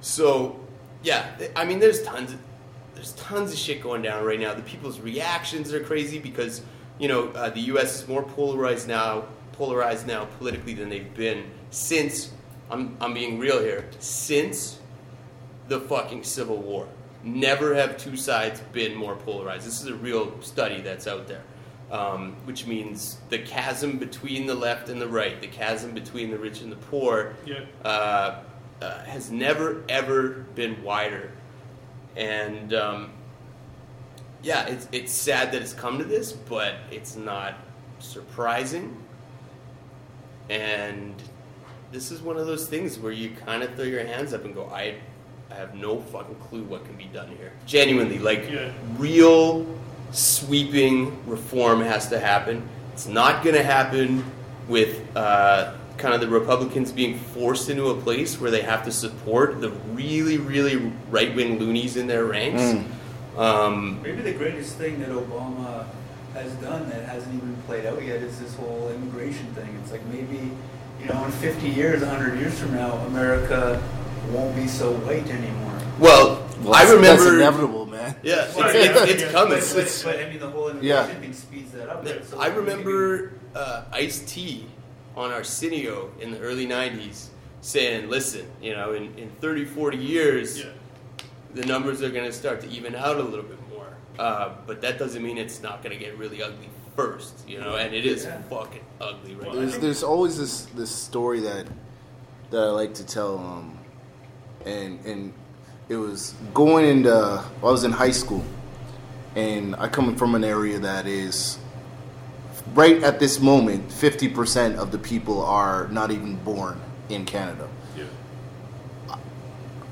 [0.00, 0.58] So
[1.02, 2.38] yeah, I mean, there's tons of
[2.94, 4.54] there's tons of shit going down right now.
[4.54, 6.62] The people's reactions are crazy because
[6.98, 8.00] you know uh, the U.S.
[8.00, 12.30] is more polarized now, polarized now politically than they've been since.
[12.70, 13.88] I'm I'm being real here.
[13.98, 14.78] Since
[15.68, 16.88] the fucking Civil War,
[17.22, 19.66] never have two sides been more polarized.
[19.66, 21.42] This is a real study that's out there.
[21.90, 26.38] Um, which means the chasm between the left and the right, the chasm between the
[26.38, 27.60] rich and the poor, Yeah.
[27.82, 28.40] uh,
[28.82, 31.30] uh, has never ever been wider.
[32.14, 33.10] And um,
[34.42, 37.54] yeah, it's it's sad that it's come to this, but it's not
[38.00, 38.94] surprising.
[40.50, 41.14] And
[41.92, 44.54] this is one of those things where you kind of throw your hands up and
[44.54, 44.96] go, I,
[45.50, 47.52] I have no fucking clue what can be done here.
[47.66, 48.72] Genuinely, like Yeah.
[48.96, 49.66] real
[50.10, 52.68] sweeping reform has to happen.
[52.92, 54.24] It's not going to happen
[54.68, 58.90] with uh, kind of the Republicans being forced into a place where they have to
[58.92, 62.60] support the really, really right wing loonies in their ranks.
[62.62, 63.38] Mm.
[63.38, 65.86] Um, Maybe the greatest thing that Obama
[66.34, 69.78] has done that hasn't even played out yet is this whole immigration thing.
[69.82, 70.50] It's like maybe,
[71.00, 73.82] you know, in 50 years, 100 years from now, America
[74.32, 75.78] won't be so white anymore.
[75.98, 77.22] well, Well, I remember.
[77.24, 78.16] that's inevitable, man.
[78.22, 79.58] Yeah, it's, it's, it's coming.
[79.58, 81.20] But, but, but I mean, the whole immigration Yeah.
[81.20, 82.04] thing speeds that up.
[82.04, 82.24] right?
[82.24, 84.66] So I remember uh, Ice T
[85.16, 87.28] on Arsenio in the early 90s
[87.60, 90.64] saying, listen, you know, in, in 30, 40 years,
[91.54, 93.86] the numbers are going to start to even out a little bit more.
[94.18, 96.68] Uh, but that doesn't mean it's not going to get really ugly
[96.98, 98.42] first, you know, and it is Yeah.
[98.50, 99.80] fucking ugly right There's now.
[99.80, 101.66] there's always this this story that
[102.50, 103.78] that I like to tell, um,
[104.66, 105.32] and and
[105.88, 107.14] it was going into
[107.62, 108.42] I was in high school,
[109.36, 111.58] and I come from an area that is
[112.74, 117.68] right at this moment, fifty percent of the people are not even born in Canada.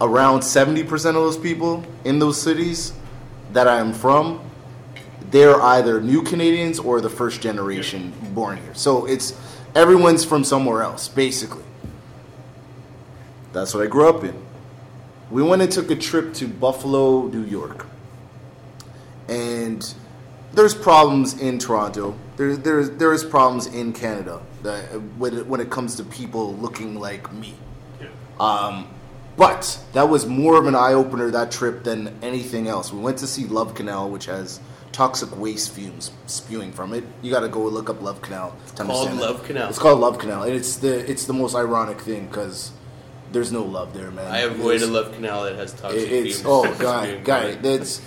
[0.01, 2.93] Around seventy percent of those people in those cities
[3.53, 4.41] that I am from,
[5.31, 8.75] they're either new Canadians or the first generation born here.
[8.75, 9.39] So it's
[9.75, 11.65] everyone's from somewhere else, basically.
[13.53, 14.35] That's what I grew up in.
[15.31, 17.87] We went and took a trip to Buffalo, New York.
[19.29, 19.95] And
[20.53, 22.17] there's problems in Toronto.
[22.37, 24.85] There, there, there is problems in Canada that,
[25.19, 27.55] when, it, when it comes to people looking like me.
[28.01, 28.09] Yeah.
[28.39, 28.89] Um,
[29.37, 32.93] but that was more of an eye opener that trip than anything else.
[32.93, 34.61] We went to see Love Canal, which has
[34.93, 37.05] toxic waste fumes spewing from it.
[37.23, 38.57] You got to go look up Love Canal.
[38.77, 39.47] to called Love that.
[39.47, 39.69] Canal.
[39.69, 42.73] It's called Love Canal, and it's the it's the most ironic thing because
[43.33, 44.27] there's no love there, man.
[44.33, 46.47] I avoid a There's- love canal that has toxic it- it's fumes.
[46.47, 48.01] oh guy guy that's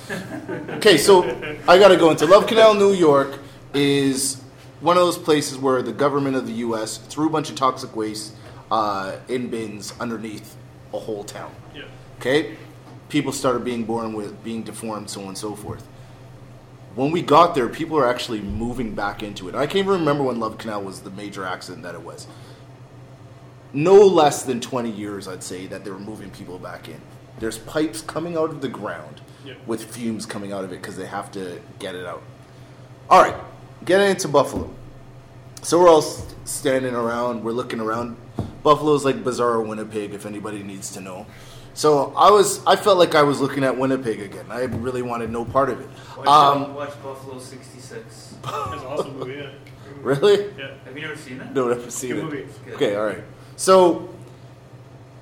[0.77, 1.23] okay so
[1.67, 3.37] i gotta go into love canal new york
[3.73, 4.41] is
[4.79, 7.93] one of those places where the government of the us threw a bunch of toxic
[7.97, 8.33] waste
[8.71, 10.55] uh, in bins underneath
[10.93, 11.83] a whole town Yeah.
[12.19, 12.55] okay
[13.09, 15.85] people started being born with being deformed so on and so forth
[16.99, 20.23] when we got there people are actually moving back into it i can't even remember
[20.23, 22.27] when love canal was the major accident that it was
[23.73, 26.99] no less than 20 years, I'd say, that they were moving people back in.
[27.39, 29.21] There's pipes coming out of the ground
[29.65, 32.21] with fumes coming out of it because they have to get it out.
[33.09, 33.35] All right,
[33.85, 34.69] getting into Buffalo.
[35.61, 38.17] So we're all standing around, we're looking around.
[38.63, 41.25] Buffalo's like bizarre Winnipeg, if anybody needs to know.
[41.79, 44.47] So I was, I felt like I was looking at Winnipeg again.
[44.49, 45.87] I really wanted no part of it.
[46.17, 48.35] Watch, Um, watch Buffalo '66.
[48.43, 49.35] That's an awesome movie.
[49.35, 49.51] Yeah.
[50.01, 50.51] really?
[50.57, 50.71] Yeah.
[50.83, 51.53] Have you never seen it?
[51.53, 52.23] No, never seen Good it.
[52.25, 52.73] movie.
[52.73, 53.23] Okay, all right.
[53.55, 54.13] So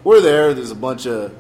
[0.04, 0.56] we're there.
[0.56, 1.32] There's a bunch of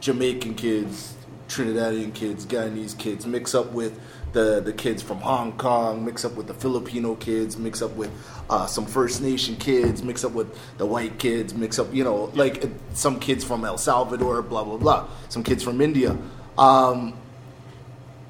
[0.00, 1.14] Jamaican kids,
[1.46, 4.00] Trinidadian kids, Guyanese kids, mix up with
[4.32, 8.10] the the kids from Hong Kong, mix up with the Filipino kids, mix up with
[8.48, 12.30] uh, some First Nation kids, mix up with the white kids, mix up, you know,
[12.34, 12.64] like
[12.94, 16.16] some kids from El Salvador, blah blah blah, some kids from India.
[16.58, 17.14] Um,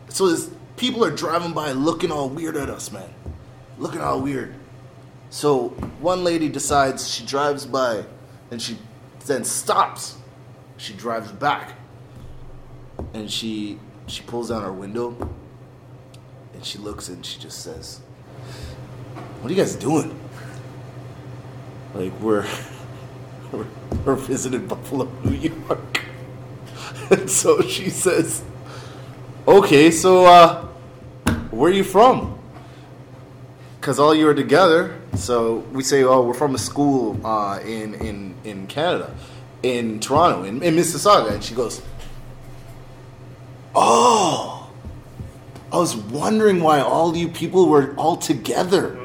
[0.08, 0.36] so
[0.76, 3.08] people are driving by, looking all weird at us, man,
[3.78, 4.54] looking all weird.
[5.30, 5.68] So
[6.00, 8.04] one lady decides she drives by
[8.50, 8.76] and she
[9.26, 10.16] then stops.
[10.76, 11.72] She drives back.
[13.14, 15.16] And she she pulls down her window
[16.62, 17.98] and she looks and she just says,
[19.40, 20.16] What are you guys doing?
[21.92, 22.46] Like we're
[23.52, 23.66] we're,
[24.04, 26.04] we're visiting Buffalo, New York.
[27.10, 28.44] and so she says,
[29.48, 30.62] Okay, so uh
[31.50, 32.38] where are you from?
[33.82, 34.96] because all you are together.
[35.16, 39.12] So we say, oh, we're from a school uh, in in in Canada,
[39.64, 41.82] in Toronto, in, in Mississauga, and she goes,
[43.74, 44.51] oh,
[45.72, 48.98] I was wondering why all you people were all together.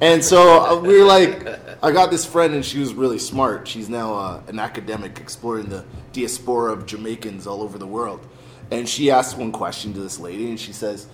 [0.00, 1.46] And so uh, we were like,
[1.82, 3.66] I got this friend, and she was really smart.
[3.66, 8.24] She's now uh, an academic exploring the diaspora of Jamaicans all over the world.
[8.70, 11.08] And she asked one question to this lady, and she says,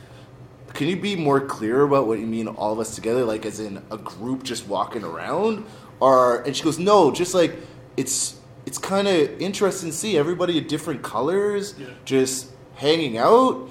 [0.75, 3.59] can you be more clear about what you mean all of us together like as
[3.59, 5.65] in a group just walking around
[5.99, 7.57] or and she goes no just like
[7.97, 11.75] it's it's kind of interesting to see everybody of different colors
[12.05, 13.71] just hanging out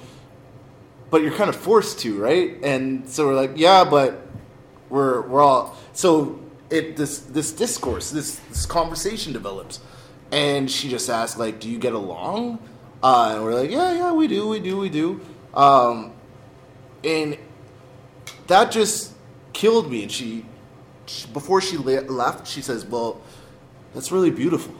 [1.09, 2.57] but you're kind of forced to right?
[2.63, 4.27] And so we're like yeah but
[4.89, 6.39] we're we're all so
[6.69, 9.79] it this this discourse this this conversation develops.
[10.31, 12.59] And she just asked like do you get along?
[13.01, 15.21] Uh, and we're like yeah yeah we do we do we do.
[15.53, 16.13] Um,
[17.03, 17.37] and
[18.47, 19.13] that just
[19.53, 20.03] killed me.
[20.03, 20.45] And she,
[21.05, 23.21] she before she le- left she says well
[23.93, 24.73] that's really beautiful.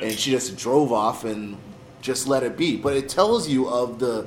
[0.00, 1.56] And she just drove off and
[2.02, 2.76] just let it be.
[2.76, 4.26] But it tells you of the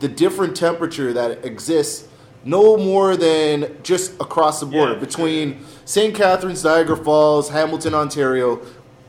[0.00, 2.08] the different temperature that exists
[2.44, 6.14] no more than just across the border between St.
[6.14, 8.56] Catharines, Niagara Falls, Hamilton, Ontario,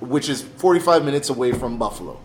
[0.02, 2.20] which is 45 minutes away from Buffalo.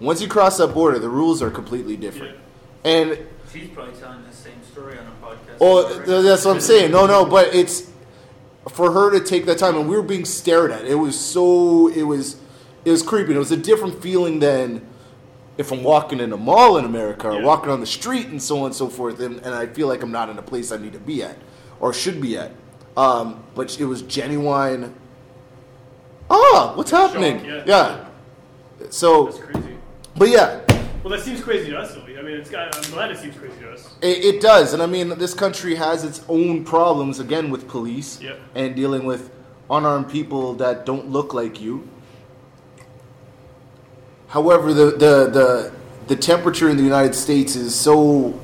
[0.00, 2.36] Once you cross that border, the rules are completely different.
[2.84, 3.18] And
[3.52, 5.56] She's probably telling the same story on a podcast.
[5.60, 6.90] Oh, that's what I'm saying.
[6.90, 7.90] No, no, but it's
[8.68, 10.84] for her to take that time, and we were being stared at.
[10.84, 12.36] It was so, it was,
[12.84, 13.34] it was creepy.
[13.34, 14.86] It was a different feeling than
[15.58, 18.60] if I'm walking in a mall in America or walking on the street and so
[18.60, 20.76] on and so forth, and, and I feel like I'm not in a place I
[20.78, 21.36] need to be at
[21.80, 22.52] or should be at.
[22.96, 24.94] Um, but it was genuine.
[26.30, 27.44] Ah, what's happening?
[27.44, 27.62] yeah.
[27.66, 28.04] yeah.
[28.90, 29.76] So, That's crazy.
[30.16, 30.60] but yeah,
[31.04, 32.02] Well, that seems crazy to us, though.
[32.02, 33.94] I mean, it's, I'm glad it seems crazy to us.
[34.00, 38.20] It, it does, and I mean, this country has its own problems again with police
[38.20, 38.38] Yep.
[38.54, 39.30] and dealing with
[39.70, 41.88] unarmed people that don't look like you.
[44.32, 45.72] However, the, the the
[46.06, 48.40] the temperature in the United States is so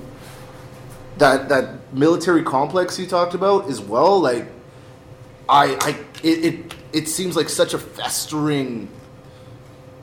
[1.16, 4.20] that that military complex you talked about as well.
[4.20, 4.46] Like,
[5.48, 5.90] I I
[6.22, 8.88] it it, it seems like such a festering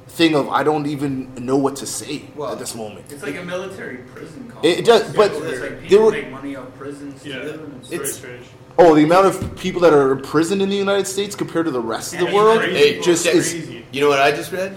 [0.07, 3.05] thing of I don't even know what to say at this moment.
[3.11, 4.79] It's like a military prison complex.
[4.79, 7.23] It does, but it's like there people were- make money off prisons.
[7.23, 7.43] Yeah.
[7.43, 8.45] too, and It's- strange.
[8.77, 11.79] Oh, the amount of people that are imprisoned in the United States compared to the
[11.79, 13.53] rest of the world Hey, just that- is.
[13.91, 14.75] You know what I just read?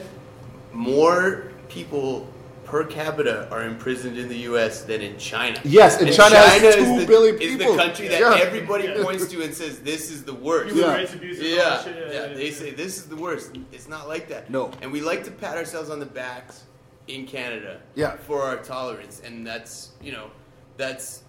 [0.79, 2.33] More people
[2.63, 4.85] per capita are imprisoned in the U.S.
[4.85, 5.61] than in China.
[5.65, 8.39] Yes, and China has is two the, billion Is the country that Yeah.
[8.41, 10.75] everybody points to and says this is the worst.
[10.77, 13.17] Human rights abuse and Yeah, that shit, yeah, yeah, yeah, They say this is the
[13.17, 13.57] worst.
[13.73, 14.51] It's not like that.
[14.51, 14.71] No.
[14.81, 16.63] And we like to pat ourselves on the backs
[17.09, 18.17] in Canada Yeah.
[18.19, 20.31] for our tolerance, and that's you know
[20.77, 21.23] that's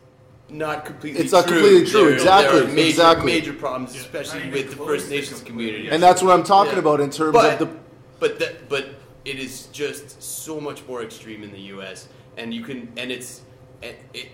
[0.47, 1.21] not completely.
[1.21, 1.59] It's not true.
[1.59, 3.31] completely true, There- exactly, There are major, exactly.
[3.31, 5.89] major problems, especially with the First Nations community.
[5.89, 7.77] And that's what I'm talking about in terms but, of the.
[8.19, 8.98] But that, but
[9.29, 12.07] it is just so much more extreme in the U.S.
[12.37, 13.41] And you can, and it's,
[13.81, 14.27] it, it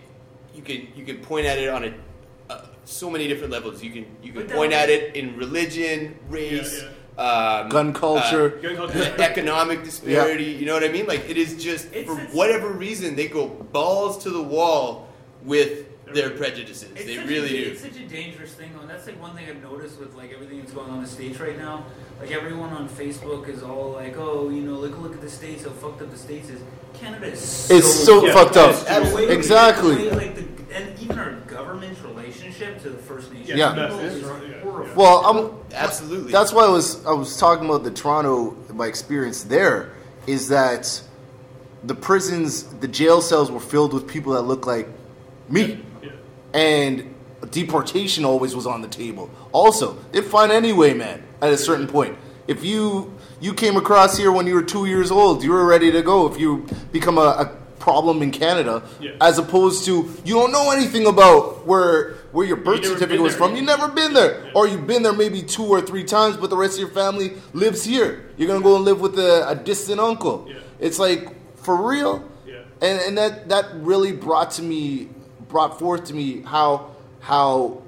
[0.53, 1.93] you can you can point at it on a.
[2.49, 3.83] Uh, so many different levels.
[3.83, 8.57] You can you can point at it in religion, race, Yeah, Um, Gun culture.
[8.59, 9.15] uh, Gun culture.
[9.31, 10.45] economic disparity.
[10.59, 11.07] You know what I mean?
[11.07, 15.09] Like it is just for whatever reason they go balls to the wall
[15.43, 15.84] with
[16.15, 16.89] their prejudices.
[16.95, 17.71] It's they really a, do.
[17.71, 18.81] It's such a dangerous thing, though.
[18.81, 21.09] And that's like one thing I've noticed with like everything that's going on in the
[21.09, 21.85] states right now.
[22.19, 25.63] Like everyone on Facebook is all like, "Oh, you know, look look at the states.
[25.65, 26.61] How fucked up the states is."
[26.93, 28.73] Canada is so, It's so fucked up.
[28.85, 29.95] The Exactly.
[29.97, 33.71] way, like the, and even our government's relationship to the First Nations Yeah.
[33.73, 34.07] people Yeah.
[34.07, 34.23] is
[34.63, 34.95] horrible.
[34.95, 36.31] Well, I'm absolutely.
[36.31, 38.55] That's why I was I was talking about the Toronto.
[38.73, 39.89] My experience there
[40.25, 41.01] is that
[41.83, 44.87] the prisons, the jail cells were filled with people that look like
[45.49, 45.83] me,
[46.55, 47.13] and
[47.51, 49.29] deportation always was on the table.
[49.51, 51.21] Also, they'd find anyway, man.
[51.41, 52.17] At a certain point,
[52.47, 55.91] if you you came across here when you were two years old, you were ready
[55.91, 56.25] to go.
[56.31, 57.45] If you become a, a
[57.77, 59.11] problem in Canada, Yeah.
[59.21, 63.55] as opposed to you don't know anything about where where your birth certificate was from.
[63.55, 66.57] You never been there, or you've been there maybe two or three times, but the
[66.57, 68.29] rest of your family lives here.
[68.37, 70.47] You're gonna go and live with a, a distant uncle.
[70.79, 72.23] It's like for real,
[72.81, 75.09] and and that that really brought to me
[75.55, 76.91] brought forth to me how
[77.21, 77.81] how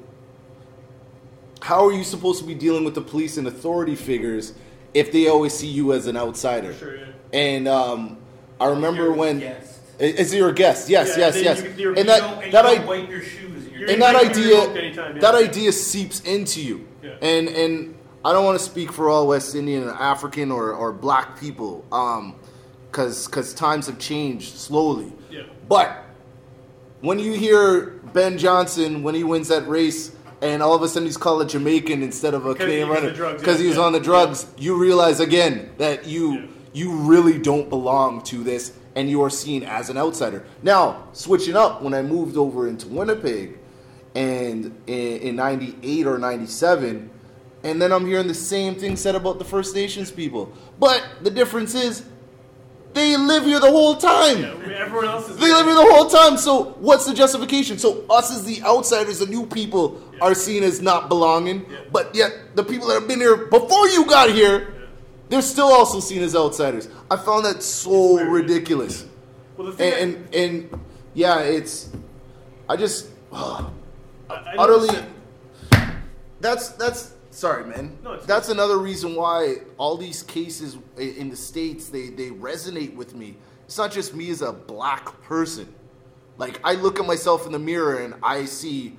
[1.61, 4.53] how are you supposed to be dealing with the police and authority figures
[4.93, 6.73] if they always see you as an outsider?
[6.73, 7.05] Sure, yeah.
[7.33, 8.19] And um,
[8.61, 9.79] I remember when guest.
[9.99, 10.87] is your guest?
[10.87, 11.77] Yes, Yeah, yes, yes.
[11.77, 13.67] you- and that and that I wipe your shoes.
[13.77, 15.21] You're and that idea anytime, yeah.
[15.21, 16.87] that idea seeps into you
[17.21, 17.95] and and
[18.25, 21.85] i don't want to speak for all west indian or african or, or black people
[21.91, 22.33] um
[22.89, 25.43] because because times have changed slowly Yeah.
[25.69, 26.03] but
[27.01, 31.05] when you hear ben johnson when he wins that race and all of a sudden
[31.05, 33.11] he's called a jamaican instead of a canadian runner.
[33.11, 37.39] because yeah, he was yeah, on the drugs you realize again that you you really
[37.39, 40.43] don't belong to this and you are seen as an outsider.
[40.63, 43.59] Now switching up when i moved over into winnipeg
[44.15, 47.09] and in, in 98 or 97
[47.63, 50.51] and then i'm hearing the same thing said about the first nations people.
[50.79, 52.05] But the difference is
[52.97, 54.43] they live here the whole time.
[54.43, 55.37] Everyone else is.
[55.37, 56.37] they live here the whole time.
[56.37, 57.77] So what's the justification?
[57.77, 61.65] So us as the outsiders the new people are seen as not belonging.
[61.91, 64.73] But yet the people that have been here before you got here
[65.29, 66.87] they're still also seen as outsiders.
[67.11, 69.05] I found that so ridiculous.
[69.57, 70.79] Well, the thing and, and and
[71.15, 71.89] yeah it's
[72.69, 73.65] i just I
[74.57, 75.03] utterly noticed
[76.39, 81.35] that's that's sorry man No, it's- that's another reason why all these cases in the
[81.35, 85.67] states they they resonate with me it's not just me as a black person
[86.39, 88.97] like i look at myself in the mirror and i see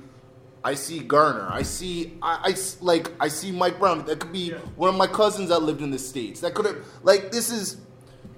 [0.65, 1.49] I see Garner.
[1.49, 4.05] I see, I, I like, I see Mike Brown.
[4.07, 6.41] That could be one of my cousins that lived in the states.
[6.41, 7.77] That could have, like, this is,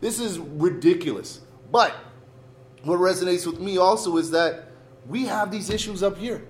[0.03, 1.41] this is ridiculous.
[1.73, 1.95] But
[2.85, 4.67] what resonates with me also is that
[5.09, 6.47] we have these issues up here.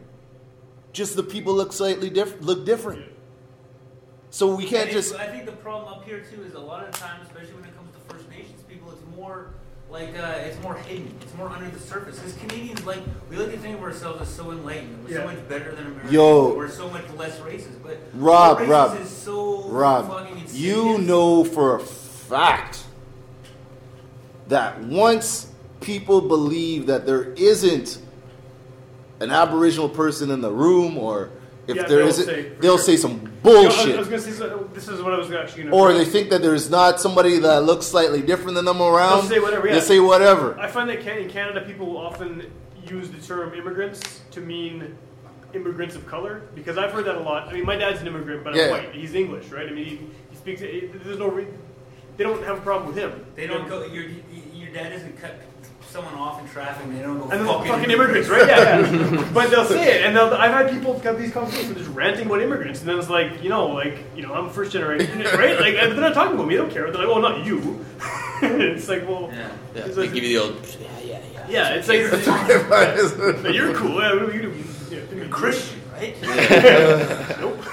[0.93, 3.05] Just the people look slightly different, look different.
[4.31, 5.21] So we can't And it's- just.
[5.21, 7.77] I think the problem up here too is a lot of times, especially when it
[7.77, 9.49] comes to First Nations people, it's more
[9.91, 11.13] like uh, it's more hidden.
[11.21, 12.17] It's more under the surface.
[12.19, 15.05] Because Canadians, like we like to think of ourselves as so enlightened.
[15.05, 15.21] We're Yeah.
[15.23, 16.13] so much better than Americans.
[16.13, 16.55] Yo.
[16.55, 17.83] we're so much less racist.
[17.83, 22.85] But Rob, our racist Rob, is so Rob, fucking you know for a fact
[24.49, 25.49] that once
[25.81, 27.99] people believe that there isn't
[29.21, 31.31] an Aboriginal person in the room, or
[31.67, 32.85] if Yeah, there they'll isn't, say, for they'll sure.
[32.85, 33.95] say some You know, bullshit.
[33.97, 35.77] I was gonna say so- this is what I was actually gonna.
[35.77, 39.21] or they think that there's not somebody that looks slightly different than them around.
[39.23, 39.67] They'll say whatever.
[39.67, 39.73] Yeah.
[39.75, 40.59] They'll say whatever.
[40.59, 42.47] I find that Can- in Canada, people will often
[42.89, 44.01] use the term immigrants
[44.33, 44.97] to mean
[45.53, 47.49] immigrants of color because I've heard that a lot.
[47.49, 48.65] I mean, my dad's an immigrant, but Yeah.
[48.67, 48.93] I'm white.
[48.95, 49.67] He's English, right?
[49.67, 50.01] I mean, he,
[50.31, 50.61] he speaks.
[50.61, 51.29] There's no.
[51.29, 51.47] Re-
[52.17, 53.25] they don't have a problem with him.
[53.37, 53.85] They don't go.
[53.85, 54.05] Your
[54.55, 55.35] your dad isn't cut
[55.91, 56.85] someone off in traffic.
[56.87, 57.29] and They don't go.
[57.31, 58.47] And fucking, they're fucking immigrants, right?
[58.49, 59.31] Yeah, yeah.
[59.35, 62.41] but they'll say it, and they'll, I've had people have these conversations just ranting about
[62.41, 65.59] immigrants, and then it's like, you know, like, you know, I'm first generation, right?
[65.61, 66.55] Like, and they're not talking about me.
[66.55, 66.91] They don't care.
[66.91, 67.85] They're like, oh, not you.
[68.43, 70.67] it's like, well, Yeah, it's they like- give you the old.
[70.81, 71.47] Yeah, yeah, yeah.
[71.49, 72.03] yeah, it's like,
[73.43, 74.01] but you're cool.
[74.01, 74.65] Yeah, what do you do?
[74.91, 76.17] Yeah, You're Christian, right?
[77.41, 77.65] nope.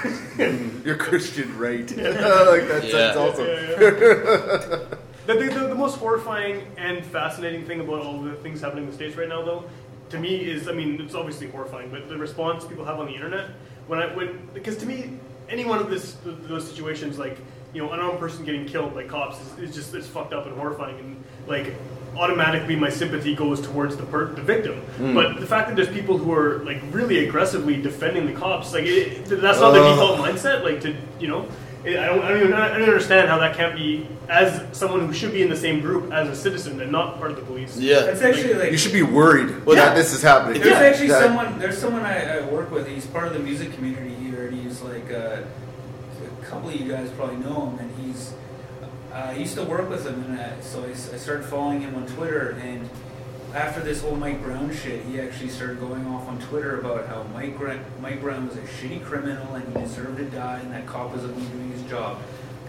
[0.86, 1.90] You're Christian, right?
[1.90, 3.14] like that Yeah.
[3.14, 5.00] sounds awesome.
[5.28, 8.90] The, the, the, the most horrifying and fascinating thing about all the things happening in
[8.90, 9.66] the States right now, though,
[10.10, 13.14] to me is, I mean, it's obviously horrifying, but the response people have on the
[13.14, 13.50] internet,
[13.88, 17.38] when I, when, because to me, any one of this, those situations, like,
[17.74, 20.46] you know, an unarmed person getting killed by cops is, is just it's fucked up
[20.46, 21.76] and horrifying, and like
[22.16, 24.76] automatically my sympathy goes towards the per- the victim.
[24.76, 25.14] Hmm.
[25.14, 28.86] But the fact that there's people who are like really aggressively defending the cops, like
[28.86, 30.64] it, that's not the default mindset.
[30.64, 31.48] Like to you know.
[31.88, 35.06] It- I don't, I, don't even, I don't understand how that can't be as someone
[35.08, 37.44] who should be in the same group as a citizen and not part of the
[37.44, 37.78] police.
[37.78, 40.62] Yeah, It's actually like you should be worried Well, that this is happening.
[40.62, 41.58] There's actually That- someone.
[41.60, 42.88] There's someone I, I work with.
[42.88, 45.42] He's part of the music community here, and he's like uh,
[46.42, 48.34] a couple of you guys probably know him, and he's.
[49.14, 51.82] Uh, I used to work with him, and uh, so I, s- I started following
[51.82, 52.52] him on Twitter.
[52.62, 52.88] And
[53.58, 57.24] after this whole Mike Brown shit, he actually started going off on Twitter about how
[57.34, 60.86] Mike Gra- Mike Brown was a shitty criminal and he deserved to die, and that
[60.86, 62.20] cop was only doing his job.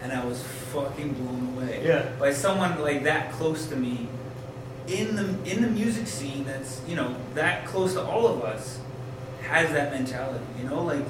[0.01, 0.41] And I was
[0.73, 2.09] fucking blown away Yeah.
[2.19, 4.07] by someone like that close to me
[4.87, 8.79] in the in the music scene that's you know that close to all of us
[9.47, 10.43] has that mentality.
[10.61, 11.05] You know, like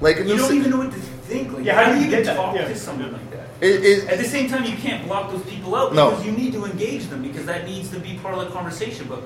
[0.00, 1.52] like you don't even know what to think.
[1.52, 2.36] Like, Yeah, how, how do do you you even get that?
[2.36, 2.66] talk Yeah.
[2.68, 3.27] to someone like that?
[3.60, 6.10] It- it- At the same time, you can't block those people out No.
[6.10, 9.06] because you need to engage them because that needs to be part of the conversation.
[9.08, 9.22] But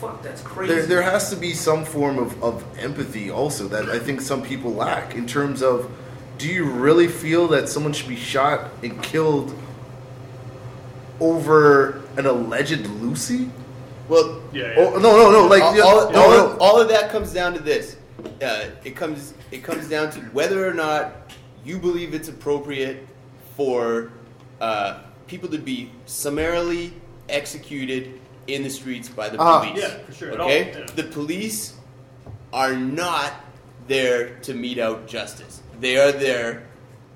[0.00, 0.74] fuck, that's crazy.
[0.74, 4.42] There, there has to be some form of, of empathy also that I think some
[4.42, 5.88] people lack in terms of
[6.38, 9.54] do you really feel that someone should be shot and killed
[11.20, 13.48] over an alleged loosie?
[14.08, 15.46] Well, yeah, Oh, no, no, no.
[15.46, 16.46] Like all, yeah, all, no, all, no.
[16.52, 17.96] Of, all of that comes down to this.
[18.42, 21.30] Uh, it comes it comes down to whether or not
[21.64, 23.06] you believe it's appropriate
[23.66, 24.10] for
[24.60, 24.98] uh,
[25.28, 26.92] people to be summarily
[27.28, 28.18] executed
[28.48, 29.60] in the streets by the Ah.
[29.60, 29.80] police.
[29.82, 30.30] Yeah, for sure.
[30.30, 30.86] It all- Okay, yeah.
[30.96, 31.74] the police
[32.52, 33.32] are not
[33.86, 35.62] there to mete out justice.
[35.80, 36.64] They are there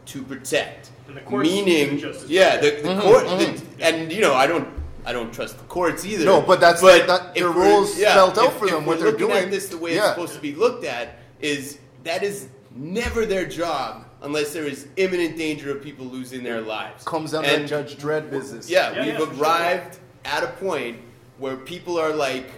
[0.06, 0.90] to protect.
[1.08, 2.28] And the courts Meaning, do justice.
[2.30, 4.68] yeah, the, the Mhm, court, the- and you know, I don't,
[5.04, 6.24] I don't trust the courts either.
[6.24, 8.92] No, but that's- that- if their we're- rules spelled out if- for if them, we're
[8.94, 9.44] what they're looking doing.
[9.46, 9.98] At this the way Yeah.
[10.06, 14.88] it's supposed to be looked at is that is never their job unless there is
[14.96, 17.04] imminent danger of people losing their lives.
[17.04, 18.68] Comes out And- that Judge Dredd business.
[18.68, 19.42] yeah, Yeah, we've yeah, for sure.
[19.44, 20.98] arrived at a point
[21.38, 22.48] where people are like,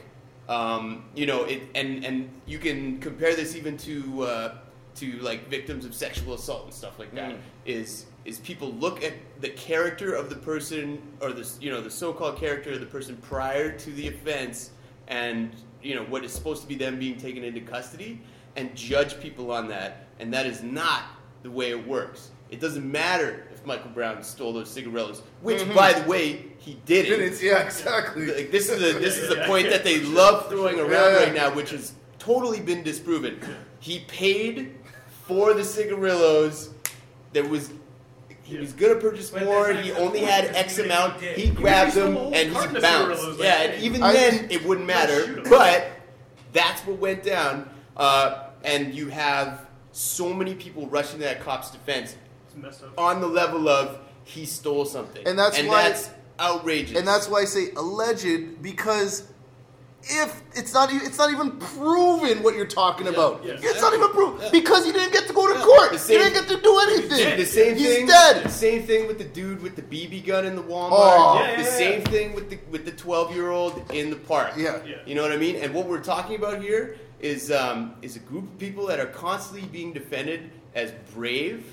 [0.48, 4.54] um, you know, it, and and you can compare this even to uh,
[4.94, 7.36] to like victims of sexual assault and stuff like that.
[7.66, 9.12] Is is people look at
[9.42, 13.16] the character of the person or the you know the so-called character of the person
[13.18, 14.70] prior to the offense
[15.06, 15.50] and
[15.82, 18.20] you know what is supposed to be them being taken into custody
[18.56, 21.02] and judge people on that and that is not
[21.42, 25.74] the way it works it doesn't matter if michael brown stole those cigarillos which Mhm.
[25.74, 28.26] by the way he didn't Didn't- yeah, exactly.
[28.34, 31.18] like, this is a this is a point that they love throwing around Yeah.
[31.24, 33.40] right now which has totally been disproven
[33.80, 34.74] he paid
[35.26, 36.70] for the cigarillos
[37.32, 37.70] there was
[38.42, 39.74] he was gonna purchase But more.
[39.74, 41.20] He only had X because even if amount.
[41.20, 43.20] he did- He even grabbed them and carton he bounced.
[43.20, 45.42] cigarillos, Yeah, and even I- then it wouldn't matter.
[45.50, 45.90] But
[46.54, 47.68] that's what went down.
[47.94, 49.66] Uh, and you have
[49.98, 52.14] so many people rushing to that cop's defense
[52.62, 52.92] It's up.
[52.98, 56.96] on the level of he stole something, And that's and why- that's outrageous.
[56.96, 59.24] And that's why I say alleged because
[60.04, 63.42] if it's not even it's not even proven what you're talking about.
[63.44, 63.54] yeah.
[63.60, 64.50] It's not even proven Yeah.
[64.52, 65.64] because he didn't get to go to Yeah.
[65.64, 65.90] court.
[65.92, 67.36] The he didn't get to do anything.
[67.36, 68.06] the same He's thing.
[68.06, 68.44] dead.
[68.44, 70.90] The same thing with the dude with the BB gun in the Walmart.
[70.92, 71.34] Oh.
[71.40, 72.08] Yeah, yeah, the yeah, same yeah.
[72.10, 74.52] thing with the with the twelve year old in the park.
[74.56, 74.78] Yeah.
[74.86, 74.96] Yeah.
[75.04, 75.56] You know what I mean?
[75.56, 79.06] And what we're talking about here is um, is a group of people that are
[79.06, 81.64] constantly being defended as brave.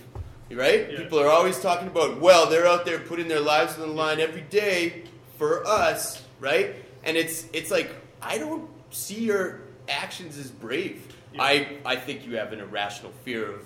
[0.52, 0.92] Right?
[0.92, 1.00] Yeah.
[1.00, 4.20] People are always talking about, well, they're out there putting their lives on the line
[4.20, 5.02] every day
[5.40, 6.76] for us, right?
[7.04, 7.90] And it's it's like
[8.22, 11.02] I don't see your actions as brave.
[11.34, 11.42] Yeah.
[11.42, 13.62] I I think you have an irrational fear of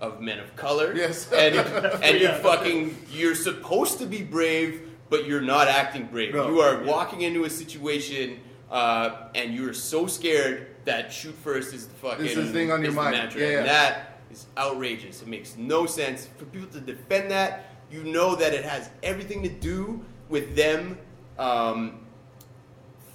[0.00, 0.94] of men of color.
[0.94, 1.28] Yes.
[1.32, 1.54] And
[2.04, 2.38] and you're Yeah.
[2.38, 6.32] fucking you're supposed to be brave, but you're not acting brave.
[6.34, 6.48] No.
[6.48, 8.38] You are walking into a situation
[8.70, 12.82] uh, and you're so scared that shoot first is the fucking Is the thing on
[12.82, 13.16] your mind.
[13.16, 13.40] mantra.
[13.40, 13.58] Yeah, yeah.
[13.58, 15.22] And that is outrageous.
[15.22, 17.66] It makes no sense for people to defend that.
[17.90, 20.96] You know that it has everything to do with them
[21.38, 22.00] um,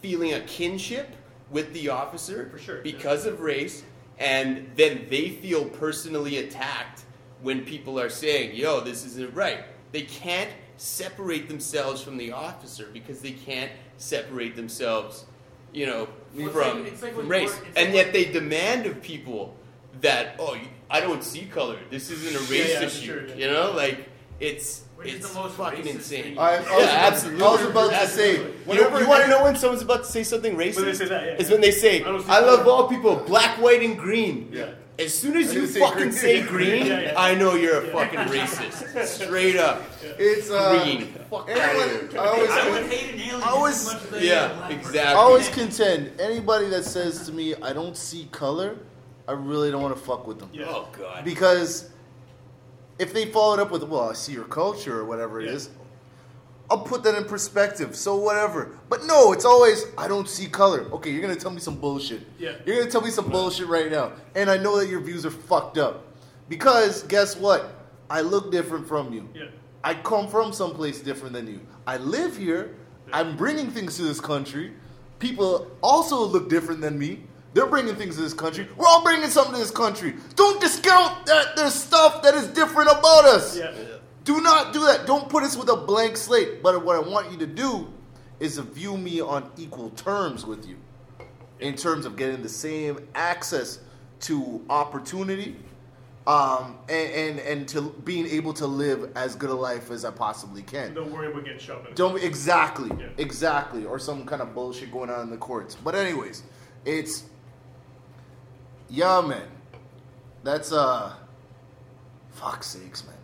[0.02, 1.16] feeling a kinship
[1.52, 2.82] with the officer For sure, yeah.
[2.84, 3.84] because of race,
[4.20, 7.04] and then they feel personally attacked
[7.42, 12.90] when people are saying, "Yo, this isn't right." They can't separate themselves from the officer
[12.92, 15.26] because they can't separate themselves,
[15.72, 18.26] you know, Well, it's from, like- it's like from race, court- and like yet they
[18.26, 19.56] demand of people
[20.02, 20.58] that, "Oh,
[20.90, 21.78] I don't see color.
[21.90, 23.36] This isn't a race Yeah, yeah, issue." sure, yeah.
[23.36, 24.10] You know, like
[24.40, 26.38] it's Which is it's the most fucking insane.
[26.38, 27.46] I, I was, Yeah, about- absolutely.
[27.46, 30.12] I was about to say You, whenever you want to know when someone's about to
[30.12, 30.76] say something racist?
[30.78, 31.36] When they say that, yeah.
[31.36, 34.72] Is when they say, I "I love all people, black, white, and green." Yeah.
[34.98, 36.12] As soon as you say fucking green.
[36.14, 37.14] say green, Yeah, yeah.
[37.18, 39.06] I know you're a fucking racist.
[39.06, 39.82] Straight up,
[40.18, 41.08] it's uh, green.
[41.30, 42.20] Fuck anyone, outta I here.
[42.22, 44.80] always, I would hate an alien always- as much as Yeah, hate a black person.
[44.80, 45.00] exactly.
[45.02, 48.78] I always contend anybody that says to me I don't see color,
[49.28, 50.66] I really don't want to fuck with them Yeah.
[50.70, 51.26] Oh god.
[51.26, 51.90] because
[52.98, 55.70] if they followed up with, well, I see your culture or whatever it is,
[56.70, 57.96] I'll put that in perspective.
[57.96, 58.78] So whatever.
[58.90, 60.86] But no, it's always I don't see color.
[60.94, 62.22] Okay, you're gonna tell me some bullshit.
[62.40, 62.54] Yeah.
[62.66, 65.32] You're gonna tell me some bullshit right now, and I know that your views are
[65.32, 66.04] fucked up.
[66.50, 67.72] Because guess what?
[68.10, 69.30] I look different from you.
[69.34, 69.46] Yeah.
[69.84, 71.60] I come from someplace different than you.
[71.86, 72.76] I live here.
[73.14, 74.74] I'm bringing things to this country.
[75.20, 77.22] People also look different than me.
[77.54, 78.68] They're bringing things to this country.
[78.76, 80.16] We're all bringing something to this country.
[80.36, 83.58] Don't discount that there's stuff that is different about us.
[83.58, 83.74] Yeah.
[84.26, 85.06] Do not do that.
[85.06, 86.62] Don't put us with a blank slate.
[86.62, 87.94] But what I want you to do
[88.40, 90.78] is to view me on equal terms with you
[91.60, 93.80] in terms of getting the same access
[94.22, 95.56] to opportunity
[96.28, 100.12] um, and, and, and to being able to live as good a life as I
[100.12, 100.94] possibly can.
[100.96, 101.94] Don't worry about getting shoved in.
[101.94, 105.76] Don't exactly, exactly, or some kind of bullshit going on in the courts.
[105.76, 106.44] But anyways,
[106.84, 107.26] it's
[108.90, 109.48] yeah, man.
[110.44, 111.14] That's uh,
[112.32, 113.15] fuck's sakes, man.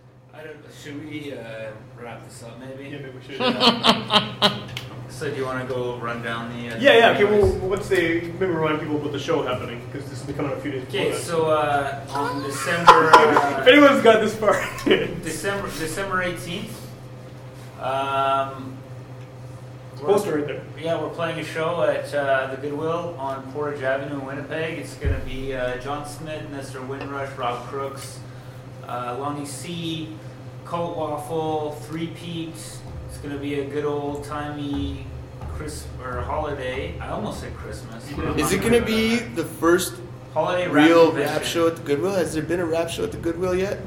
[0.41, 0.57] I don't.
[0.81, 2.59] Should we uh, wrap this up?
[2.59, 2.89] Maybe.
[2.89, 3.37] Yeah, maybe we should.
[5.09, 6.75] so do you want to go run down the?
[6.75, 7.09] Uh, Yeah, yeah.
[7.11, 7.25] Okay.
[7.25, 10.51] Well, what's the maybe remind people about the show happening because this will be coming
[10.51, 10.85] out a few days.
[10.85, 13.11] before Okay, so uh, on December.
[13.13, 14.53] Uh, if anyone's got this far,
[14.85, 16.77] December December eighteenth.
[17.79, 18.77] Um,
[19.97, 20.63] Poster right there.
[20.79, 24.79] Yeah, we're playing a show at uh, the Goodwill on Portage Avenue in Winnipeg.
[24.79, 28.19] It's going to be uh, John Smith, Nestor Wynrush, Rob Crooks,
[28.87, 30.07] uh, Lonnie Ce,
[30.71, 32.79] Colt Waffle, Three Peaks.
[33.09, 35.05] It's going to be a good old timey
[35.57, 36.97] Chris or holiday.
[36.99, 38.05] I almost said Christmas.
[38.39, 39.95] Is it going to be the first
[40.33, 41.33] Holiday real convention.
[41.35, 42.13] rap show at the Goodwill?
[42.13, 43.79] Has there been a rap show at the Goodwill yet?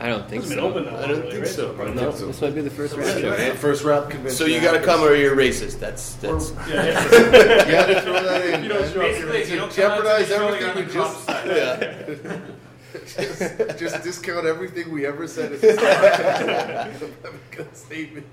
[0.00, 0.70] I don't think Hasn't so.
[0.72, 1.74] been open that I don't think so.
[1.74, 2.14] Probably No, not.
[2.18, 3.30] this might be the first rap show.
[3.30, 3.54] right.
[3.54, 4.34] First rap convention.
[4.34, 5.80] So you got to come or you're racist.
[5.80, 6.52] That's that's.
[6.66, 7.66] Yeah, yeah.
[7.66, 8.62] You had to throw that in.
[8.62, 10.80] You don't show up, Basically, you don't Jeopardize out to the show, everything you're we
[10.80, 12.52] on the just- cop side.
[13.06, 15.52] just, just discount everything we ever said.
[15.52, 17.40] At this time.
[17.50, 18.26] Good statement.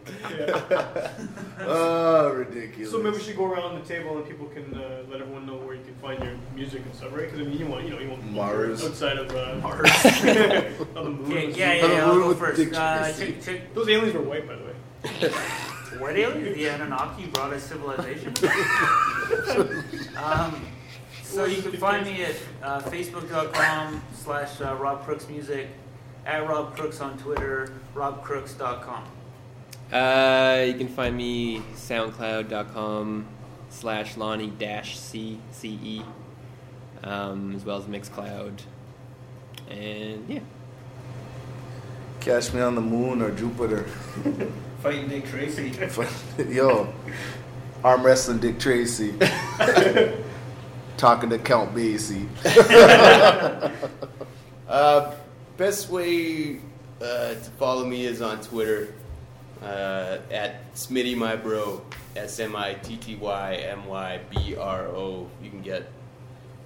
[1.61, 2.91] oh, ridiculous.
[2.91, 5.57] So maybe we should go around the table and people can uh, let everyone know
[5.57, 7.25] where you can find your music and stuff, right?
[7.29, 8.85] Because I mean, you want you know you want Mars.
[8.85, 9.91] outside of uh, Mars.
[10.95, 11.31] on the moon.
[11.31, 11.87] Okay, yeah, yeah, yeah.
[11.87, 12.73] Have a I'll go first.
[12.73, 13.33] Uh, Tracy.
[13.33, 13.73] check, check.
[13.73, 14.75] Those aliens were white, by the way.
[15.99, 16.55] Were they aliens?
[16.55, 18.33] The Anunnaki brought us civilization.
[20.17, 20.61] um,
[21.29, 25.67] so you can find me at uh, facebook.com slash uh, Rob Crooks Music,
[26.25, 29.03] at Rob Crooks on Twitter, robcrooks.com.
[29.93, 33.27] Uh, you can find me soundcloud.com
[33.69, 36.01] slash Lonnie dash C C E,
[37.03, 38.59] um, as well as Mixcloud.
[39.69, 40.39] And yeah.
[42.21, 43.83] Catch me on the moon or Jupiter.
[44.81, 45.71] Fighting Dick Tracy.
[46.49, 46.91] Yo,
[47.83, 49.13] arm wrestling Dick Tracy.
[50.99, 52.27] Talking to Count Basie.
[54.67, 55.15] Uh,
[55.57, 56.57] best way
[57.01, 58.93] uh, to follow me is on Twitter
[59.63, 61.81] uh, at Smitty my bro.
[62.15, 65.27] S M I T T Y M Y B R O.
[65.41, 65.89] You can get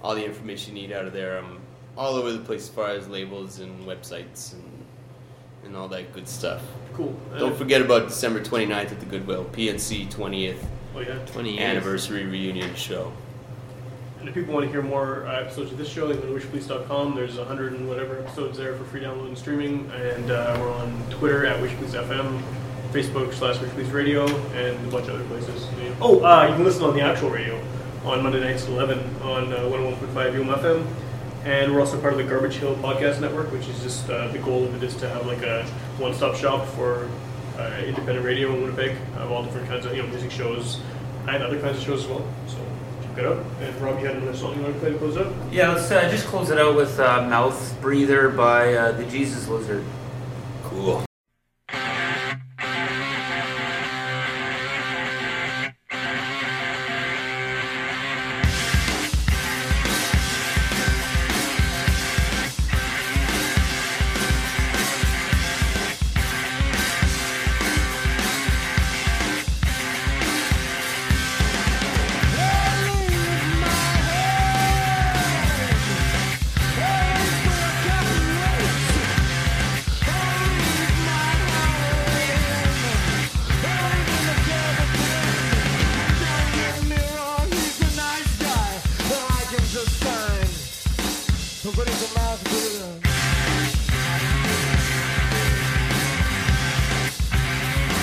[0.02, 1.38] all the information you need out of there.
[1.38, 1.60] I'm
[1.96, 4.84] all over the place as far as labels and websites and
[5.64, 6.60] and all that good stuff.
[6.92, 7.18] Cool.
[7.38, 10.62] Don't Uh, forget about December 29th at the Goodwill PNC 20th
[10.94, 11.24] Oh yeah.
[11.24, 13.10] 20 anniversary reunion show.
[14.24, 16.38] And if people want to hear more uh, episodes of this show, they can go
[16.38, 17.14] to witchpolice.com.
[17.14, 19.90] There's 100 and whatever episodes there for free download and streaming.
[19.90, 22.40] And uh, we're on Twitter at witchpolicefm,
[22.90, 25.68] Facebook slash witchpolice radio, and a bunch of other places.
[26.00, 27.62] Oh, uh, you can listen on the actual radio
[28.06, 30.86] on Monday nights at 11 on uh, 101.5 UMFM.
[31.44, 34.38] And we're also part of the Garbage Hill Podcast Network, which is just uh, the
[34.38, 35.64] goal of it is to have like a
[35.98, 37.10] one-stop shop for
[37.58, 40.80] uh, independent radio in Winnipeg of all different kinds of you know music shows
[41.28, 42.26] and other kinds of shows as well.
[42.46, 42.63] So
[43.14, 43.38] check it.
[43.60, 45.32] And Rob, you had another song you want to play to close up?
[45.50, 49.48] Yeah, let's uh, just close it out with uh, Mouth Breather by uh, the Jesus
[49.48, 49.84] Lizard.
[50.64, 51.04] Cool.